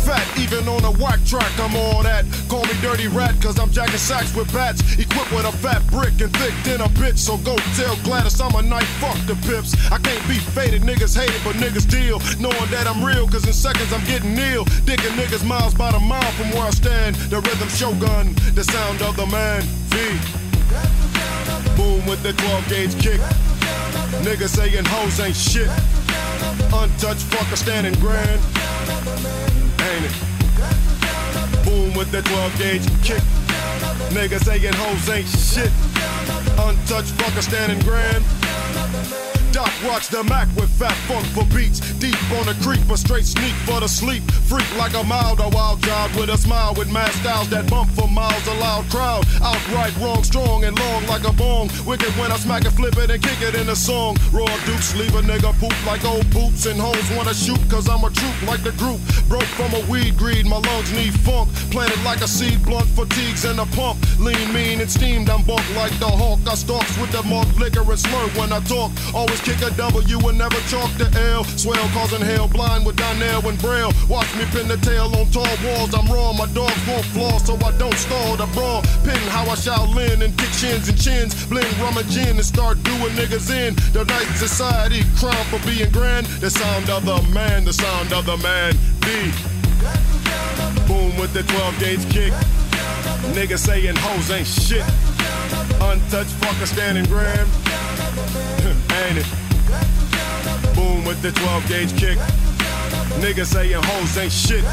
Fat, 0.04 0.26
even 0.38 0.68
on 0.68 0.84
a 0.84 0.92
whack 1.02 1.20
track, 1.24 1.52
I'm 1.58 1.76
all 1.76 2.02
that. 2.02 2.24
Call 2.48 2.64
me 2.64 2.72
dirty 2.80 3.08
rat, 3.08 3.34
cause 3.42 3.58
I'm 3.58 3.70
jacking 3.70 3.98
sacks 3.98 4.34
with 4.34 4.52
bats. 4.52 4.80
Equipped 4.98 5.30
with 5.32 5.44
a 5.44 5.52
fat 5.52 5.86
brick 5.88 6.20
and 6.20 6.32
thick 6.36 6.54
a 6.80 6.88
bitch. 6.96 7.18
So 7.18 7.36
go 7.38 7.56
tell 7.76 7.96
Gladys 8.04 8.40
I'm 8.40 8.54
a 8.54 8.62
night, 8.62 8.88
fuck 9.00 9.18
the 9.26 9.36
pips. 9.46 9.74
I 9.92 9.98
can't 9.98 10.26
be 10.28 10.38
faded, 10.38 10.82
niggas 10.82 11.16
hate 11.16 11.30
it, 11.30 11.42
but 11.44 11.56
niggas 11.56 11.88
deal. 11.88 12.18
Knowing 12.40 12.70
that 12.70 12.86
I'm 12.86 13.04
real, 13.04 13.26
cause 13.28 13.46
in 13.46 13.52
seconds 13.52 13.92
I'm 13.92 14.04
getting 14.06 14.36
ill. 14.36 14.64
Dicking 14.88 15.14
niggas 15.16 15.46
miles 15.46 15.74
by 15.74 15.92
the 15.92 16.00
mile 16.00 16.32
from 16.32 16.50
where 16.50 16.66
I 16.66 16.70
stand. 16.70 17.16
The 17.28 17.40
rhythm 17.40 17.68
shogun, 17.68 18.34
the 18.54 18.64
sound 18.64 19.02
of 19.02 19.16
the 19.16 19.26
man. 19.26 19.62
V. 19.92 19.98
Boom 21.76 22.06
with 22.06 22.22
the 22.22 22.32
12 22.32 22.68
gauge 22.68 22.94
kick. 23.02 23.20
Niggas 24.24 24.56
saying 24.56 24.84
hoes 24.84 25.20
ain't 25.20 25.36
shit. 25.36 25.68
Untouched 26.72 27.24
fucker 27.30 27.56
standing 27.56 27.94
grand. 28.00 28.40
Ain't 29.88 30.04
it? 30.04 31.64
Boom 31.64 31.94
with 31.94 32.10
that 32.12 32.24
12 32.24 32.58
gauge 32.58 32.86
kick. 33.02 33.22
Niggas 34.12 34.44
saying 34.44 34.72
hoes 34.74 35.08
ain't 35.08 35.28
shit. 35.28 35.72
Untouched 36.58 37.14
fucker 37.18 37.42
standing 37.42 37.80
grand. 37.80 38.24
Doc 39.52 39.70
rocks 39.84 40.08
the 40.08 40.22
Mac 40.24 40.48
with 40.56 40.70
fat 40.78 40.96
funk 41.08 41.26
for 41.34 41.44
beats. 41.54 41.80
Deep 41.98 42.16
on 42.38 42.46
the 42.46 42.56
creek, 42.62 42.80
but 42.88 42.98
straight 42.98 43.24
sneak 43.24 43.54
for 43.66 43.80
the 43.80 43.88
sleep. 43.88 44.22
Freak 44.48 44.68
like 44.76 44.94
a 44.94 45.02
mild, 45.04 45.40
a 45.40 45.48
wild 45.48 45.82
child 45.82 46.14
with 46.16 46.28
a 46.28 46.38
smile 46.38 46.74
with 46.74 46.90
mad 46.92 47.10
styles 47.12 47.48
that 47.50 47.68
bump 47.70 47.90
for 47.92 48.08
miles. 48.08 48.46
A 48.46 48.54
loud 48.54 48.84
crowd, 48.90 49.26
outright 49.42 49.96
wrong, 49.98 50.22
strong 50.22 50.64
and 50.64 50.78
long 50.78 51.06
like 51.06 51.24
a 51.24 51.32
bong. 51.32 51.70
Wicked 51.86 52.12
when 52.20 52.30
I 52.30 52.36
smack 52.36 52.64
it, 52.64 52.72
flip 52.72 52.96
it 52.98 53.10
and 53.10 53.22
kick 53.22 53.40
it 53.40 53.54
in 53.54 53.68
a 53.68 53.76
song. 53.76 54.16
Raw 54.32 54.46
dukes 54.66 54.94
leave 54.96 55.14
a 55.14 55.22
nigga 55.22 55.52
poop 55.58 55.74
like 55.86 56.04
old 56.04 56.28
boots 56.30 56.66
and 56.66 56.78
hoes 56.80 57.08
wanna 57.16 57.34
shoot 57.34 57.60
cause 57.70 57.88
I'm 57.88 58.04
a 58.04 58.10
troop 58.10 58.42
like 58.46 58.62
the 58.62 58.72
group. 58.72 59.00
Broke 59.28 59.50
from 59.58 59.72
a 59.74 59.80
weed 59.90 60.16
greed, 60.16 60.46
my 60.46 60.58
lungs 60.58 60.92
need 60.92 61.14
funk. 61.20 61.48
Planted 61.70 62.02
like 62.04 62.20
a 62.20 62.28
seed 62.28 62.64
blunt, 62.64 62.88
fatigues 62.88 63.44
and 63.44 63.58
a 63.60 63.66
pump. 63.76 63.98
Lean, 64.18 64.52
mean 64.52 64.80
and 64.80 64.90
steamed, 64.90 65.30
I'm 65.30 65.42
bumped 65.42 65.70
like 65.74 65.96
the 65.98 66.08
hawk. 66.08 66.40
I 66.46 66.54
stalks 66.54 66.96
with 66.98 67.12
the 67.12 67.22
malt 67.24 67.48
liquor 67.58 67.82
and 67.82 67.98
slur 67.98 68.28
when 68.38 68.52
I 68.52 68.60
talk. 68.60 68.92
Always 69.14 69.40
kick 69.48 69.62
a 69.64 69.70
W 69.76 70.28
and 70.28 70.36
never 70.36 70.60
chalk 70.68 70.92
the 71.00 71.08
L. 71.32 71.44
Swell 71.56 71.88
causing 71.96 72.20
hell, 72.20 72.48
blind 72.48 72.84
with 72.84 72.96
Donnell 72.96 73.48
and 73.48 73.58
Braille. 73.58 73.92
Watch 74.08 74.28
me 74.36 74.44
pin 74.52 74.68
the 74.68 74.76
tail 74.78 75.08
on 75.16 75.26
tall 75.32 75.48
walls. 75.64 75.94
I'm 75.94 76.06
raw, 76.12 76.32
my 76.32 76.46
dogs 76.52 76.76
won't 76.86 77.04
flaw, 77.16 77.38
so 77.38 77.56
I 77.64 77.72
don't 77.78 77.96
stall 77.96 78.36
the 78.36 78.46
brawl. 78.52 78.82
Pin 79.04 79.16
how 79.32 79.44
I 79.48 79.56
Shaolin 79.56 80.20
and 80.22 80.36
kick 80.36 80.52
chins 80.52 80.88
and 80.88 81.00
chins. 81.00 81.32
Blend 81.46 81.72
rum 81.78 81.96
and 81.96 82.08
gin 82.10 82.36
and 82.36 82.44
start 82.44 82.82
doing 82.82 83.12
niggas 83.16 83.48
in. 83.50 83.74
The 83.92 84.04
night 84.04 84.28
society 84.36 85.02
crown 85.16 85.44
for 85.48 85.60
being 85.66 85.90
grand. 85.90 86.26
The 86.44 86.50
sound 86.50 86.90
of 86.90 87.06
the 87.06 87.22
man, 87.32 87.64
the 87.64 87.72
sound 87.72 88.12
of 88.12 88.26
the 88.26 88.36
man. 88.38 88.76
B. 89.00 89.32
Boom 90.86 91.16
with 91.16 91.32
the 91.32 91.42
12 91.42 91.80
gauge 91.80 92.04
kick. 92.12 92.32
Niggas 93.32 93.64
saying 93.64 93.96
hoes 93.96 94.30
ain't 94.30 94.46
shit. 94.46 94.84
Untouched 95.80 96.36
fucker 96.40 96.66
standing 96.66 97.06
grand. 97.06 97.48
Boom 100.74 101.02
with 101.06 101.22
the 101.22 101.32
12 101.32 101.68
gauge 101.68 101.96
kick. 101.98 102.18
Niggas 103.20 103.46
saying 103.46 103.82
hoes 103.82 104.18
ain't 104.18 104.30
shit. 104.30 104.64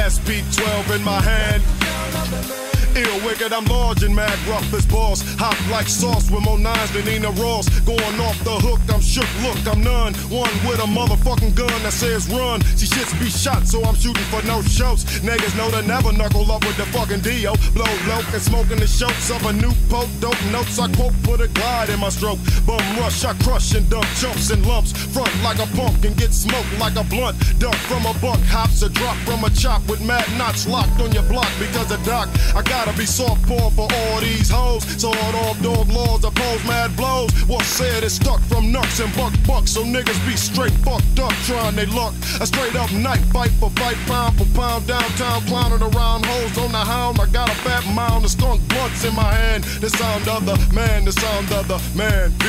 SP 0.00 0.40
12 0.56 0.92
in 0.92 1.04
my 1.04 1.20
hand. 1.20 2.65
Ill 2.96 3.26
wicked, 3.26 3.52
I'm 3.52 3.66
large 3.66 4.02
and 4.02 4.16
mad 4.16 4.38
rough 4.48 4.72
as 4.72 4.86
balls. 4.86 5.20
Hot 5.36 5.56
like 5.70 5.86
sauce 5.86 6.30
with 6.30 6.42
more 6.42 6.58
nines 6.58 6.90
than 6.92 7.04
Nina 7.04 7.30
Ross. 7.32 7.68
Going 7.80 8.20
off 8.24 8.38
the 8.42 8.56
hook, 8.56 8.80
I'm 8.88 9.02
shook. 9.02 9.28
Look, 9.44 9.60
I'm 9.68 9.84
none. 9.84 10.14
One 10.32 10.54
with 10.64 10.80
a 10.80 10.88
motherfucking 10.88 11.54
gun 11.54 11.76
that 11.84 11.92
says 11.92 12.26
run. 12.32 12.62
See 12.80 12.88
shits 12.88 13.12
be 13.20 13.28
shot, 13.28 13.68
so 13.68 13.84
I'm 13.84 13.96
shooting 13.96 14.24
for 14.32 14.40
no 14.48 14.62
shows. 14.62 15.04
Niggas 15.20 15.54
know 15.58 15.70
to 15.76 15.82
never 15.86 16.10
knuckle 16.10 16.50
up 16.50 16.64
with 16.64 16.78
the 16.78 16.86
fucking 16.86 17.20
Dio. 17.20 17.52
Blow 17.76 17.92
low 18.08 18.22
and 18.32 18.40
smoking 18.40 18.80
the 18.80 18.86
shots 18.86 19.28
of 19.30 19.44
a 19.44 19.52
new 19.52 19.72
poke. 19.92 20.08
Dope 20.20 20.40
notes 20.48 20.78
I 20.78 20.88
quote, 20.96 21.12
put 21.22 21.40
a 21.42 21.48
glide 21.48 21.90
in 21.90 22.00
my 22.00 22.08
stroke. 22.08 22.40
Bum 22.64 22.80
rush, 22.96 23.24
I 23.24 23.34
crush 23.44 23.74
and 23.74 23.84
dump 23.90 24.08
chumps 24.16 24.48
and 24.48 24.64
lumps. 24.64 24.96
Front 25.12 25.32
like 25.44 25.58
a 25.60 25.68
punk 25.76 26.02
and 26.04 26.16
get 26.16 26.32
smoked 26.32 26.72
like 26.80 26.96
a 26.96 27.04
blunt. 27.04 27.36
Dump 27.60 27.76
from 27.92 28.06
a 28.08 28.14
buck, 28.24 28.40
hops 28.48 28.80
a 28.80 28.88
drop 28.88 29.16
from 29.28 29.44
a 29.44 29.50
chop 29.50 29.84
with 29.84 30.00
mad 30.00 30.24
knots 30.38 30.66
locked 30.66 30.98
on 31.00 31.12
your 31.12 31.24
block 31.24 31.52
because 31.60 31.92
of 31.92 32.02
Doc. 32.04 32.28
I 32.56 32.62
gotta 32.86 32.98
be 32.98 33.06
soft 33.06 33.42
paw 33.48 33.68
for 33.70 33.88
all 33.92 34.20
these 34.20 34.48
hoes. 34.48 34.84
Sawed 35.00 35.34
off 35.34 35.60
dog 35.60 35.88
laws, 35.88 36.24
oppose 36.24 36.64
mad 36.64 36.96
blows. 36.96 37.32
What's 37.48 37.66
said 37.66 38.04
is 38.04 38.14
stuck 38.14 38.40
from 38.42 38.70
nuts 38.70 39.00
and 39.00 39.12
buck 39.16 39.32
bucks, 39.46 39.72
so 39.72 39.82
niggas 39.82 40.24
be 40.26 40.36
straight 40.36 40.72
fucked 40.86 41.18
up 41.18 41.32
trying 41.44 41.74
they 41.74 41.86
luck. 41.86 42.14
A 42.40 42.46
straight 42.46 42.76
up 42.76 42.92
night 42.92 43.24
fight 43.34 43.50
for 43.58 43.70
fight, 43.70 43.96
pound 44.06 44.38
for 44.38 44.46
pound, 44.54 44.86
downtown 44.86 45.42
clowning 45.42 45.82
around 45.82 46.24
hoes 46.26 46.56
on 46.58 46.70
the 46.70 46.78
hound. 46.78 47.20
I 47.20 47.26
got 47.26 47.50
a 47.50 47.54
fat 47.66 47.84
mound 47.92 48.24
of 48.24 48.30
skunk 48.30 48.66
blunts 48.68 49.04
in 49.04 49.14
my 49.16 49.32
hand. 49.34 49.64
The 49.64 49.90
sound 49.90 50.28
of 50.28 50.46
the 50.46 50.56
man, 50.72 51.04
the 51.04 51.12
sound 51.12 51.50
of 51.52 51.66
the 51.66 51.82
man. 51.96 52.30
B. 52.38 52.46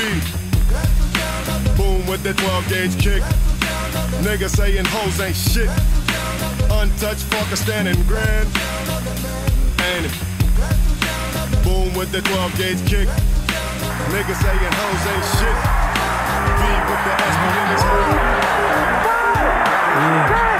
Boom 1.75 2.05
with 2.05 2.21
the 2.21 2.33
12 2.33 2.69
gauge 2.69 3.01
kick. 3.01 3.23
Niggas 4.21 4.55
saying 4.55 4.85
hoes 4.85 5.19
ain't 5.19 5.35
shit. 5.35 5.69
Untouched 6.69 7.25
fucker 7.31 7.57
standing 7.57 8.01
grand. 8.03 8.47
Ain't 9.81 10.05
it? 10.05 10.26
Boom 11.63 11.93
with 11.93 12.11
the 12.11 12.21
12 12.21 12.57
gauge 12.57 12.81
kick. 12.89 13.07
Niggas 14.13 14.39
saying 14.41 14.73
hoes 14.79 15.05
ain't 15.13 15.25
shit. 15.37 15.57
B 16.57 16.61
with 16.89 17.01
the 17.05 17.13
SP 20.51 20.56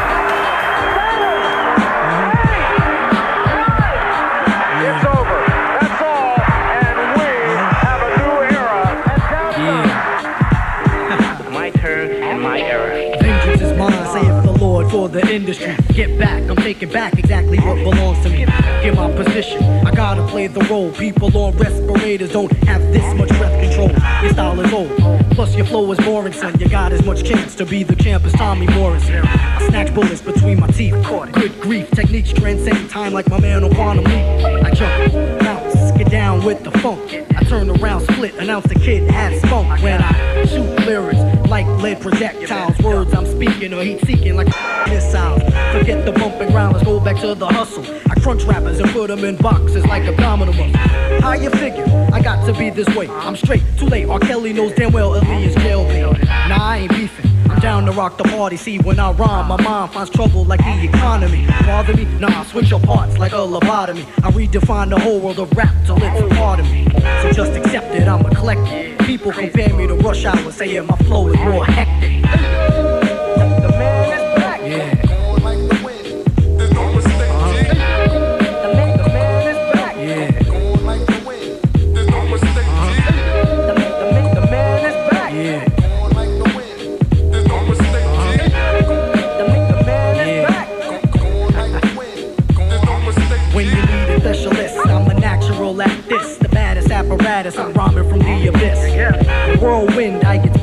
for 14.97 15.07
the 15.07 15.23
industry. 15.31 15.75
Get 15.93 16.17
back, 16.17 16.41
I'm 16.49 16.55
taking 16.55 16.89
back 16.89 17.19
exactly 17.19 17.59
what 17.59 17.75
belongs 17.75 18.19
to 18.23 18.29
me. 18.29 18.45
Get 18.45 18.95
my 18.95 19.11
position, 19.11 19.63
I 19.85 19.91
gotta 19.91 20.25
play 20.25 20.47
the 20.47 20.61
role. 20.61 20.91
People 20.91 21.29
on 21.37 21.55
respirators 21.55 22.31
don't 22.31 22.51
have 22.63 22.81
this 22.91 23.07
much 23.13 23.29
breath 23.37 23.57
control. 23.61 23.89
Your 24.23 24.33
style 24.33 24.59
is 24.59 24.73
old, 24.73 24.97
plus 25.35 25.55
your 25.55 25.67
flow 25.67 25.91
is 25.91 25.99
boring, 25.99 26.33
son. 26.33 26.59
You 26.59 26.67
got 26.67 26.91
as 26.93 27.05
much 27.05 27.23
chance 27.23 27.53
to 27.55 27.65
be 27.65 27.83
the 27.83 27.95
champ 27.95 28.25
as 28.25 28.33
Tommy 28.33 28.65
Morrison. 28.73 29.23
I 29.23 29.67
snatch 29.67 29.93
bullets 29.93 30.21
between 30.21 30.59
my 30.59 30.67
teeth. 30.67 30.95
Good 31.31 31.59
grief, 31.61 31.91
techniques 31.91 32.33
transcend 32.33 32.89
time 32.89 33.13
like 33.13 33.29
my 33.29 33.39
man 33.39 33.63
on 33.63 33.75
Quantum. 33.75 34.07
I 34.07 34.71
jump, 34.71 35.13
bounce, 35.41 35.91
get 35.95 36.09
down 36.09 36.43
with 36.43 36.63
the 36.63 36.71
funk. 36.79 37.23
I 37.35 37.43
turn 37.43 37.69
around, 37.69 38.01
split, 38.01 38.33
announce 38.35 38.65
the 38.65 38.79
kid 38.79 39.11
has 39.11 39.39
spunk. 39.43 39.79
When 39.83 40.01
I 40.01 40.45
shoot 40.45 40.87
lyrics 40.87 41.19
like 41.47 41.67
lead 41.83 42.01
projectiles, 42.01 42.79
words 42.79 43.13
I'm 43.13 43.27
speaking 43.27 43.73
or 43.73 43.83
heat 43.83 44.01
seeking 44.05 44.35
like 44.35 44.47
missiles. 44.89 45.41
Forget 45.73 46.05
the 46.05 46.11
bumping 46.11 46.49
ground, 46.49 46.73
let's 46.73 46.85
go 46.85 46.99
back 46.99 47.19
to 47.21 47.35
the 47.35 47.47
hustle. 47.47 47.85
I 48.09 48.19
crunch 48.19 48.43
rappers 48.43 48.79
and 48.79 48.89
put 48.91 49.07
them 49.07 49.23
in 49.23 49.35
boxes 49.37 49.85
like 49.85 50.03
abdominal 50.03 50.53
muscles. 50.53 50.75
How 51.21 51.33
you 51.33 51.49
figure? 51.51 51.85
I 52.13 52.21
got 52.21 52.45
to 52.45 52.53
be 52.53 52.69
this 52.69 52.87
way. 52.95 53.07
I'm 53.07 53.35
straight, 53.35 53.63
too 53.77 53.85
late. 53.85 54.07
R. 54.07 54.19
Kelly 54.19 54.53
knows 54.53 54.73
damn 54.73 54.91
well 54.91 55.11
Aaliyah's 55.11 55.55
jailbait. 55.55 56.23
Nah, 56.49 56.57
I 56.59 56.77
ain't 56.79 56.91
beefing. 56.91 57.31
I'm 57.49 57.59
down 57.59 57.85
to 57.85 57.91
rock 57.91 58.17
the 58.17 58.23
party. 58.25 58.57
See, 58.57 58.77
when 58.79 58.99
I 58.99 59.11
rhyme, 59.11 59.47
my 59.47 59.61
mind 59.61 59.91
finds 59.91 60.09
trouble 60.09 60.45
like 60.45 60.59
the 60.59 60.83
economy. 60.83 61.47
Bother 61.65 61.95
me? 61.95 62.05
Nah, 62.19 62.43
switch 62.43 62.69
your 62.69 62.79
parts 62.79 63.17
like 63.17 63.31
a 63.31 63.35
lobotomy. 63.35 64.05
I 64.23 64.31
redefine 64.31 64.89
the 64.89 64.99
whole 64.99 65.19
world 65.19 65.39
of 65.39 65.51
rap 65.55 65.73
till 65.85 65.97
it's 65.97 66.21
a 66.21 66.35
part 66.35 66.59
of 66.59 66.65
me. 66.71 66.87
So 67.21 67.31
just 67.31 67.53
accept 67.53 67.95
it, 67.95 68.07
I'm 68.07 68.25
eclectic. 68.25 68.99
People 68.99 69.31
compare 69.31 69.73
me 69.73 69.87
to 69.87 69.95
Rush 69.95 70.25
Hour, 70.25 70.51
saying 70.51 70.85
my 70.85 70.97
flow 70.97 71.29
is 71.29 71.37
more 71.37 71.65
hectic. 71.65 73.06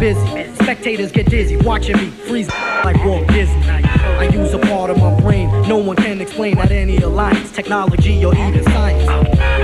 Busy. 0.05 0.55
Spectators 0.57 1.11
get 1.13 1.31
dizzy, 1.31 1.57
watching 1.57 1.97
me 1.97 2.11
freeze 2.27 2.49
like 2.85 3.03
Walt 3.07 3.27
Disney. 3.29 3.63
I 3.67 4.29
use 4.29 4.53
a 4.53 4.59
part 4.59 4.91
of 4.91 4.99
my 4.99 5.19
brain 5.21 5.45
no 5.67 5.79
one 5.79 5.97
can 5.97 6.21
explain 6.21 6.59
at 6.59 6.71
any 6.71 6.99
alliance, 6.99 7.51
technology, 7.51 8.23
or 8.23 8.35
even 8.35 8.63
science. 8.65 9.07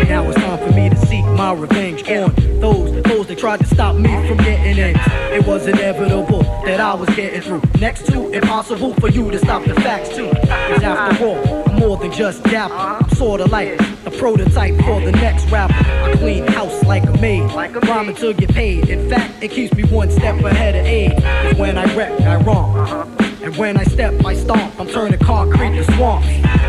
Now 0.08 0.26
it's 0.28 0.36
time 0.36 0.58
for 0.58 0.74
me 0.74 0.88
to 0.88 0.96
seek 0.96 1.24
my 1.26 1.52
revenge 1.52 2.08
on 2.08 2.34
those 2.58 3.02
those 3.02 3.26
that 3.26 3.38
tried 3.38 3.60
to 3.60 3.66
stop 3.66 3.96
me 3.96 4.08
from 4.26 4.38
getting 4.38 4.78
in. 4.78 4.96
It 5.36 5.46
was 5.46 5.66
inevitable 5.66 6.42
that 6.64 6.80
I 6.80 6.94
was 6.94 7.10
getting 7.10 7.42
through. 7.42 7.62
Next 7.78 8.06
to 8.06 8.30
impossible 8.30 8.94
for 8.94 9.08
you 9.08 9.30
to 9.30 9.38
stop 9.38 9.62
the 9.64 9.74
facts 9.74 10.08
too. 10.16 10.30
Cause 10.30 10.82
after 10.82 11.26
all, 11.26 11.69
more 11.80 11.96
than 11.96 12.12
just 12.12 12.44
dapper. 12.44 12.74
I'm 12.74 13.08
sorta 13.16 13.46
like 13.46 13.78
the 14.04 14.10
prototype 14.10 14.76
for 14.84 15.00
the 15.00 15.12
next 15.12 15.50
rapper. 15.50 15.74
I 15.74 16.14
clean 16.16 16.46
house 16.46 16.84
like 16.84 17.04
a 17.04 17.12
maid, 17.20 17.50
rhyming 17.88 18.14
to 18.16 18.34
get 18.34 18.50
paid. 18.50 18.90
In 18.90 19.08
fact, 19.08 19.42
it 19.42 19.50
keeps 19.50 19.74
me 19.74 19.84
one 19.84 20.10
step 20.10 20.38
ahead 20.44 20.76
of 20.76 20.84
age. 20.84 21.16
'Cause 21.22 21.54
when 21.54 21.78
I 21.78 21.86
wreck, 21.96 22.12
I 22.20 22.36
wrong. 22.36 23.08
And 23.42 23.56
when 23.56 23.78
I 23.78 23.84
step, 23.84 24.12
I 24.24 24.34
stomp. 24.34 24.78
I'm 24.78 24.88
turning 24.88 25.18
concrete 25.18 25.74
to 25.76 25.84
swamps. 25.94 26.28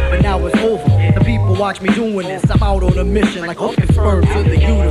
But 0.10 0.22
now 0.22 0.46
it's 0.46 0.58
over. 0.60 0.84
The 1.16 1.24
people 1.26 1.56
watch 1.56 1.82
me 1.82 1.90
doing 1.94 2.28
this. 2.28 2.44
I'm 2.50 2.64
out 2.64 2.82
on 2.82 2.98
a 2.98 3.04
mission 3.04 3.46
like 3.46 3.58
hooking 3.58 3.92
sperm 3.92 4.26
to 4.26 4.44
the 4.44 4.58
uterus. 4.58 4.91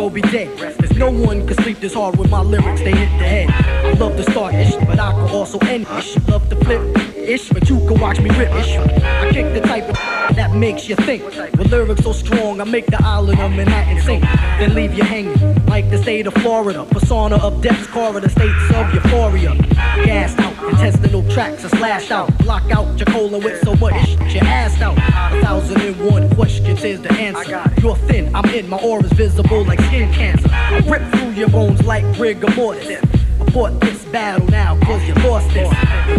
Well 0.00 0.08
be 0.08 0.22
dead. 0.22 0.48
No 0.96 1.10
one 1.10 1.46
can 1.46 1.56
sleep 1.62 1.78
this 1.78 1.92
hard 1.92 2.16
with 2.16 2.30
my 2.30 2.40
lyrics, 2.40 2.80
they 2.80 2.92
hit 2.92 3.18
the 3.18 3.26
head. 3.26 3.50
I 3.50 3.92
love 3.98 4.16
to 4.16 4.22
start 4.30 4.54
ish, 4.54 4.74
but 4.86 4.98
I 4.98 5.12
can 5.12 5.28
also 5.30 5.58
end 5.58 5.86
ish. 5.98 6.16
Love 6.26 6.48
to 6.48 6.56
flip 6.56 6.82
ish, 7.16 7.50
but 7.50 7.68
you 7.68 7.78
can 7.86 8.00
watch 8.00 8.18
me 8.18 8.30
rip 8.30 8.50
ish. 8.54 8.76
I 8.76 9.30
kick 9.30 9.52
the 9.52 9.60
type 9.60 9.88
of 9.90 9.96
that 10.36 10.54
makes 10.54 10.88
you 10.88 10.96
think. 10.96 11.22
With 11.58 11.70
lyrics 11.70 12.04
so 12.04 12.12
strong, 12.12 12.62
I 12.62 12.64
make 12.64 12.86
the 12.86 13.02
island 13.04 13.40
of 13.40 13.50
Manhattan 13.52 14.00
sing. 14.00 14.20
Then 14.58 14.74
leave 14.74 14.94
you 14.94 15.04
hanging 15.04 15.66
like 15.66 15.90
the 15.90 15.98
state 15.98 16.26
of 16.26 16.34
Florida. 16.34 16.86
Persona 16.86 17.36
of 17.36 17.60
death's 17.60 17.86
corridor, 17.88 18.28
states 18.28 18.70
of 18.74 18.94
euphoria. 18.94 19.50
Out, 19.50 20.49
intestinal 20.70 21.22
tracks 21.30 21.64
are 21.64 21.68
slashed 21.70 22.10
out. 22.10 22.36
Block 22.38 22.70
out 22.70 22.98
your 22.98 23.06
colon 23.06 23.42
with 23.42 23.62
so 23.62 23.74
much 23.76 23.94
shit, 24.06 24.34
your 24.34 24.44
ass 24.44 24.80
out. 24.80 24.96
A 24.96 25.40
thousand 25.42 25.80
and 25.80 25.98
one 26.00 26.30
questions 26.34 26.82
is 26.84 27.00
the 27.02 27.12
answer. 27.12 27.62
You're 27.82 27.96
thin, 27.96 28.34
I'm 28.34 28.48
in, 28.50 28.68
my 28.68 28.78
aura's 28.78 29.12
visible 29.12 29.64
like 29.64 29.80
skin 29.82 30.12
cancer. 30.12 30.48
I 30.50 30.78
rip 30.86 31.02
through 31.12 31.32
your 31.32 31.48
bones 31.48 31.82
like 31.84 32.04
rigor 32.18 32.50
mortis. 32.54 33.02
I 33.40 33.50
fought 33.52 33.80
this 33.80 34.04
battle 34.06 34.46
now, 34.48 34.78
cause 34.80 35.02
you 35.06 35.14
lost 35.14 35.52
this. 35.52 35.72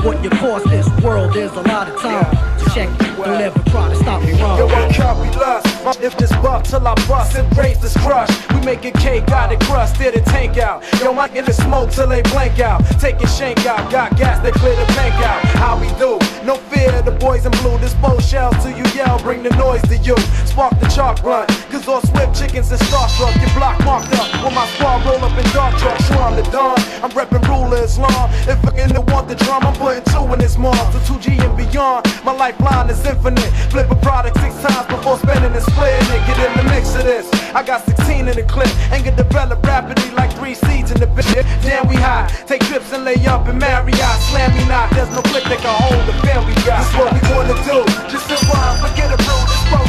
What 0.03 0.23
you 0.23 0.29
cost 0.29 0.65
this 0.69 0.87
world, 1.01 1.33
there's 1.33 1.53
a 1.53 1.61
lot 1.61 1.87
of 1.87 1.99
time. 2.01 2.59
So 2.59 2.69
check, 2.73 2.89
don't 2.99 3.41
ever 3.41 3.59
try 3.69 3.89
to 3.89 3.95
stop 3.95 4.21
me 4.23 4.33
wrong. 4.41 4.57
Yo, 4.57 4.67
I 4.67 4.93
copy 4.93 5.37
lust. 5.37 6.01
If 6.01 6.17
this 6.17 6.31
buck 6.37 6.63
till 6.63 6.85
I 6.85 6.95
bust 7.07 7.37
and 7.37 7.57
raise 7.57 7.79
this 7.79 7.95
crush. 7.97 8.29
Make 8.65 8.85
a 8.85 8.91
cake, 8.91 9.25
got 9.25 9.51
it 9.51 9.59
crust, 9.61 9.97
did 9.97 10.13
it 10.13 10.25
tank 10.25 10.57
out. 10.57 10.83
Yo, 10.99 11.11
my 11.13 11.27
in 11.29 11.45
the 11.45 11.53
smoke 11.53 11.89
till 11.89 12.07
they 12.07 12.21
blank 12.21 12.59
out. 12.59 12.85
Taking 12.99 13.27
shank 13.27 13.65
out, 13.65 13.91
got 13.91 14.15
gas 14.17 14.39
that 14.43 14.53
clear 14.53 14.75
the 14.75 14.85
bank 14.93 15.15
out. 15.25 15.41
How 15.57 15.79
we 15.79 15.87
do? 15.97 16.19
No 16.45 16.55
fear, 16.69 17.01
the 17.01 17.11
boys 17.11 17.45
in 17.45 17.51
blue. 17.63 17.77
Dispose 17.79 18.27
shells 18.27 18.55
till 18.63 18.77
you 18.77 18.85
yell, 18.93 19.19
bring 19.19 19.41
the 19.41 19.49
noise 19.57 19.81
to 19.89 19.97
you. 19.97 20.15
Spark 20.45 20.79
the 20.79 20.87
chalk 20.87 21.21
blunt, 21.23 21.49
cause 21.71 21.87
all 21.87 22.01
swift 22.01 22.37
chickens 22.37 22.71
and 22.71 22.79
starstruck. 22.81 23.33
Your 23.41 23.49
block 23.57 23.83
marked 23.83 24.13
up 24.13 24.29
when 24.43 24.53
my 24.53 24.67
squad 24.75 25.05
roll 25.05 25.23
up 25.25 25.37
in 25.37 25.45
dark 25.51 25.75
trucks. 25.77 26.11
I'm 26.11 26.35
the 26.35 26.43
dawn. 26.51 26.77
I'm 27.03 27.09
reppin' 27.11 27.41
ruler 27.47 27.83
Islam. 27.83 28.29
If 28.47 28.63
I 28.63 28.71
can 28.71 28.93
the 28.93 29.01
want 29.01 29.27
the 29.27 29.35
drum, 29.35 29.65
I'm 29.65 29.73
putting 29.75 30.03
two 30.13 30.31
in 30.33 30.39
this 30.39 30.57
mom. 30.57 30.75
To 30.93 30.99
2G 30.99 31.39
and 31.43 31.57
beyond, 31.57 32.05
my 32.23 32.31
lifeline 32.31 32.89
is 32.89 33.03
infinite. 33.05 33.51
Flip 33.71 33.89
a 33.89 33.95
product 33.95 34.39
six 34.39 34.53
times 34.61 34.87
before 34.87 35.17
spending 35.17 35.51
and 35.51 35.63
splitting 35.63 36.07
it. 36.13 36.21
Get 36.27 36.37
in 36.39 36.57
the 36.57 36.63
mix 36.71 36.95
of 36.95 37.03
this. 37.03 37.27
I 37.53 37.63
got 37.63 37.85
16 37.85 38.27
in 38.27 38.35
the 38.35 38.43
clip 38.51 38.69
and 38.91 39.03
get 39.03 39.15
developed 39.15 39.65
rapidly 39.65 40.11
like 40.11 40.31
three 40.35 40.53
seeds 40.53 40.91
in 40.91 40.99
the 40.99 41.07
bit. 41.07 41.25
Damn, 41.63 41.87
we 41.87 41.95
high. 41.95 42.27
Take 42.45 42.61
trips 42.67 42.91
and 42.93 43.03
lay 43.03 43.17
up 43.25 43.47
in 43.47 43.57
Marriott. 43.57 44.17
Slam 44.29 44.51
me 44.55 44.67
not. 44.67 44.91
There's 44.91 45.09
no 45.09 45.21
click 45.31 45.45
that 45.45 45.59
can 45.63 45.73
hold 45.73 46.03
the 46.05 46.15
we 46.45 46.53
got. 46.67 46.83
This 46.83 46.91
what 46.99 47.09
we 47.15 47.21
wanna 47.31 47.55
do. 47.63 47.77
Just 48.11 48.27
survive. 48.27 48.83
Forget 48.83 49.09
a 49.15 49.17
bro. 49.23 49.37
This 49.47 49.63
bro 49.71 49.79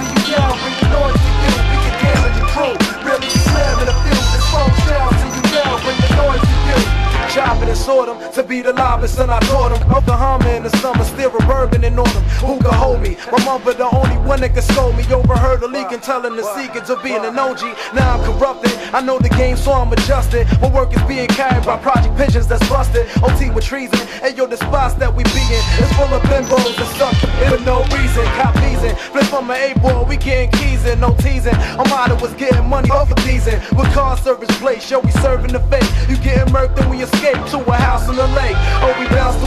see 0.00 0.08
you 0.08 0.36
down. 0.36 0.75
Be 8.56 8.62
the 8.62 8.72
lobbest 8.72 9.18
and 9.18 9.30
I 9.30 9.38
taught 9.40 9.72
'em. 9.72 9.82
Oklahoma 9.92 10.48
in 10.48 10.62
the 10.62 10.70
summer, 10.78 11.04
still 11.04 11.30
bourbon 11.46 11.84
and 11.84 11.98
on 11.98 12.08
'em. 12.08 12.24
Who 12.46 12.58
can 12.64 12.72
hold 12.72 13.00
me? 13.02 13.16
My 13.32 13.40
mother 13.44 13.74
the 13.74 13.88
only 14.00 14.16
one 14.30 14.40
that 14.40 14.54
can 14.54 14.62
scold 14.62 14.96
me. 14.96 15.04
Overheard 15.12 15.62
a 15.62 15.66
leak 15.66 15.90
and 15.92 16.02
telling 16.02 16.36
the 16.36 16.46
secrets 16.56 16.88
of 16.88 17.02
being 17.02 17.24
an 17.24 17.38
OG. 17.38 17.64
Now 17.92 18.14
I'm 18.14 18.22
corrupted. 18.28 18.72
I 18.94 19.00
know 19.00 19.18
the 19.18 19.32
game, 19.42 19.56
so 19.56 19.72
I'm 19.72 19.92
adjusted. 19.92 20.46
My 20.62 20.68
work 20.68 20.90
is 20.96 21.02
being 21.02 21.28
carried 21.40 21.64
by 21.66 21.76
project 21.76 22.16
pigeons 22.16 22.46
that's 22.46 22.66
busted. 22.68 23.04
OT 23.22 23.50
with 23.50 23.64
treason. 23.64 24.00
And 24.22 24.36
yo, 24.38 24.46
the 24.46 24.56
spots 24.56 24.94
that 25.02 25.12
we 25.14 25.22
be 25.38 25.44
in 25.58 25.64
is 25.82 25.90
full 25.98 26.12
of 26.16 26.22
bimbos 26.30 26.78
and 26.82 26.90
stuff 26.96 27.16
for 27.50 27.58
no 27.72 27.76
reason. 27.96 28.24
Cop 28.38 28.54
teasing. 28.62 28.94
Flip 29.12 29.26
from 29.34 29.50
an 29.50 29.58
A-boy, 29.68 30.04
we 30.08 30.16
getting 30.16 30.50
keys 30.58 30.84
in, 30.86 31.00
no 31.00 31.10
teasing. 31.24 31.56
I'm 31.80 31.92
out 31.98 32.10
of 32.10 32.22
was 32.22 32.34
getting 32.34 32.66
money 32.68 32.90
off 32.90 33.10
of 33.10 33.18
teasing. 33.26 33.60
With 33.76 33.92
car 33.92 34.16
service 34.16 34.54
place, 34.58 34.90
yo, 34.90 35.00
we 35.00 35.10
serving 35.26 35.52
the 35.52 35.62
fake. 35.72 35.90
You 36.08 36.16
getting 36.16 36.52
murked, 36.54 36.76
then 36.76 36.88
we 36.88 37.02
escape 37.02 37.40
to 37.52 37.58
a 37.74 37.76
house 37.88 38.08
in 38.08 38.16
the 38.16 38.28
lake. 38.38 38.45
Oh, 38.54 38.94
we 38.98 39.08
bounce 39.08 39.36
to. 39.40 39.46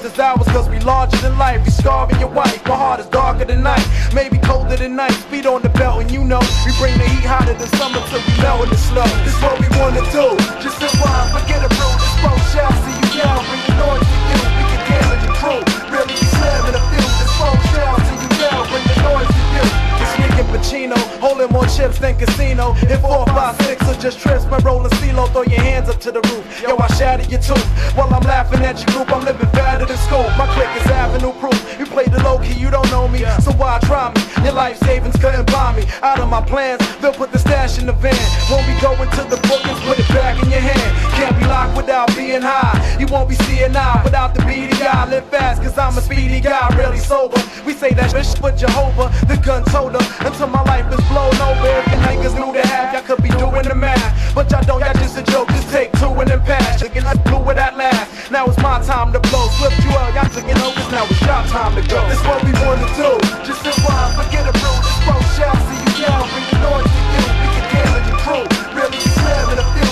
There's 0.00 0.18
hours 0.18 0.48
cause 0.48 0.68
we 0.68 0.78
larger 0.80 1.18
than 1.18 1.36
life. 1.36 1.62
We 1.64 1.70
starving 1.70 2.18
your 2.18 2.30
wife. 2.30 2.64
My 2.66 2.74
heart 2.74 3.00
is 3.00 3.06
darker 3.06 3.44
than 3.44 3.62
night. 3.62 3.84
Maybe 4.14 4.38
colder 4.38 4.76
than 4.76 4.96
night. 4.96 5.12
Speed 5.28 5.46
on 5.46 5.62
the 5.62 5.68
belt, 5.68 6.00
and 6.00 6.10
you 6.10 6.24
know 6.24 6.40
we 6.64 6.72
bring 6.80 6.96
the 6.96 7.04
heat 7.04 7.28
hotter 7.28 7.52
than 7.52 7.68
summer 7.76 8.00
till 8.08 8.18
we 8.24 8.32
melt 8.40 8.64
in 8.64 8.70
the 8.72 8.80
snow. 8.80 9.04
This 9.28 9.36
what 9.44 9.60
we 9.60 9.68
wanna 9.76 10.00
do. 10.08 10.34
Just 10.64 10.80
survive, 10.80 11.30
forget 11.36 11.60
a 11.60 11.68
bro. 11.68 11.88
This 12.00 12.16
bro 12.24 12.32
shall 12.48 12.72
see 12.80 12.96
you 12.96 13.08
down. 13.20 13.44
Bring 13.44 13.62
the 13.68 13.74
noise 13.76 14.08
to 14.08 14.18
you. 14.24 14.40
We 14.56 14.64
can 14.72 14.80
damage 14.88 15.22
your 15.28 15.36
crew. 15.36 15.60
Really 15.92 16.16
slam 16.16 16.64
in 16.64 16.72
the 16.74 16.82
field. 16.90 17.12
This 17.20 17.32
bro 17.36 17.50
shall 17.70 17.96
see 18.08 18.18
you 18.24 18.30
down. 18.40 18.60
Bring 18.72 18.86
the 18.88 18.96
noise 19.04 19.30
to 19.30 19.42
you. 19.52 19.66
This 20.00 20.12
nigga 20.16 20.44
Pacino 20.48 20.98
holding 21.20 21.50
more 21.52 21.66
chips 21.66 21.98
than 21.98 22.16
casino. 22.16 22.72
Hit 22.72 23.00
four, 23.00 23.26
five, 23.26 23.54
six, 23.62 23.86
or 23.86 23.94
just 24.00 24.18
trips. 24.18 24.46
My 24.46 24.58
rolling 24.58 24.90
CeeLo, 24.98 25.30
throw 25.32 25.42
your 25.42 25.60
hands 25.60 25.88
up 25.88 26.00
to 26.00 26.10
the 26.10 26.20
roof. 26.32 26.44
Yo, 26.62 26.76
I 26.76 26.86
shatter 26.98 27.24
your 27.30 27.40
tooth. 27.40 27.64
While 27.94 28.12
I'm 28.12 28.22
laughing 28.22 28.60
at 28.64 28.78
your 28.80 28.90
group, 28.96 29.12
I'm 29.14 29.24
living 29.24 29.48
fatter 29.50 29.84
than 29.84 29.98
school. 29.98 30.26
My 30.40 30.46
clique 30.54 30.74
is 30.80 30.86
avenue 30.90 31.32
proof. 31.38 31.58
You 31.78 31.86
play 31.86 32.06
the 32.06 32.22
low 32.24 32.38
key, 32.38 32.54
you 32.54 32.70
don't 32.70 32.90
know 32.90 33.06
me. 33.06 33.20
So 33.44 33.52
why 33.52 33.78
try 33.84 34.12
me? 34.12 34.20
Your 34.44 34.54
life 34.54 34.78
savings 34.78 35.16
couldn't 35.16 35.46
buy 35.52 35.76
me. 35.76 35.84
Out 36.02 36.18
of 36.18 36.28
my 36.28 36.42
plans, 36.42 36.80
they'll 37.00 37.12
put 37.12 37.30
the 37.32 37.38
stash 37.38 37.78
in 37.78 37.86
the 37.86 37.92
van. 37.92 38.16
Won't 38.50 38.66
be 38.66 38.74
going 38.80 39.10
to 39.10 39.22
the 39.28 39.38
bookings, 39.46 39.80
put 39.84 39.98
it 39.98 40.08
back 40.08 40.42
in 40.42 40.50
your 40.50 40.60
hand. 40.60 40.90
Can't 41.14 41.36
be 41.38 41.44
locked 41.46 41.76
without 41.76 42.08
being 42.16 42.42
high. 42.42 42.96
You 42.98 43.06
won't 43.06 43.28
be 43.28 43.34
seeing 43.46 43.76
eye 43.76 44.00
without 44.02 44.34
the 44.34 44.40
guy. 44.80 45.10
Live 45.10 45.26
fast, 45.26 45.62
cause 45.62 45.76
I'm 45.76 45.96
a 45.96 46.00
speedy 46.00 46.40
guy, 46.40 46.66
really 46.76 46.98
sober. 46.98 47.36
We 47.66 47.72
say 47.74 47.92
that 47.94 48.10
bitch 48.12 48.38
for 48.40 48.50
Jehovah, 48.52 49.12
the 49.26 49.36
gun 49.36 49.64
told 49.64 49.92
her. 49.92 50.26
Until 50.26 50.48
my 50.48 50.62
life 50.64 50.88
is 50.92 51.00
blown 51.10 51.34
over. 51.42 51.66
If 51.66 51.86
you 51.90 51.98
niggas 52.06 52.34
knew 52.38 52.50
the 52.54 52.62
half, 52.66 52.94
y'all 52.94 53.02
could 53.02 53.22
be 53.22 53.30
doing 53.34 53.66
the 53.66 53.74
math. 53.74 54.34
But 54.34 54.50
y'all 54.50 54.62
don't, 54.62 54.80
y'all 54.80 54.94
just 54.94 55.18
a 55.18 55.22
joke. 55.26 55.48
Just 55.48 55.68
take 55.70 55.90
two 55.98 56.10
and 56.14 56.30
then 56.30 56.40
pass. 56.46 56.80
Chicken, 56.80 57.04
I 57.04 57.14
blew 57.26 57.42
it 57.50 57.58
at 57.58 57.76
last. 57.76 58.30
Now 58.30 58.46
it's 58.46 58.58
my 58.62 58.80
time 58.82 59.12
to 59.12 59.20
blow. 59.28 59.46
Swift 59.58 59.82
you 59.84 59.90
out, 59.98 60.14
y'all 60.14 60.30
took 60.30 60.46
it 60.46 60.58
over. 60.62 60.84
Now 60.94 61.04
it's 61.10 61.20
your 61.20 61.42
time 61.50 61.74
to 61.74 61.82
go. 61.90 61.98
This 62.08 62.22
what 62.24 62.40
we 62.46 62.52
wanna 62.62 62.88
do. 62.94 63.10
Just 63.44 63.60
survive, 63.66 64.14
forget 64.14 64.46
a 64.46 64.54
bro. 64.54 64.72
This 64.86 64.98
bro 65.04 65.16
shall 65.34 65.58
see 65.66 65.80
you 65.82 65.94
down. 66.06 66.24
Bring 66.30 66.46
the 66.48 66.58
noise 66.62 66.86
to 66.86 67.00
you. 67.12 67.24
We 67.42 67.46
can 67.58 67.64
damage 67.74 68.06
your 68.08 68.20
crew. 68.24 68.46
Really 68.78 69.00
slam 69.02 69.50
in 69.50 69.56
the 69.58 69.66
field. 69.74 69.89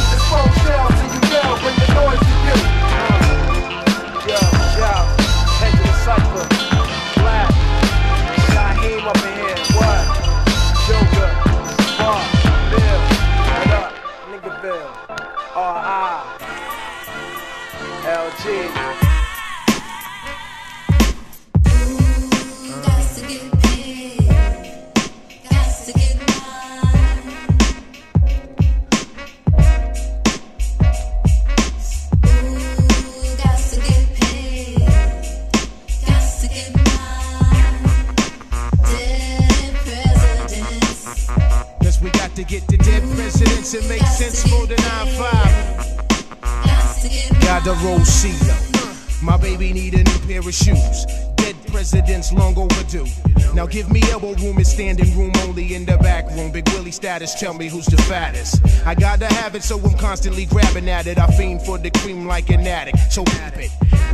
Status, 57.19 57.41
tell 57.41 57.55
me 57.55 57.69
who's 57.69 57.87
the 57.87 57.97
fattest. 58.03 58.63
I 58.87 58.95
gotta 58.95 59.27
have 59.27 59.55
it, 59.55 59.63
so 59.63 59.79
I'm 59.81 59.97
constantly 59.99 60.47
grabbing 60.47 60.89
at 60.89 61.07
it. 61.07 61.19
I 61.19 61.27
fiend 61.27 61.63
for 61.63 61.79
the 61.79 61.91
cream 61.91 62.27
like 62.27 62.51
an 62.51 62.67
addict. 62.67 62.99
So 63.11 63.25
keep 63.25 63.57
it. 63.57 63.71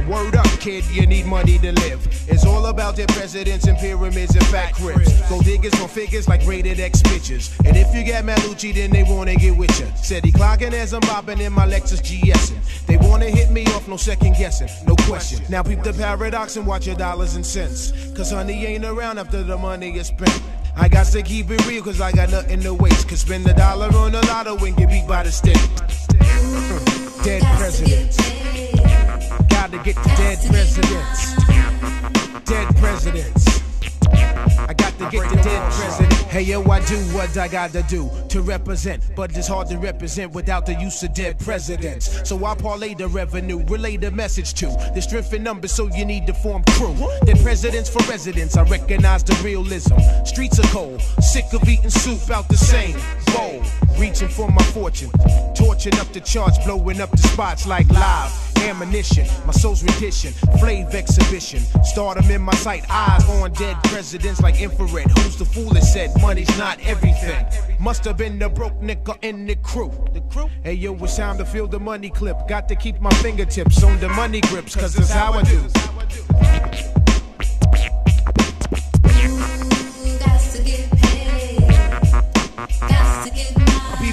Word 0.09 0.35
up, 0.35 0.47
kid, 0.61 0.85
you 0.87 1.07
need 1.07 1.27
money 1.27 1.59
to 1.59 1.73
live. 1.73 2.07
It's 2.29 2.45
all 2.47 2.67
about 2.67 2.97
their 2.97 3.07
presidents 3.09 3.67
and 3.67 3.77
pyramids 3.79 4.35
and 4.35 4.47
fat 4.47 4.75
cribs. 4.75 5.11
Go 5.29 5.41
diggers 5.43 5.79
on 5.81 5.89
figures 5.89 6.29
like 6.29 6.47
rated 6.47 6.81
X 6.81 7.03
bitches. 7.03 7.59
And 7.67 7.77
if 7.77 7.95
you 7.95 8.05
get 8.05 8.25
Malucci, 8.25 8.75
then 8.75 8.91
they 8.91 9.03
wanna 9.03 9.35
get 9.35 9.57
with 9.57 9.79
ya. 9.79 9.87
Said 9.97 10.25
he 10.25 10.33
clocking 10.33 10.73
as 10.73 10.95
I'm 10.95 11.03
bopping 11.03 11.41
in 11.41 11.53
my 11.53 11.67
Lexus 11.67 12.01
GSing. 12.01 12.87
They 12.87 12.97
wanna 12.97 13.27
hit 13.27 13.51
me 13.51 13.67
off, 13.75 13.87
no 13.87 13.97
second 13.97 14.37
guessing, 14.37 14.69
no 14.87 14.95
question. 15.07 15.43
Now 15.51 15.63
peep 15.63 15.83
the 15.83 15.93
paradox 15.93 16.57
and 16.57 16.67
watch 16.67 16.87
your 16.87 16.97
dollars 16.97 17.35
and 17.35 17.45
cents. 17.45 17.93
Cause 18.17 18.31
honey 18.31 18.65
ain't 18.65 18.85
around 18.85 19.19
after 19.19 19.43
the 19.43 19.59
money 19.59 19.97
is 19.97 20.07
spent. 20.07 20.43
I 20.77 20.89
got 20.89 21.07
to 21.07 21.23
keep 21.23 21.51
it 21.51 21.67
real 21.67 21.83
cause 21.83 22.01
I 22.01 22.13
got 22.13 22.31
nothing 22.31 22.61
to 22.61 22.75
waste. 22.75 23.09
Cause 23.09 23.21
spend 23.21 23.47
a 23.49 23.55
dollar 23.55 23.87
on 23.97 24.15
a 24.15 24.21
lotto 24.23 24.57
and 24.65 24.77
get 24.77 24.89
beat 24.89 25.07
by 25.07 25.23
the 25.23 25.33
stick. 25.33 25.57
Dead 27.23 27.43
presidents. 27.57 28.17
Gotta 29.49 29.79
get 29.79 29.97
the 29.97 30.13
dead 30.17 30.39
presidents. 30.51 31.35
Dead 32.45 32.77
presidents. 32.77 33.74
Got 34.99 35.11
to 35.11 35.19
get 35.19 35.31
the 35.31 35.37
dead. 35.37 36.13
Hey 36.35 36.43
yo, 36.43 36.63
I 36.65 36.85
do 36.87 36.97
what 37.15 37.37
I 37.37 37.49
gotta 37.49 37.83
do 37.85 38.11
to 38.29 38.43
represent, 38.43 39.03
but 39.15 39.37
it's 39.37 39.47
hard 39.47 39.69
to 39.69 39.79
represent 39.79 40.33
without 40.33 40.67
the 40.67 40.75
use 40.75 41.03
of 41.03 41.15
dead 41.15 41.39
presidents. 41.39 42.29
So 42.29 42.45
I 42.45 42.55
parlay 42.55 42.95
the 42.95 43.09
revenue, 43.09 43.65
relay 43.67 43.97
the 43.97 44.11
message 44.11 44.55
to 44.55 44.67
the 44.95 45.01
strength 45.01 45.33
in 45.33 45.43
numbers, 45.43 45.73
so 45.73 45.89
you 45.95 46.05
need 46.05 46.27
to 46.27 46.35
form 46.35 46.65
crew. 46.71 46.97
Dead 47.25 47.39
presidents 47.41 47.89
for 47.89 48.03
residents, 48.11 48.57
I 48.57 48.63
recognize 48.65 49.23
the 49.23 49.35
realism. 49.45 49.97
Streets 50.25 50.59
are 50.59 50.69
cold, 50.73 51.01
sick 51.21 51.45
of 51.53 51.69
eating 51.69 51.91
soup 51.91 52.31
out 52.31 52.49
the 52.49 52.57
same 52.57 52.97
bowl. 53.33 53.63
Reaching 53.99 54.29
for 54.29 54.51
my 54.51 54.63
fortune, 54.65 55.11
torching 55.55 55.95
up 56.01 56.13
the 56.13 56.21
charts, 56.21 56.59
blowing 56.65 57.01
up 57.01 57.11
the 57.13 57.23
spots 57.29 57.67
like 57.67 57.89
live 57.91 58.54
ammunition. 58.65 59.27
My 59.47 59.53
soul's 59.53 59.83
rendition, 59.83 60.33
flave 60.59 60.95
exhibition. 60.95 61.61
Stardom 61.85 62.31
in 62.31 62.43
my 62.43 62.55
sight, 62.55 62.85
eyes 62.91 63.25
on 63.29 63.53
dead 63.53 63.77
presidents 63.85 64.41
like 64.41 64.61
infrared. 64.61 65.11
Who's 65.19 65.37
the 65.37 65.45
fool 65.45 65.71
that 65.71 65.83
said 65.83 66.11
money's 66.21 66.59
not 66.59 66.79
everything? 66.85 67.47
Must 67.79 68.05
have 68.05 68.17
been 68.17 68.39
the 68.39 68.49
broke 68.49 68.81
nigga 68.81 69.17
in 69.23 69.47
the 69.47 69.57
crew. 69.57 69.93
The 70.13 70.21
crew? 70.23 70.49
Hey 70.63 70.75
yo, 70.75 70.95
it's 70.95 71.17
time 71.17 71.39
to 71.39 71.45
feel 71.45 71.67
the 71.67 71.81
money 71.81 72.11
clip. 72.11 72.37
Got 72.49 72.69
to 72.69 72.77
keep 72.77 73.01
my 73.01 73.13
fingertips 73.15 73.83
on 73.83 73.99
the 74.01 74.09
money 74.09 74.41
grips, 74.43 74.75
cause 74.75 74.95
that's 74.95 75.11
how 75.11 75.33
I 75.33 75.43
do. 75.43 75.61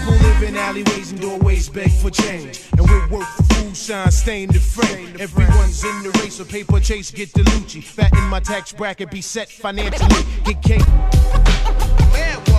People 0.02 0.18
live 0.18 0.42
in 0.42 0.58
alleyways 0.58 1.12
and 1.12 1.22
doorways, 1.22 1.70
beg 1.70 1.92
for 1.92 2.10
change. 2.10 2.64
And 2.72 2.90
we 2.90 3.16
work 3.16 3.28
for 3.38 3.44
food 3.54 3.78
signs, 3.78 4.18
stay 4.18 4.42
in 4.42 4.50
the 4.50 4.60
frame. 4.60 5.16
Everyone's 5.20 5.84
in 5.84 6.02
the 6.02 6.10
race, 6.24 6.40
a 6.40 6.46
paper 6.46 6.80
chase, 6.80 7.12
get 7.12 7.32
the 7.34 7.42
Lucci. 7.42 7.84
in 8.18 8.24
my 8.28 8.40
tax 8.40 8.74
bracket, 8.74 9.12
be 9.12 9.22
set 9.22 9.48
financially. 9.48 10.24
Get 10.44 10.64
cake. 10.64 12.48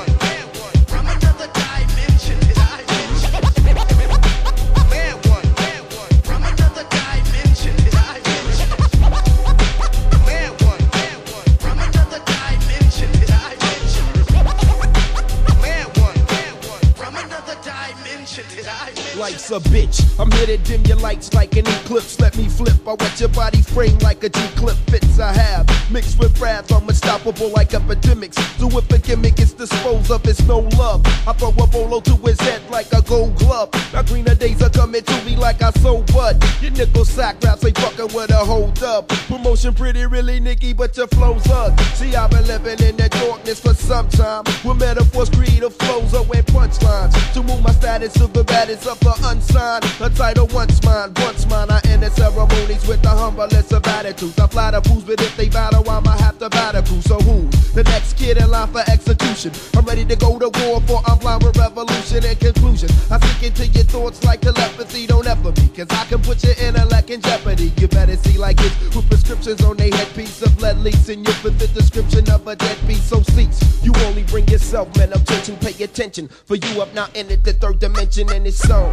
a 19.52 19.60
bitch. 19.68 20.00
I'm 20.18 20.30
here 20.32 20.46
to 20.46 20.56
dim 20.56 20.82
your 20.84 20.96
lights 20.96 21.34
like 21.34 21.56
an 21.56 21.66
eclipse. 21.66 22.18
Let 22.18 22.36
me 22.38 22.48
flip. 22.48 22.76
I 22.86 22.94
wet 22.94 23.20
your 23.20 23.28
body 23.28 23.60
frame 23.60 23.98
like 23.98 24.24
a 24.24 24.30
G 24.30 24.40
clip 24.56 24.76
fits 24.88 25.18
I 25.18 25.32
have. 25.32 25.68
Mixed 25.90 26.18
with 26.18 26.40
wrath, 26.40 26.72
I'm 26.72 26.88
unstoppable 26.88 27.50
like 27.50 27.74
epidemics. 27.74 28.36
So 28.58 28.68
if 28.68 28.90
a 28.90 28.98
gimmick 28.98 29.38
is 29.38 29.52
disposed 29.52 30.10
of, 30.10 30.26
it's 30.26 30.42
no 30.46 30.60
love. 30.78 31.02
I 31.26 31.34
throw 31.34 31.50
a 31.50 31.66
bolo 31.66 32.00
to 32.00 32.16
his 32.16 32.40
head 32.40 32.62
like 32.70 32.90
a 32.92 33.02
gold 33.02 33.36
glove. 33.36 33.68
Now 33.92 34.02
greener 34.02 34.34
days 34.34 34.62
are 34.62 34.70
coming 34.70 35.02
to 35.02 35.24
me 35.24 35.36
like 35.36 35.60
I 35.60 35.70
sold 35.72 36.10
bud. 36.12 36.42
Your 36.62 36.72
nickel 36.72 37.04
sack 37.04 37.42
raps 37.44 37.64
ain't 37.64 37.76
fucking 37.76 38.14
with 38.14 38.30
a 38.30 38.36
hold 38.36 38.82
up. 38.82 39.08
Promotion 39.28 39.74
pretty 39.74 40.06
really 40.06 40.40
nicky, 40.40 40.72
but 40.72 40.96
your 40.96 41.08
flow's 41.08 41.46
up. 41.50 41.78
See, 41.96 42.14
I've 42.14 42.30
been 42.30 42.46
living 42.46 42.80
in 42.86 42.96
the 42.96 43.08
darkness 43.10 43.60
for 43.60 43.74
some 43.74 44.08
time. 44.08 44.44
With 44.64 44.78
metaphors, 44.78 45.28
creative 45.28 45.74
flows, 45.76 46.14
up 46.14 46.30
and 46.30 46.46
punchlines. 46.46 47.12
To 47.34 47.42
move 47.42 47.62
my 47.62 47.72
status 47.72 48.14
to 48.14 48.28
the 48.28 48.44
baddest 48.44 48.86
of 48.86 48.98
the 49.00 49.12
unsigned. 49.42 49.84
A 50.00 50.10
title 50.10 50.46
once 50.48 50.82
mine, 50.84 51.12
once 51.16 51.46
mine. 51.46 51.70
I 51.70 51.80
end 51.84 52.02
the 52.02 52.10
ceremonies 52.10 52.86
with 52.86 53.02
the 53.02 53.08
humblest 53.08 53.72
of 53.72 53.86
attitudes. 53.86 54.38
I 54.38 54.46
fly 54.46 54.70
the 54.70 54.80
fools, 54.82 55.04
but 55.04 55.20
if 55.20 55.36
they 55.36 55.48
battle, 55.48 55.88
I'ma 55.88 56.16
have 56.18 56.38
to 56.38 56.48
battle 56.48 56.82
crew. 56.82 57.00
So 57.02 57.18
who's 57.18 57.72
the 57.72 57.84
next 57.84 58.16
kid 58.16 58.36
in 58.38 58.50
line 58.50 58.68
for 58.68 58.82
execution? 58.90 59.52
I'm 59.76 59.84
ready 59.84 60.04
to 60.04 60.16
go 60.16 60.38
to 60.38 60.50
war 60.60 60.80
for 60.82 61.02
I'm 61.06 61.18
blind 61.18 61.44
with 61.44 61.56
revolution 61.56 62.24
and 62.24 62.38
conclusion. 62.38 62.90
I 63.10 63.18
sink 63.20 63.42
into 63.42 63.66
your 63.66 63.84
thoughts 63.84 64.22
like 64.24 64.40
telepathy, 64.40 65.06
don't 65.06 65.26
ever 65.26 65.50
me. 65.50 65.68
Cause 65.74 65.90
I 65.90 66.04
can 66.06 66.20
put 66.22 66.42
your 66.44 66.54
intellect 66.54 67.10
in 67.10 67.20
jeopardy. 67.20 67.72
You 67.76 67.88
better 67.88 68.16
see 68.16 68.38
like 68.38 68.60
it 68.60 68.72
with 68.94 69.08
prescriptions 69.08 69.62
on 69.64 69.76
they 69.76 69.90
headpiece 69.90 70.42
of 70.42 70.60
lead 70.60 70.78
leaks. 70.78 71.08
And 71.08 71.26
you 71.26 71.32
fit 71.34 71.58
the 71.58 71.68
description 71.68 72.28
of 72.30 72.46
a 72.46 72.56
deadbeat. 72.56 72.98
So 72.98 73.22
cease. 73.22 73.60
You 73.82 73.92
only 74.06 74.22
bring 74.24 74.46
yourself, 74.48 74.94
man. 74.96 75.12
Attention, 75.12 75.56
pay 75.56 75.82
attention. 75.82 76.28
For 76.28 76.56
you 76.56 76.82
up 76.82 76.92
now 76.94 77.08
in 77.14 77.30
it, 77.30 77.44
the 77.44 77.52
third 77.52 77.78
dimension, 77.78 78.30
and 78.30 78.46
it's 78.46 78.58
so. 78.58 78.92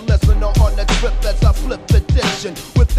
Listener 0.00 0.46
on 0.46 0.74
the 0.74 0.84
trip 0.98 1.12
as 1.24 1.44
I 1.44 1.52
flip 1.52 1.91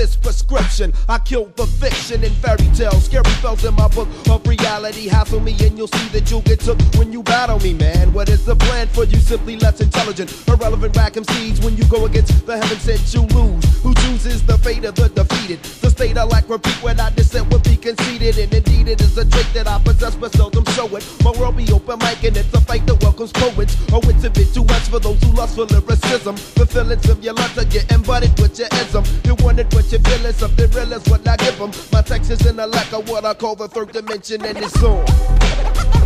this 0.03 0.17
prescription, 0.17 0.91
I 1.07 1.17
kill 1.19 1.45
the 1.55 1.65
fiction 1.65 2.25
and 2.25 2.35
fairy 2.43 2.67
tales. 2.75 3.05
Scary 3.05 3.31
spells 3.39 3.63
in 3.63 3.73
my 3.75 3.87
book 3.87 4.09
of 4.29 4.45
reality. 4.45 5.07
Hassle 5.07 5.39
me 5.39 5.55
and 5.63 5.77
you'll 5.77 5.87
see 5.87 6.09
that 6.09 6.29
you'll 6.29 6.41
get 6.41 6.59
took 6.59 6.77
when 6.97 7.13
you 7.13 7.23
battle 7.23 7.57
me, 7.59 7.73
man. 7.73 8.11
What 8.11 8.27
is 8.27 8.43
the 8.45 8.57
plan 8.57 8.87
for 8.87 9.05
you? 9.05 9.17
Simply 9.19 9.55
less 9.55 9.79
intelligent. 9.79 10.29
Irrelevant 10.49 10.97
rack 10.97 11.15
seeds 11.31 11.61
when 11.61 11.77
you 11.77 11.85
go 11.85 12.05
against 12.05 12.45
the 12.45 12.57
heaven 12.57 12.79
sent 12.79 13.13
you 13.13 13.21
lose. 13.37 13.63
Who 13.81 13.93
chooses 14.03 14.43
the 14.45 14.57
fate 14.57 14.83
of 14.83 14.95
the 14.95 15.07
defeated? 15.07 15.63
The 15.79 15.89
state 15.89 16.17
I 16.17 16.23
lack 16.23 16.49
repeat 16.49 16.83
when 16.83 16.99
I 16.99 17.09
dissent 17.11 17.49
would 17.53 17.63
be 17.63 17.77
conceded. 17.77 18.37
And 18.37 18.53
indeed 18.53 18.89
it 18.89 18.99
is 18.99 19.17
a 19.17 19.23
trait 19.23 19.47
that 19.53 19.67
I 19.67 19.79
possess 19.79 20.15
but 20.15 20.33
seldom 20.33 20.65
show 20.75 20.87
it. 20.97 21.03
My 21.23 21.31
world 21.31 21.55
be 21.55 21.71
open 21.71 21.99
mic 21.99 22.23
and 22.25 22.35
it's 22.35 22.53
a 22.53 22.59
fight 22.59 22.85
that 22.87 23.01
welcomes 23.01 23.31
poets. 23.31 23.77
Oh, 23.93 24.01
it's 24.03 24.25
a 24.25 24.29
bit 24.29 24.53
too 24.53 24.65
much 24.65 24.83
for 24.91 24.99
those 24.99 25.21
who 25.23 25.31
lust 25.31 25.55
for 25.55 25.63
lyricism. 25.63 26.35
The 26.59 26.65
feelings 26.65 27.07
of 27.09 27.23
your 27.23 27.35
love 27.35 27.57
are 27.57 27.65
getting 27.65 28.01
butted 28.01 28.37
with 28.41 28.59
your 28.59 28.67
ism. 28.83 29.05
You 29.23 29.35
wanted 29.35 29.73
what 29.73 29.89
you 29.91 29.92
feel 29.99 30.25
is 30.25 30.35
something 30.37 30.71
real 30.71 30.93
is 30.93 31.07
what 31.09 31.27
I 31.27 31.35
give 31.37 31.57
them. 31.57 31.71
My 31.91 32.01
text 32.01 32.31
is 32.31 32.45
in 32.45 32.59
a 32.59 32.67
lack 32.67 32.91
of 32.93 33.07
what 33.09 33.25
I 33.25 33.33
call 33.33 33.55
the 33.55 33.67
third 33.67 33.91
dimension 33.91 34.43
and 34.43 34.57
it's 34.57 34.81
on. 34.83 36.02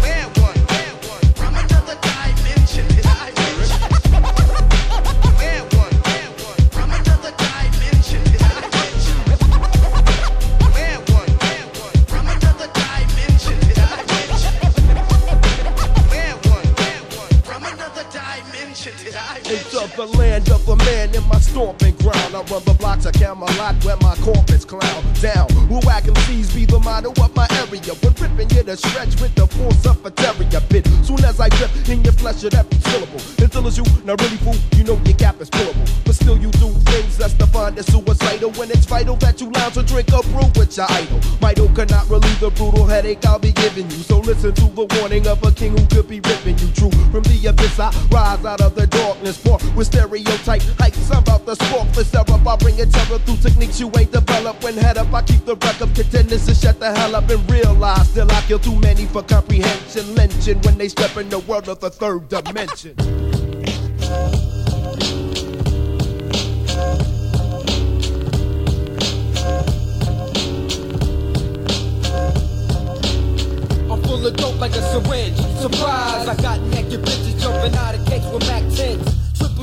The 19.98 20.06
land 20.06 20.48
of 20.52 20.64
the 20.64 20.76
man 20.76 21.10
in 21.16 21.28
my 21.28 21.40
stomping 21.40 21.96
ground. 21.96 22.36
I 22.36 22.46
run 22.54 22.62
the 22.70 22.76
blocks 22.78 23.08
I 23.08 23.12
count 23.12 23.40
my 23.40 23.48
Camelot 23.48 23.84
where 23.84 23.98
my 23.98 24.14
corpus 24.22 24.64
clown 24.64 25.02
down. 25.18 25.50
Who 25.74 25.82
I 25.90 26.02
can 26.02 26.14
seize 26.30 26.54
be 26.54 26.66
the 26.66 26.78
motto 26.78 27.10
of 27.18 27.36
my 27.36 27.48
area. 27.66 27.98
When 28.06 28.14
ripping 28.14 28.56
you 28.56 28.62
to 28.62 28.78
stretch 28.78 29.20
with 29.20 29.34
the 29.34 29.48
force 29.48 29.88
of 29.90 30.06
a 30.06 30.12
terrier 30.12 30.62
bit. 30.70 30.86
Soon 31.02 31.26
as 31.26 31.40
I 31.40 31.50
grip 31.50 31.74
in 31.90 32.04
your 32.04 32.14
flesh 32.14 32.44
of 32.44 32.54
every 32.54 32.78
syllable. 32.86 33.18
Until 33.42 33.66
it's 33.66 33.82
you, 33.82 33.86
not 34.06 34.22
really 34.22 34.38
fool, 34.38 34.54
you 34.78 34.84
know 34.86 35.02
your 35.02 35.18
gap 35.18 35.42
is 35.42 35.50
pullable. 35.50 35.90
But 36.06 36.14
still 36.14 36.38
you 36.38 36.52
do 36.62 36.70
things 36.94 37.18
that's 37.18 37.34
defined 37.34 37.80
as 37.80 37.88
suicidal. 37.88 38.52
When 38.54 38.70
it's 38.70 38.86
vital 38.86 39.16
that 39.26 39.42
you 39.42 39.50
lounge 39.50 39.78
or 39.78 39.84
drink 39.84 40.14
a 40.14 40.22
brew 40.30 40.46
with 40.62 40.78
your 40.78 40.86
idol. 40.94 41.18
Midol 41.42 41.74
cannot 41.74 42.06
relieve 42.06 42.40
the 42.40 42.52
brutal 42.52 42.86
headache 42.86 43.26
I'll 43.26 43.40
be 43.40 43.52
giving 43.52 43.90
you. 43.90 44.06
So 44.06 44.20
listen 44.20 44.54
to 44.62 44.70
the 44.78 44.86
warning 45.02 45.26
of 45.26 45.42
a 45.42 45.52
king 45.52 45.74
who 45.74 45.84
could 45.90 46.08
be 46.08 46.22
ripping 46.22 46.62
you 46.62 46.70
true. 46.78 46.94
From 47.10 47.26
the 47.26 47.50
abyss 47.50 47.80
I 47.80 47.90
rise 48.14 48.46
out 48.46 48.62
of 48.62 48.76
the 48.76 48.86
darkness. 48.86 49.42
Pour 49.42 49.58
with 49.76 49.87
stereotype 49.88 50.62
heights. 50.80 51.10
I'm 51.12 51.24
about 51.24 51.46
to 51.46 51.56
spark 51.56 51.88
syrup. 51.96 52.48
I 52.48 52.56
bring 52.58 52.78
it 52.78 52.92
terror 52.92 53.20
through 53.20 53.38
techniques 53.38 53.80
you 53.80 53.92
ain't 53.98 54.12
developed. 54.12 54.64
When 54.64 54.76
head 54.76 54.98
up, 54.98 55.14
I 55.14 55.22
keep 55.24 55.46
the 55.46 55.56
wreck 55.56 55.82
of 55.82 55.94
contenders 55.94 56.46
to 56.46 56.54
shut 56.54 56.80
the 56.80 56.94
hell 56.94 57.16
up 57.16 57.30
and 57.30 57.50
realize. 57.50 58.10
Still 58.10 58.32
I 58.32 58.42
kill 58.42 58.60
too 58.60 58.78
many 58.80 59.06
for 59.06 59.24
comprehension. 59.24 60.16
Lynching 60.16 60.62
when 60.62 60.78
they 60.78 60.90
step 60.90 61.16
in 61.18 61.30
the 61.30 61.40
world 61.40 61.70
of 61.70 61.80
the 61.80 61.90
third 61.90 62.30
dimension. 62.30 62.96
I'm 73.90 74.02
full 74.04 74.26
of 74.26 74.36
dope 74.36 74.60
like 74.60 74.76
a 74.76 74.82
syringe. 74.92 75.38
Surprise, 75.62 76.28
I 76.28 76.36
got 76.42 76.60
naked 76.74 77.02
bitches 77.02 77.40
jumping 77.42 77.76
out 77.76 77.96
of 77.96 78.06
cakes 78.06 78.26
with 78.32 78.46
Mac 78.48 78.64
10s. 78.64 78.97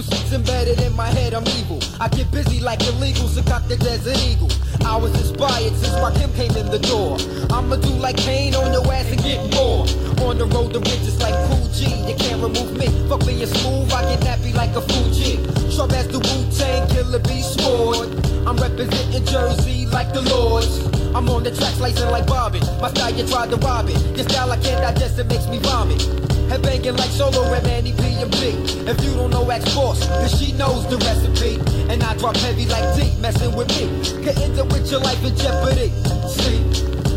Six 0.04 0.32
embedded 0.32 0.80
in 0.80 0.94
my 0.94 1.06
head, 1.06 1.32
I'm 1.32 1.46
evil. 1.58 1.80
I 1.98 2.08
get 2.08 2.30
busy 2.30 2.60
like 2.60 2.80
illegals, 2.80 3.38
I 3.38 3.42
got 3.48 3.68
the 3.68 3.76
Desert 3.76 4.18
Eagle. 4.18 4.50
I 4.84 4.96
was 4.96 5.14
inspired 5.16 5.72
since 5.76 5.94
Rakim 5.94 6.34
came 6.36 6.54
in 6.56 6.70
the 6.70 6.78
door. 6.78 7.16
I'ma 7.56 7.76
do 7.76 7.88
like 7.90 8.16
pain 8.18 8.54
on 8.54 8.72
your 8.72 8.84
ass 8.92 9.10
and 9.10 9.22
get 9.22 9.40
more. 9.54 9.86
On 10.28 10.36
the 10.36 10.46
road 10.46 10.72
to 10.74 10.80
riches 10.80 11.20
like 11.20 11.34
Kool 11.48 11.66
G, 11.72 11.88
you 12.08 12.14
can't 12.16 12.42
remove 12.42 12.76
me. 12.76 12.88
Fuck 13.08 13.24
being 13.26 13.46
smooth, 13.46 13.92
I 13.92 14.02
get 14.14 14.20
nappy 14.20 14.54
like 14.54 14.76
a 14.76 14.82
Fugee. 14.82 15.40
Sharp 15.74 15.92
as 15.92 16.08
the 16.08 16.18
Wu 16.18 16.36
Tang, 16.52 16.86
killer 16.88 17.20
be 17.20 17.40
sword. 17.40 18.08
I'm 18.46 18.56
representing 18.56 19.24
Jersey 19.24 19.86
like 19.86 20.12
the 20.12 20.20
Lords. 20.20 21.03
I'm 21.14 21.28
on 21.28 21.44
the 21.44 21.54
track 21.54 21.74
slicing 21.74 22.10
like 22.10 22.26
Bobby. 22.26 22.58
My 22.82 22.90
style, 22.90 23.14
you 23.14 23.24
tried 23.26 23.50
to 23.50 23.56
rob 23.56 23.88
it. 23.88 23.94
Your 24.16 24.28
style, 24.28 24.50
I 24.50 24.58
can't 24.58 24.82
digest, 24.82 25.16
it 25.18 25.28
makes 25.28 25.46
me 25.46 25.58
vomit. 25.60 26.02
Head 26.50 26.60
banging 26.62 26.96
like 26.96 27.10
solo 27.10 27.54
and 27.54 27.64
Manny 27.64 27.92
P 27.92 28.02
and 28.18 28.30
B. 28.32 28.50
If 28.90 28.98
you 29.04 29.14
don't 29.14 29.30
know 29.30 29.48
X 29.48 29.72
Force, 29.72 30.04
then 30.06 30.28
she 30.28 30.52
knows 30.52 30.90
the 30.90 30.98
recipe. 30.98 31.62
And 31.88 32.02
I 32.02 32.16
drop 32.16 32.36
heavy 32.38 32.66
like 32.66 32.82
D, 32.96 33.14
messing 33.20 33.54
with 33.54 33.68
me. 33.78 33.86
Could 34.24 34.36
end 34.42 34.58
up 34.58 34.66
with 34.72 34.90
your 34.90 35.00
life 35.00 35.22
in 35.24 35.36
jeopardy. 35.36 35.94
See? 36.26 36.58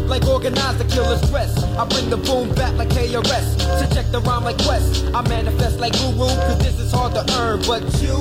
Like 0.06 0.26
organized 0.28 0.78
the 0.78 1.18
stress. 1.26 1.64
I 1.76 1.86
bring 1.90 2.12
the 2.12 2.18
boom 2.18 2.54
back 2.54 2.74
like 2.78 2.90
KRS. 2.90 3.58
To 3.80 3.96
check 3.96 4.06
the 4.12 4.22
rhyme 4.22 4.44
like 4.44 4.58
Quest. 4.60 5.06
I 5.14 5.28
manifest 5.28 5.80
like 5.80 5.94
Guru, 5.94 6.30
cause 6.46 6.60
this 6.60 6.80
is 6.80 6.92
hard 6.92 7.16
to 7.16 7.26
earn. 7.34 7.62
But 7.66 7.82
you 8.00 8.18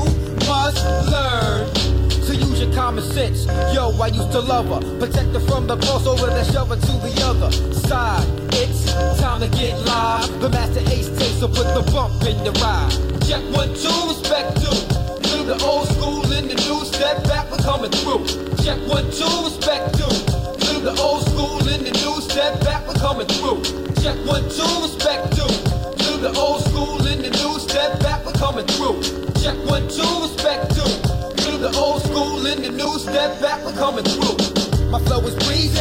must 0.48 0.82
learn 1.12 1.95
to 2.26 2.34
use 2.34 2.60
your 2.60 2.72
common 2.74 3.04
sense. 3.04 3.46
Yo, 3.72 3.90
I 4.02 4.08
used 4.08 4.32
to 4.32 4.40
love 4.40 4.66
her. 4.66 4.80
Protect 4.98 5.30
her 5.30 5.40
from 5.40 5.66
the 5.66 5.76
crossover 5.76 6.26
that 6.26 6.46
shove 6.52 6.68
her 6.68 6.76
to 6.76 6.92
the 7.06 7.14
other 7.22 7.50
side. 7.72 8.26
It's 8.52 8.92
time 9.20 9.40
to 9.40 9.48
get 9.48 9.78
live. 9.86 10.40
The 10.40 10.50
Masta 10.50 10.80
Ace 10.90 11.08
takes 11.18 11.38
so 11.38 11.46
put 11.46 11.70
the 11.74 11.88
bump 11.92 12.22
in 12.26 12.42
the 12.42 12.50
ride. 12.58 12.90
Check 13.22 13.42
one, 13.54 13.70
two, 13.78 13.94
respect 14.10 14.58
two. 14.58 14.74
To 15.30 15.36
the 15.46 15.56
old 15.62 15.86
school 15.88 16.24
in 16.32 16.48
the 16.48 16.54
new 16.66 16.84
step 16.84 17.22
back, 17.24 17.50
we're 17.50 17.62
coming 17.62 17.90
through. 17.90 18.26
Check 18.64 18.78
one, 18.88 19.06
two, 19.14 19.30
respect 19.46 19.94
two. 19.94 20.10
To 20.66 20.80
the 20.82 20.94
old 20.98 21.22
school 21.30 21.62
in 21.68 21.84
the 21.84 21.94
new 22.02 22.20
step 22.20 22.58
back, 22.66 22.86
we're 22.88 22.94
coming 22.94 23.28
through. 23.38 23.62
Check 24.02 24.18
one, 24.26 24.42
two, 24.50 24.66
respect 24.82 25.30
two. 25.36 25.46
To 25.46 26.10
the 26.18 26.34
old 26.34 26.64
school 26.66 27.06
in 27.06 27.22
the 27.22 27.30
new 27.30 27.60
step 27.60 28.00
back, 28.00 28.26
we're 28.26 28.32
coming 28.32 28.66
through. 28.66 29.25
Back, 33.40 33.64
we're 33.64 33.72
coming 33.72 34.04
through. 34.04 34.36
My 34.90 35.00
flow 35.00 35.20
is 35.26 35.34
breezy. 35.44 35.80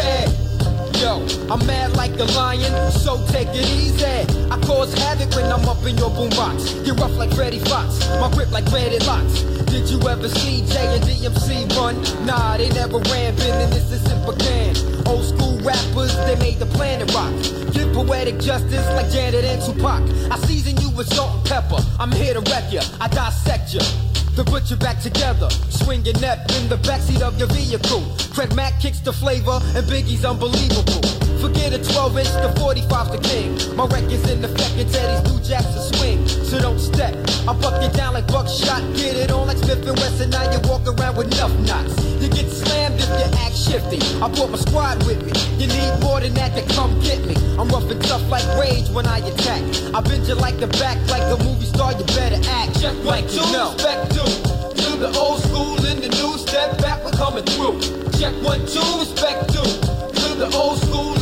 Yo, 1.00 1.20
I'm 1.52 1.66
mad 1.68 1.96
like 1.96 2.18
a 2.20 2.26
lion, 2.36 2.92
so 2.92 3.24
take 3.28 3.50
it 3.50 3.68
easy. 3.70 4.06
I 4.50 4.58
cause 4.62 4.94
havoc 4.94 5.36
when 5.36 5.52
I'm 5.52 5.68
up 5.68 5.84
in 5.86 5.98
your 5.98 6.10
boombox. 6.10 6.86
Get 6.86 7.00
rough 7.00 7.16
like 7.18 7.34
Freddy 7.34 7.60
Fox, 7.60 8.08
my 8.20 8.32
grip 8.32 8.52
like 8.52 8.66
Reddit 8.66 9.06
locks. 9.06 9.44
Did 9.72 9.90
you 9.90 10.00
ever 10.08 10.30
see 10.30 10.66
J 10.66 10.96
and 10.96 11.04
DMC 11.04 11.70
run? 11.76 11.96
Nah, 12.26 12.58
they 12.58 12.70
never 12.70 13.00
ran, 13.12 13.36
been 13.36 13.60
in 13.62 13.70
this 13.70 13.90
since 13.90 14.08
began. 14.26 14.76
Old 15.08 15.26
school 15.26 15.60
rappers, 15.60 16.16
they 16.26 16.36
made 16.40 16.60
the 16.60 16.66
planet 16.66 17.14
rock. 17.14 17.34
Give 17.74 17.92
poetic 17.94 18.40
justice 18.40 18.88
like 18.96 19.12
Janet 19.12 19.44
and 19.44 19.62
Tupac. 19.62 20.02
I 20.32 20.38
season 20.48 20.78
you 20.78 20.90
with 20.92 21.14
salt 21.14 21.36
and 21.36 21.46
pepper. 21.46 21.84
I'm 22.00 22.12
here 22.12 22.34
to 22.34 22.42
wreck 22.52 22.72
ya, 22.72 22.82
I 23.02 23.08
dissect 23.10 23.74
ya 23.74 24.05
to 24.36 24.44
put 24.44 24.70
you 24.70 24.76
back 24.76 25.00
together. 25.02 25.50
Swinging 25.70 26.24
up 26.24 26.40
in 26.52 26.68
the 26.68 26.78
backseat 26.84 27.22
of 27.22 27.38
your 27.40 27.48
vehicle. 27.48 28.04
Craig 28.34 28.54
Mack 28.56 28.80
kicks 28.80 29.00
the 29.00 29.14
flavor, 29.14 29.60
and 29.76 29.86
Biggie's 29.88 30.26
unbelievable. 30.26 31.25
Forget 31.42 31.74
a 31.74 31.80
12 31.84 32.18
inch, 32.18 32.32
the 32.42 32.52
45's 32.60 33.12
the 33.12 33.20
king. 33.22 33.76
My 33.76 33.86
record's 33.86 34.30
in 34.30 34.42
the 34.42 34.50
effect, 34.50 34.76
and 34.78 34.90
Teddy's 34.92 35.24
new 35.32 35.40
jacks 35.42 35.68
to 35.74 35.82
swing. 35.96 36.28
So 36.28 36.60
don't 36.60 36.80
step. 36.80 37.14
I 37.48 37.54
buck 37.54 37.82
you 37.82 37.90
down 37.90 38.14
like 38.14 38.28
buckshot. 38.28 38.82
Get 38.96 39.16
it 39.16 39.32
on 39.32 39.48
like 39.48 39.58
Smith 39.58 39.86
and 39.88 39.98
Wesson. 40.00 40.30
Now 40.30 40.50
you 40.52 40.60
walk 40.70 40.88
around 40.88 41.18
with 41.18 41.34
enough 41.34 41.54
knots. 41.60 41.94
You 42.22 42.30
get 42.30 42.50
slammed 42.50 42.96
if 43.00 43.10
you 43.10 43.28
act 43.44 43.56
shifty. 43.56 44.00
I 44.22 44.28
brought 44.34 44.52
my 44.52 44.58
squad 44.58 45.06
with 45.06 45.22
me. 45.26 45.34
You 45.62 45.68
need 45.68 46.00
more 46.02 46.20
than 46.20 46.34
that 46.36 46.56
to 46.56 46.64
come 46.74 47.00
get 47.02 47.24
me. 47.26 47.36
I'm 47.60 47.68
rough 47.70 47.90
and 47.92 48.02
tough 48.04 48.28
like 48.30 48.46
rage 48.58 48.90
when 48.90 49.06
I 49.06 49.20
attack. 49.20 49.62
I 49.94 50.02
bend 50.02 50.28
you 50.28 50.36
like 50.36 50.58
the 50.58 50.68
back, 50.80 50.98
like 51.10 51.24
a 51.24 51.38
movie 51.44 51.66
star. 51.66 51.92
You 51.94 52.06
better 52.16 52.40
act. 52.50 52.82
Check 52.82 52.96
like 53.04 53.32
you 53.34 53.46
know. 53.52 53.74
Respect. 53.74 54.16
To 54.16 55.02
the 55.02 55.12
old 55.20 55.42
school 55.42 55.76
and 55.86 56.02
the 56.02 56.10
new 56.10 56.38
step 56.38 56.78
back, 56.80 57.04
we're 57.04 57.12
coming 57.12 57.44
through. 57.44 57.82
Check 58.18 58.34
one, 58.42 58.66
two, 58.66 58.80
respect 59.00 59.52
two. 59.54 59.62
To 59.62 60.28
the 60.36 60.50
old 60.56 60.80
school 60.80 61.15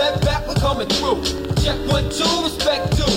step 0.00 0.20
back, 0.22 0.48
we're 0.48 0.54
coming 0.54 0.88
through. 0.88 1.20
Check 1.60 1.76
one, 1.92 2.08
two, 2.08 2.32
respect 2.42 2.96
two. 2.96 3.12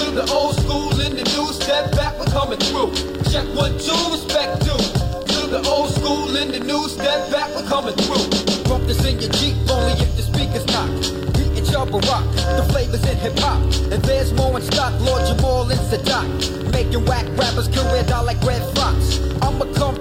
To 0.00 0.04
the 0.16 0.24
old 0.32 0.56
school 0.56 0.88
and 1.04 1.12
the 1.12 1.24
new 1.36 1.52
step 1.52 1.92
back, 1.92 2.18
we're 2.18 2.32
coming 2.32 2.58
through. 2.58 2.88
Check 3.28 3.44
one, 3.52 3.76
two, 3.76 4.00
respect 4.08 4.64
two. 4.64 4.80
To 5.34 5.40
the 5.52 5.60
old 5.68 5.90
school 5.90 6.34
and 6.34 6.48
the 6.54 6.60
new 6.60 6.88
step 6.88 7.30
back, 7.30 7.52
we're 7.54 7.68
coming 7.68 7.94
through. 8.00 8.24
Bump 8.64 8.84
this 8.88 9.04
in 9.04 9.20
your 9.20 9.30
Jeep, 9.32 9.56
only 9.68 9.92
if 10.00 10.16
the 10.16 10.22
speakers 10.22 10.64
knock. 10.72 10.88
Beating 11.36 11.68
Jabba 11.68 12.00
Rock, 12.08 12.24
the 12.56 12.64
flavors 12.72 13.04
in 13.04 13.16
hip 13.18 13.38
hop. 13.38 13.60
And 13.92 14.00
there's 14.02 14.32
more 14.32 14.56
in 14.56 14.64
stock, 14.64 14.98
Lord 15.00 15.20
Jamar 15.28 15.68
and 15.68 15.84
Sadat. 15.92 16.72
Making 16.72 17.04
whack 17.04 17.26
rappers 17.36 17.68
career 17.68 18.04
die 18.04 18.22
like 18.22 18.40
Redd 18.40 18.64
Foxx. 18.74 19.20
I'ma 19.44 19.66
come 19.74 19.96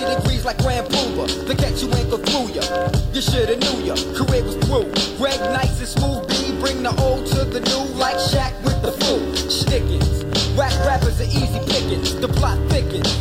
360 0.00 0.22
degrees 0.22 0.44
like 0.44 0.58
Grand 0.58 0.86
Puba. 0.88 1.26
The 1.46 1.54
catch 1.54 1.82
you 1.82 1.88
go 2.08 2.16
through 2.16 2.54
ya. 2.56 2.64
You 3.12 3.20
shoulda 3.20 3.56
knew 3.56 3.84
ya. 3.84 3.94
Career 4.16 4.44
was 4.44 4.56
through. 4.64 4.88
Greg 5.18 5.40
nice 5.52 5.78
and 5.78 5.88
smooth 5.88 6.28
B. 6.28 6.56
Bring 6.60 6.82
the 6.82 6.94
old 7.00 7.26
to 7.28 7.44
the 7.44 7.60
new 7.60 7.84
like 7.98 8.16
Shaq 8.16 8.52
with 8.64 8.80
the 8.82 8.92
flu. 8.92 9.34
Stickins. 9.36 10.24
Whack 10.56 10.72
rappers 10.86 11.20
are 11.20 11.30
easy 11.30 11.60
pickings. 11.68 12.14
The 12.16 12.28
plot 12.28 12.58
thickens. 12.70 13.12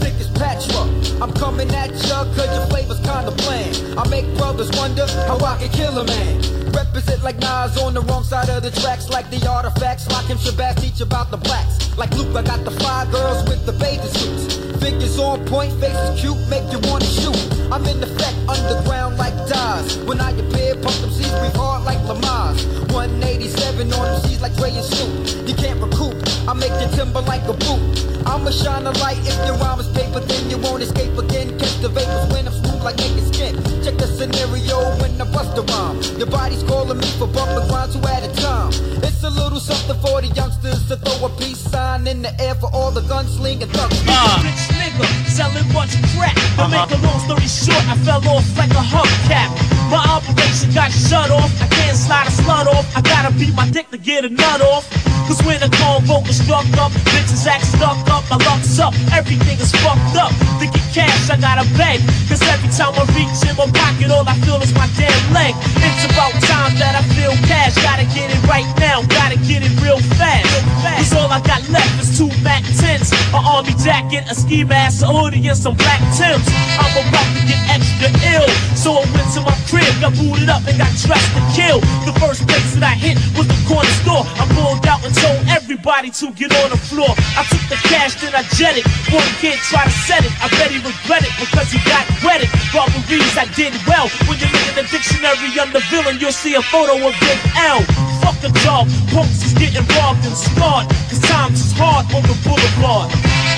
Thick 0.00 0.14
Patra. 0.34 0.88
I'm 1.20 1.32
coming 1.34 1.70
at 1.74 1.90
ya 2.08 2.24
cause 2.34 2.50
your 2.54 2.66
flavor's 2.66 3.00
kinda 3.00 3.32
bland. 3.44 3.98
I 3.98 4.08
make 4.08 4.26
brothers 4.36 4.70
wonder 4.78 5.06
how 5.28 5.38
I 5.44 5.58
can 5.58 5.68
kill 5.70 5.98
a 5.98 6.04
man. 6.04 6.59
Represent 7.00 7.24
like 7.24 7.38
Nas 7.38 7.78
on 7.78 7.94
the 7.94 8.02
wrong 8.02 8.22
side 8.24 8.50
of 8.50 8.62
the 8.62 8.70
tracks, 8.70 9.08
like 9.08 9.30
the 9.30 9.40
artifacts. 9.48 10.06
Like 10.10 10.26
him 10.26 10.36
Shabazz 10.36 10.82
teach 10.82 11.00
about 11.00 11.30
the 11.30 11.38
blacks. 11.38 11.96
Like 11.96 12.12
Luke, 12.12 12.36
I 12.36 12.42
got 12.42 12.62
the 12.62 12.72
five 12.72 13.10
girls 13.10 13.48
with 13.48 13.64
the 13.64 13.72
bathing 13.72 14.12
suits. 14.12 14.60
Figures 14.84 15.18
on 15.18 15.42
point, 15.46 15.72
faces 15.80 16.20
cute, 16.20 16.36
make 16.50 16.68
you 16.70 16.78
wanna 16.90 17.06
shoot. 17.08 17.40
I'm 17.72 17.86
in 17.86 18.02
effect 18.04 18.36
underground 18.44 19.16
like 19.16 19.32
Daz. 19.48 19.96
When 20.04 20.20
I 20.20 20.32
appear, 20.32 20.74
pump 20.76 21.00
them 21.00 21.08
C's, 21.10 21.32
breathe 21.40 21.56
hard 21.56 21.84
like 21.84 22.04
Lamar's. 22.04 22.66
187 22.92 23.92
on 23.94 24.04
them 24.04 24.20
C's 24.20 24.42
like 24.42 24.54
Dre 24.56 24.68
and 24.68 24.84
Snoop. 24.84 25.48
You 25.48 25.54
can't 25.54 25.80
recoup, 25.80 26.20
I 26.46 26.52
make 26.52 26.76
your 26.84 26.90
timber 26.92 27.22
like 27.22 27.48
a 27.48 27.54
boot. 27.54 27.80
I'ma 28.28 28.50
shine 28.50 28.84
a 28.84 28.92
light 29.00 29.24
if 29.24 29.40
your 29.48 29.56
rhyme 29.56 29.80
is 29.80 29.88
paper, 29.96 30.20
then 30.20 30.50
you 30.50 30.58
won't 30.58 30.82
escape 30.82 31.16
again. 31.16 31.58
Catch 31.58 31.80
the 31.80 31.88
vapors 31.88 32.28
when 32.28 32.46
I'm 32.46 32.69
like 32.82 32.96
naked 32.98 33.26
skin. 33.34 33.54
Check 33.84 33.96
the 33.96 34.06
scenario 34.06 34.76
when 35.00 35.20
I 35.20 35.24
bust 35.32 35.56
a 35.58 35.62
rhyme. 35.62 36.00
Your 36.18 36.28
body's 36.28 36.62
calling 36.64 36.98
me 36.98 37.06
for 37.18 37.26
bumping 37.26 37.68
grinds 37.68 37.94
two 37.94 38.06
at 38.08 38.22
a 38.24 38.32
time. 38.40 38.72
It's 39.02 39.22
a 39.22 39.30
little 39.30 39.60
something 39.60 39.98
for 40.00 40.20
the 40.20 40.28
youngsters 40.28 40.86
to 40.88 40.96
throw 40.96 41.26
a 41.26 41.30
peace 41.36 41.58
sign 41.58 42.06
in 42.06 42.22
the 42.22 42.32
air 42.40 42.54
for 42.54 42.70
all 42.72 42.90
the 42.90 43.02
gunslinging 43.02 43.70
thugs. 43.72 44.00
Uh. 44.08 44.40
Rich 44.44 44.64
nigga 44.76 45.06
selling 45.28 45.68
much 45.72 45.92
crack. 46.16 46.34
To 46.56 46.68
make 46.68 46.90
a 46.90 46.98
long 47.04 47.20
story 47.20 47.48
short, 47.48 47.84
I 47.88 47.96
fell 48.04 48.22
off 48.28 48.46
like 48.56 48.70
a 48.70 48.84
hubcap. 48.84 49.50
My 49.90 50.04
operation 50.08 50.72
got 50.72 50.90
shut 50.90 51.30
off. 51.30 51.50
I 51.60 51.66
can't 51.68 51.96
slide 51.96 52.26
a 52.28 52.30
slut 52.30 52.66
off. 52.66 52.86
I 52.96 53.00
gotta 53.02 53.32
beat 53.34 53.54
my 53.54 53.68
dick 53.70 53.90
to 53.90 53.98
get 53.98 54.24
a 54.24 54.28
nut 54.28 54.60
off. 54.60 55.09
Cause 55.30 55.46
when 55.46 55.62
the 55.62 55.70
cold 55.78 56.02
was 56.26 56.42
struck 56.42 56.66
up, 56.74 56.90
bitches 57.14 57.46
act 57.46 57.62
stuck 57.62 57.94
up. 58.10 58.26
my 58.26 58.36
luck's 58.50 58.80
up, 58.82 58.90
everything 59.14 59.62
is 59.62 59.70
fucked 59.78 60.18
up. 60.18 60.34
To 60.58 60.66
get 60.66 60.82
cash, 60.90 61.30
I 61.30 61.38
gotta 61.38 61.62
beg. 61.78 62.02
Cause 62.26 62.42
every 62.50 62.66
time 62.74 62.98
I 62.98 63.06
reach 63.14 63.38
in 63.46 63.54
my 63.54 63.70
pocket, 63.70 64.10
all 64.10 64.26
I 64.26 64.34
feel 64.42 64.58
is 64.58 64.74
my 64.74 64.90
damn 64.98 65.14
leg. 65.30 65.54
It's 65.86 66.02
about 66.10 66.34
time 66.50 66.74
that 66.82 66.98
I 66.98 67.06
feel 67.14 67.30
cash. 67.46 67.78
Gotta 67.78 68.10
get 68.10 68.34
it 68.34 68.42
right 68.50 68.66
now, 68.82 69.06
gotta 69.06 69.38
get 69.46 69.62
it 69.62 69.70
real 69.78 70.02
fast. 70.18 70.50
Cause 70.82 71.14
all 71.14 71.30
I 71.30 71.38
got 71.46 71.62
left 71.70 71.94
is 72.02 72.10
two 72.18 72.26
Mac 72.42 72.66
10s, 72.82 73.14
an 73.30 73.38
army 73.46 73.78
jacket, 73.78 74.26
a 74.26 74.34
ski 74.34 74.64
mask, 74.64 75.06
a 75.06 75.06
hoodie, 75.06 75.46
and 75.46 75.56
some 75.56 75.78
black 75.78 76.02
Tims. 76.18 76.42
I'm 76.74 76.90
about 77.06 77.30
to 77.38 77.40
get 77.46 77.60
extra 77.70 78.10
ill. 78.34 78.50
So 78.74 78.98
I 78.98 79.06
went 79.14 79.30
to 79.38 79.46
my 79.46 79.54
crib, 79.70 79.94
got 80.02 80.10
booted 80.18 80.50
up, 80.50 80.66
and 80.66 80.74
got 80.74 80.90
dressed 80.98 81.30
to 81.38 81.42
kill. 81.54 81.78
The 82.02 82.18
first 82.18 82.42
place 82.50 82.74
that 82.74 82.82
I 82.82 82.98
hit 82.98 83.14
was 83.38 83.46
the 83.46 83.58
corner 83.70 83.94
store. 84.02 84.26
I 84.26 84.44
pulled 84.58 84.82
out 84.90 85.04
and 85.06 85.14
told 85.20 85.40
everybody 85.48 86.10
to 86.10 86.32
get 86.32 86.50
on 86.64 86.70
the 86.70 86.80
floor. 86.80 87.12
I 87.36 87.44
took 87.48 87.64
the 87.68 87.78
cash, 87.88 88.20
then 88.20 88.34
I 88.34 88.42
jetted. 88.56 88.84
One 89.12 89.26
kid 89.40 89.56
tried 89.68 89.88
to 89.88 89.98
set 90.08 90.24
it. 90.24 90.32
I 90.40 90.48
bet 90.56 90.72
he 90.72 90.80
regret 90.80 91.22
it 91.22 91.34
because 91.38 91.68
he 91.70 91.78
got 91.84 92.04
wetted. 92.24 92.48
Robberies, 92.72 93.36
I 93.36 93.46
did 93.54 93.76
well. 93.86 94.08
When 94.26 94.40
you 94.40 94.48
look 94.48 94.66
in 94.72 94.76
the 94.80 94.86
dictionary 94.88 95.52
on 95.60 95.72
the 95.72 95.82
villain, 95.92 96.18
you'll 96.20 96.36
see 96.36 96.54
a 96.54 96.62
photo 96.62 96.96
of 96.96 97.14
Big 97.20 97.40
L. 97.56 97.84
Fuck 98.24 98.40
the 98.40 98.52
job, 98.64 98.88
punks 99.12 99.44
is 99.44 99.54
getting 99.54 99.86
robbed 99.96 100.24
and 100.24 100.36
scarred. 100.36 100.88
Cause 101.08 101.22
times 101.28 101.60
is 101.60 101.72
hard 101.76 102.06
on 102.14 102.22
the 102.24 102.36
boulevard. 102.44 103.49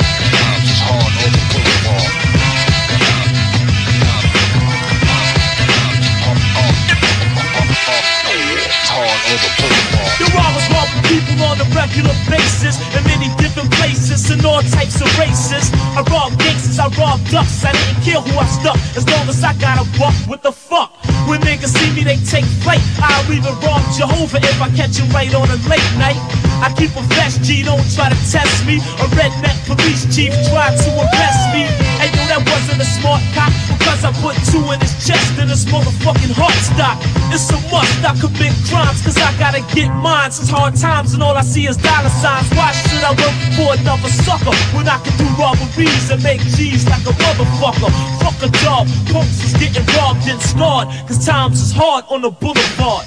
Regular 11.92 12.16
basis 12.30 12.80
in 12.96 13.04
many 13.04 13.28
different 13.36 13.70
places 13.76 14.30
and 14.30 14.44
all 14.44 14.62
types 14.72 15.00
of 15.00 15.08
races. 15.18 15.68
I 15.92 16.00
robbed 16.08 16.38
gangsters, 16.38 16.78
I 16.78 16.88
robbed 16.96 17.30
ducks. 17.30 17.64
I 17.64 17.72
didn't 17.72 18.02
care 18.02 18.20
who 18.20 18.32
I 18.38 18.46
stuck 18.46 18.80
as 18.96 19.04
long 19.08 19.28
as 19.28 19.44
I 19.44 19.52
got 19.60 19.76
a 19.76 19.84
buck. 19.98 20.14
What 20.26 20.42
the 20.42 20.52
fuck? 20.52 20.90
When 21.28 21.40
niggas 21.40 21.76
see 21.76 21.92
me, 21.94 22.02
they 22.04 22.16
take 22.24 22.48
flight. 22.64 22.80
I'll 22.98 23.32
even 23.32 23.52
rob 23.60 23.82
Jehovah 23.92 24.40
if 24.40 24.60
I 24.60 24.68
catch 24.70 24.96
him 24.96 25.08
right 25.12 25.32
on 25.34 25.48
a 25.50 25.58
late 25.68 25.92
night. 26.00 26.16
I 26.64 26.72
keep 26.76 26.96
a 26.96 27.02
vest, 27.12 27.42
G, 27.42 27.62
don't 27.62 27.84
try 27.94 28.08
to 28.08 28.20
test 28.32 28.64
me. 28.66 28.76
A 28.76 29.06
redneck 29.12 29.58
police 29.68 30.08
chief 30.14 30.32
tried 30.48 30.76
to 30.76 30.88
arrest 30.96 31.44
me. 31.52 31.81
Hey, 32.02 32.10
yo, 32.18 32.26
that 32.34 32.42
wasn't 32.50 32.82
a 32.82 32.88
smart 32.98 33.22
cop 33.30 33.54
because 33.78 34.02
I 34.02 34.10
put 34.18 34.34
two 34.50 34.58
in 34.74 34.82
his 34.82 34.90
chest 35.06 35.38
and 35.38 35.46
his 35.46 35.62
motherfucking 35.70 36.34
heart 36.34 36.58
stop. 36.66 36.98
It's 37.30 37.46
a 37.54 37.58
must, 37.70 38.02
I 38.02 38.10
commit 38.18 38.50
crimes 38.66 39.06
cause 39.06 39.14
I 39.22 39.30
gotta 39.38 39.62
get 39.70 39.86
mine. 40.02 40.34
Since 40.34 40.50
hard 40.50 40.74
times 40.74 41.14
and 41.14 41.22
all 41.22 41.38
I 41.38 41.46
see 41.46 41.70
is 41.70 41.78
dollar 41.78 42.10
signs. 42.10 42.50
Why 42.58 42.74
should 42.74 43.06
I 43.06 43.14
work 43.14 43.38
for 43.54 43.78
another 43.78 44.10
sucker 44.10 44.50
when 44.74 44.90
I 44.90 44.98
can 44.98 45.14
do 45.14 45.30
robberies 45.38 46.10
and 46.10 46.18
make 46.26 46.42
G's 46.58 46.90
like 46.90 47.06
a 47.06 47.14
motherfucker? 47.14 47.94
Fuck 48.18 48.42
a 48.42 48.50
job, 48.58 48.90
punks 49.06 49.38
is 49.46 49.54
getting 49.54 49.86
robbed 49.94 50.26
and 50.26 50.42
scarred 50.42 50.90
cause 51.06 51.22
times 51.22 51.62
is 51.62 51.70
hard 51.70 52.02
on 52.10 52.26
the 52.26 52.34
boulevard. 52.34 53.06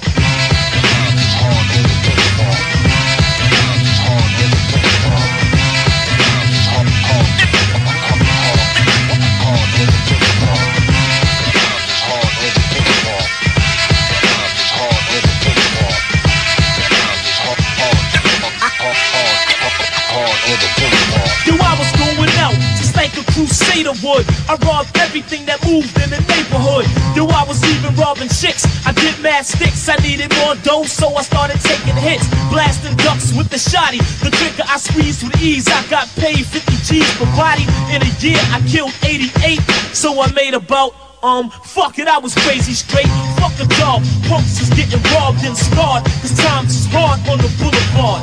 Crusader 23.36 23.92
would. 24.00 24.24
I 24.48 24.56
robbed 24.64 24.96
everything 24.96 25.44
that 25.44 25.60
moved 25.68 25.92
in 26.00 26.08
the 26.08 26.24
neighborhood. 26.24 26.88
Yo, 27.12 27.28
I 27.28 27.44
was 27.44 27.60
even 27.68 27.92
robbing 28.00 28.32
chicks. 28.32 28.64
I 28.88 28.96
did 28.96 29.12
mad 29.20 29.44
sticks. 29.44 29.84
I 29.92 30.00
needed 30.00 30.32
more 30.40 30.56
dough, 30.64 30.88
so 30.88 31.12
I 31.12 31.22
started 31.22 31.60
taking 31.60 31.94
hits. 32.00 32.24
Blasting 32.48 32.96
ducks 33.04 33.36
with 33.36 33.52
the 33.52 33.60
shotty. 33.60 34.00
The 34.24 34.32
trigger 34.32 34.64
I 34.64 34.80
squeezed 34.80 35.22
with 35.22 35.36
ease. 35.44 35.68
I 35.68 35.84
got 35.92 36.08
paid 36.16 36.48
50 36.48 36.80
G's 36.88 37.10
per 37.20 37.28
body. 37.36 37.68
In 37.92 38.00
a 38.00 38.12
year, 38.24 38.40
I 38.56 38.64
killed 38.64 38.96
88. 39.04 39.60
So 39.92 40.16
I 40.20 40.32
made 40.32 40.54
about 40.54 40.96
um, 41.22 41.50
fuck 41.50 41.98
it, 41.98 42.06
I 42.08 42.18
was 42.18 42.34
crazy 42.34 42.72
straight. 42.72 43.10
Fuck 43.40 43.58
a 43.58 43.66
dog, 43.80 44.04
punks 44.28 44.60
is 44.60 44.70
getting 44.70 45.02
robbed 45.12 45.44
and 45.44 45.56
scarred. 45.56 46.04
Cause 46.22 46.36
times 46.38 46.76
is 46.76 46.86
hard 46.88 47.20
on 47.28 47.38
the 47.38 47.50
boulevard. 47.58 48.22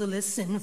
We're 0.00 0.20
tired 0.20 0.62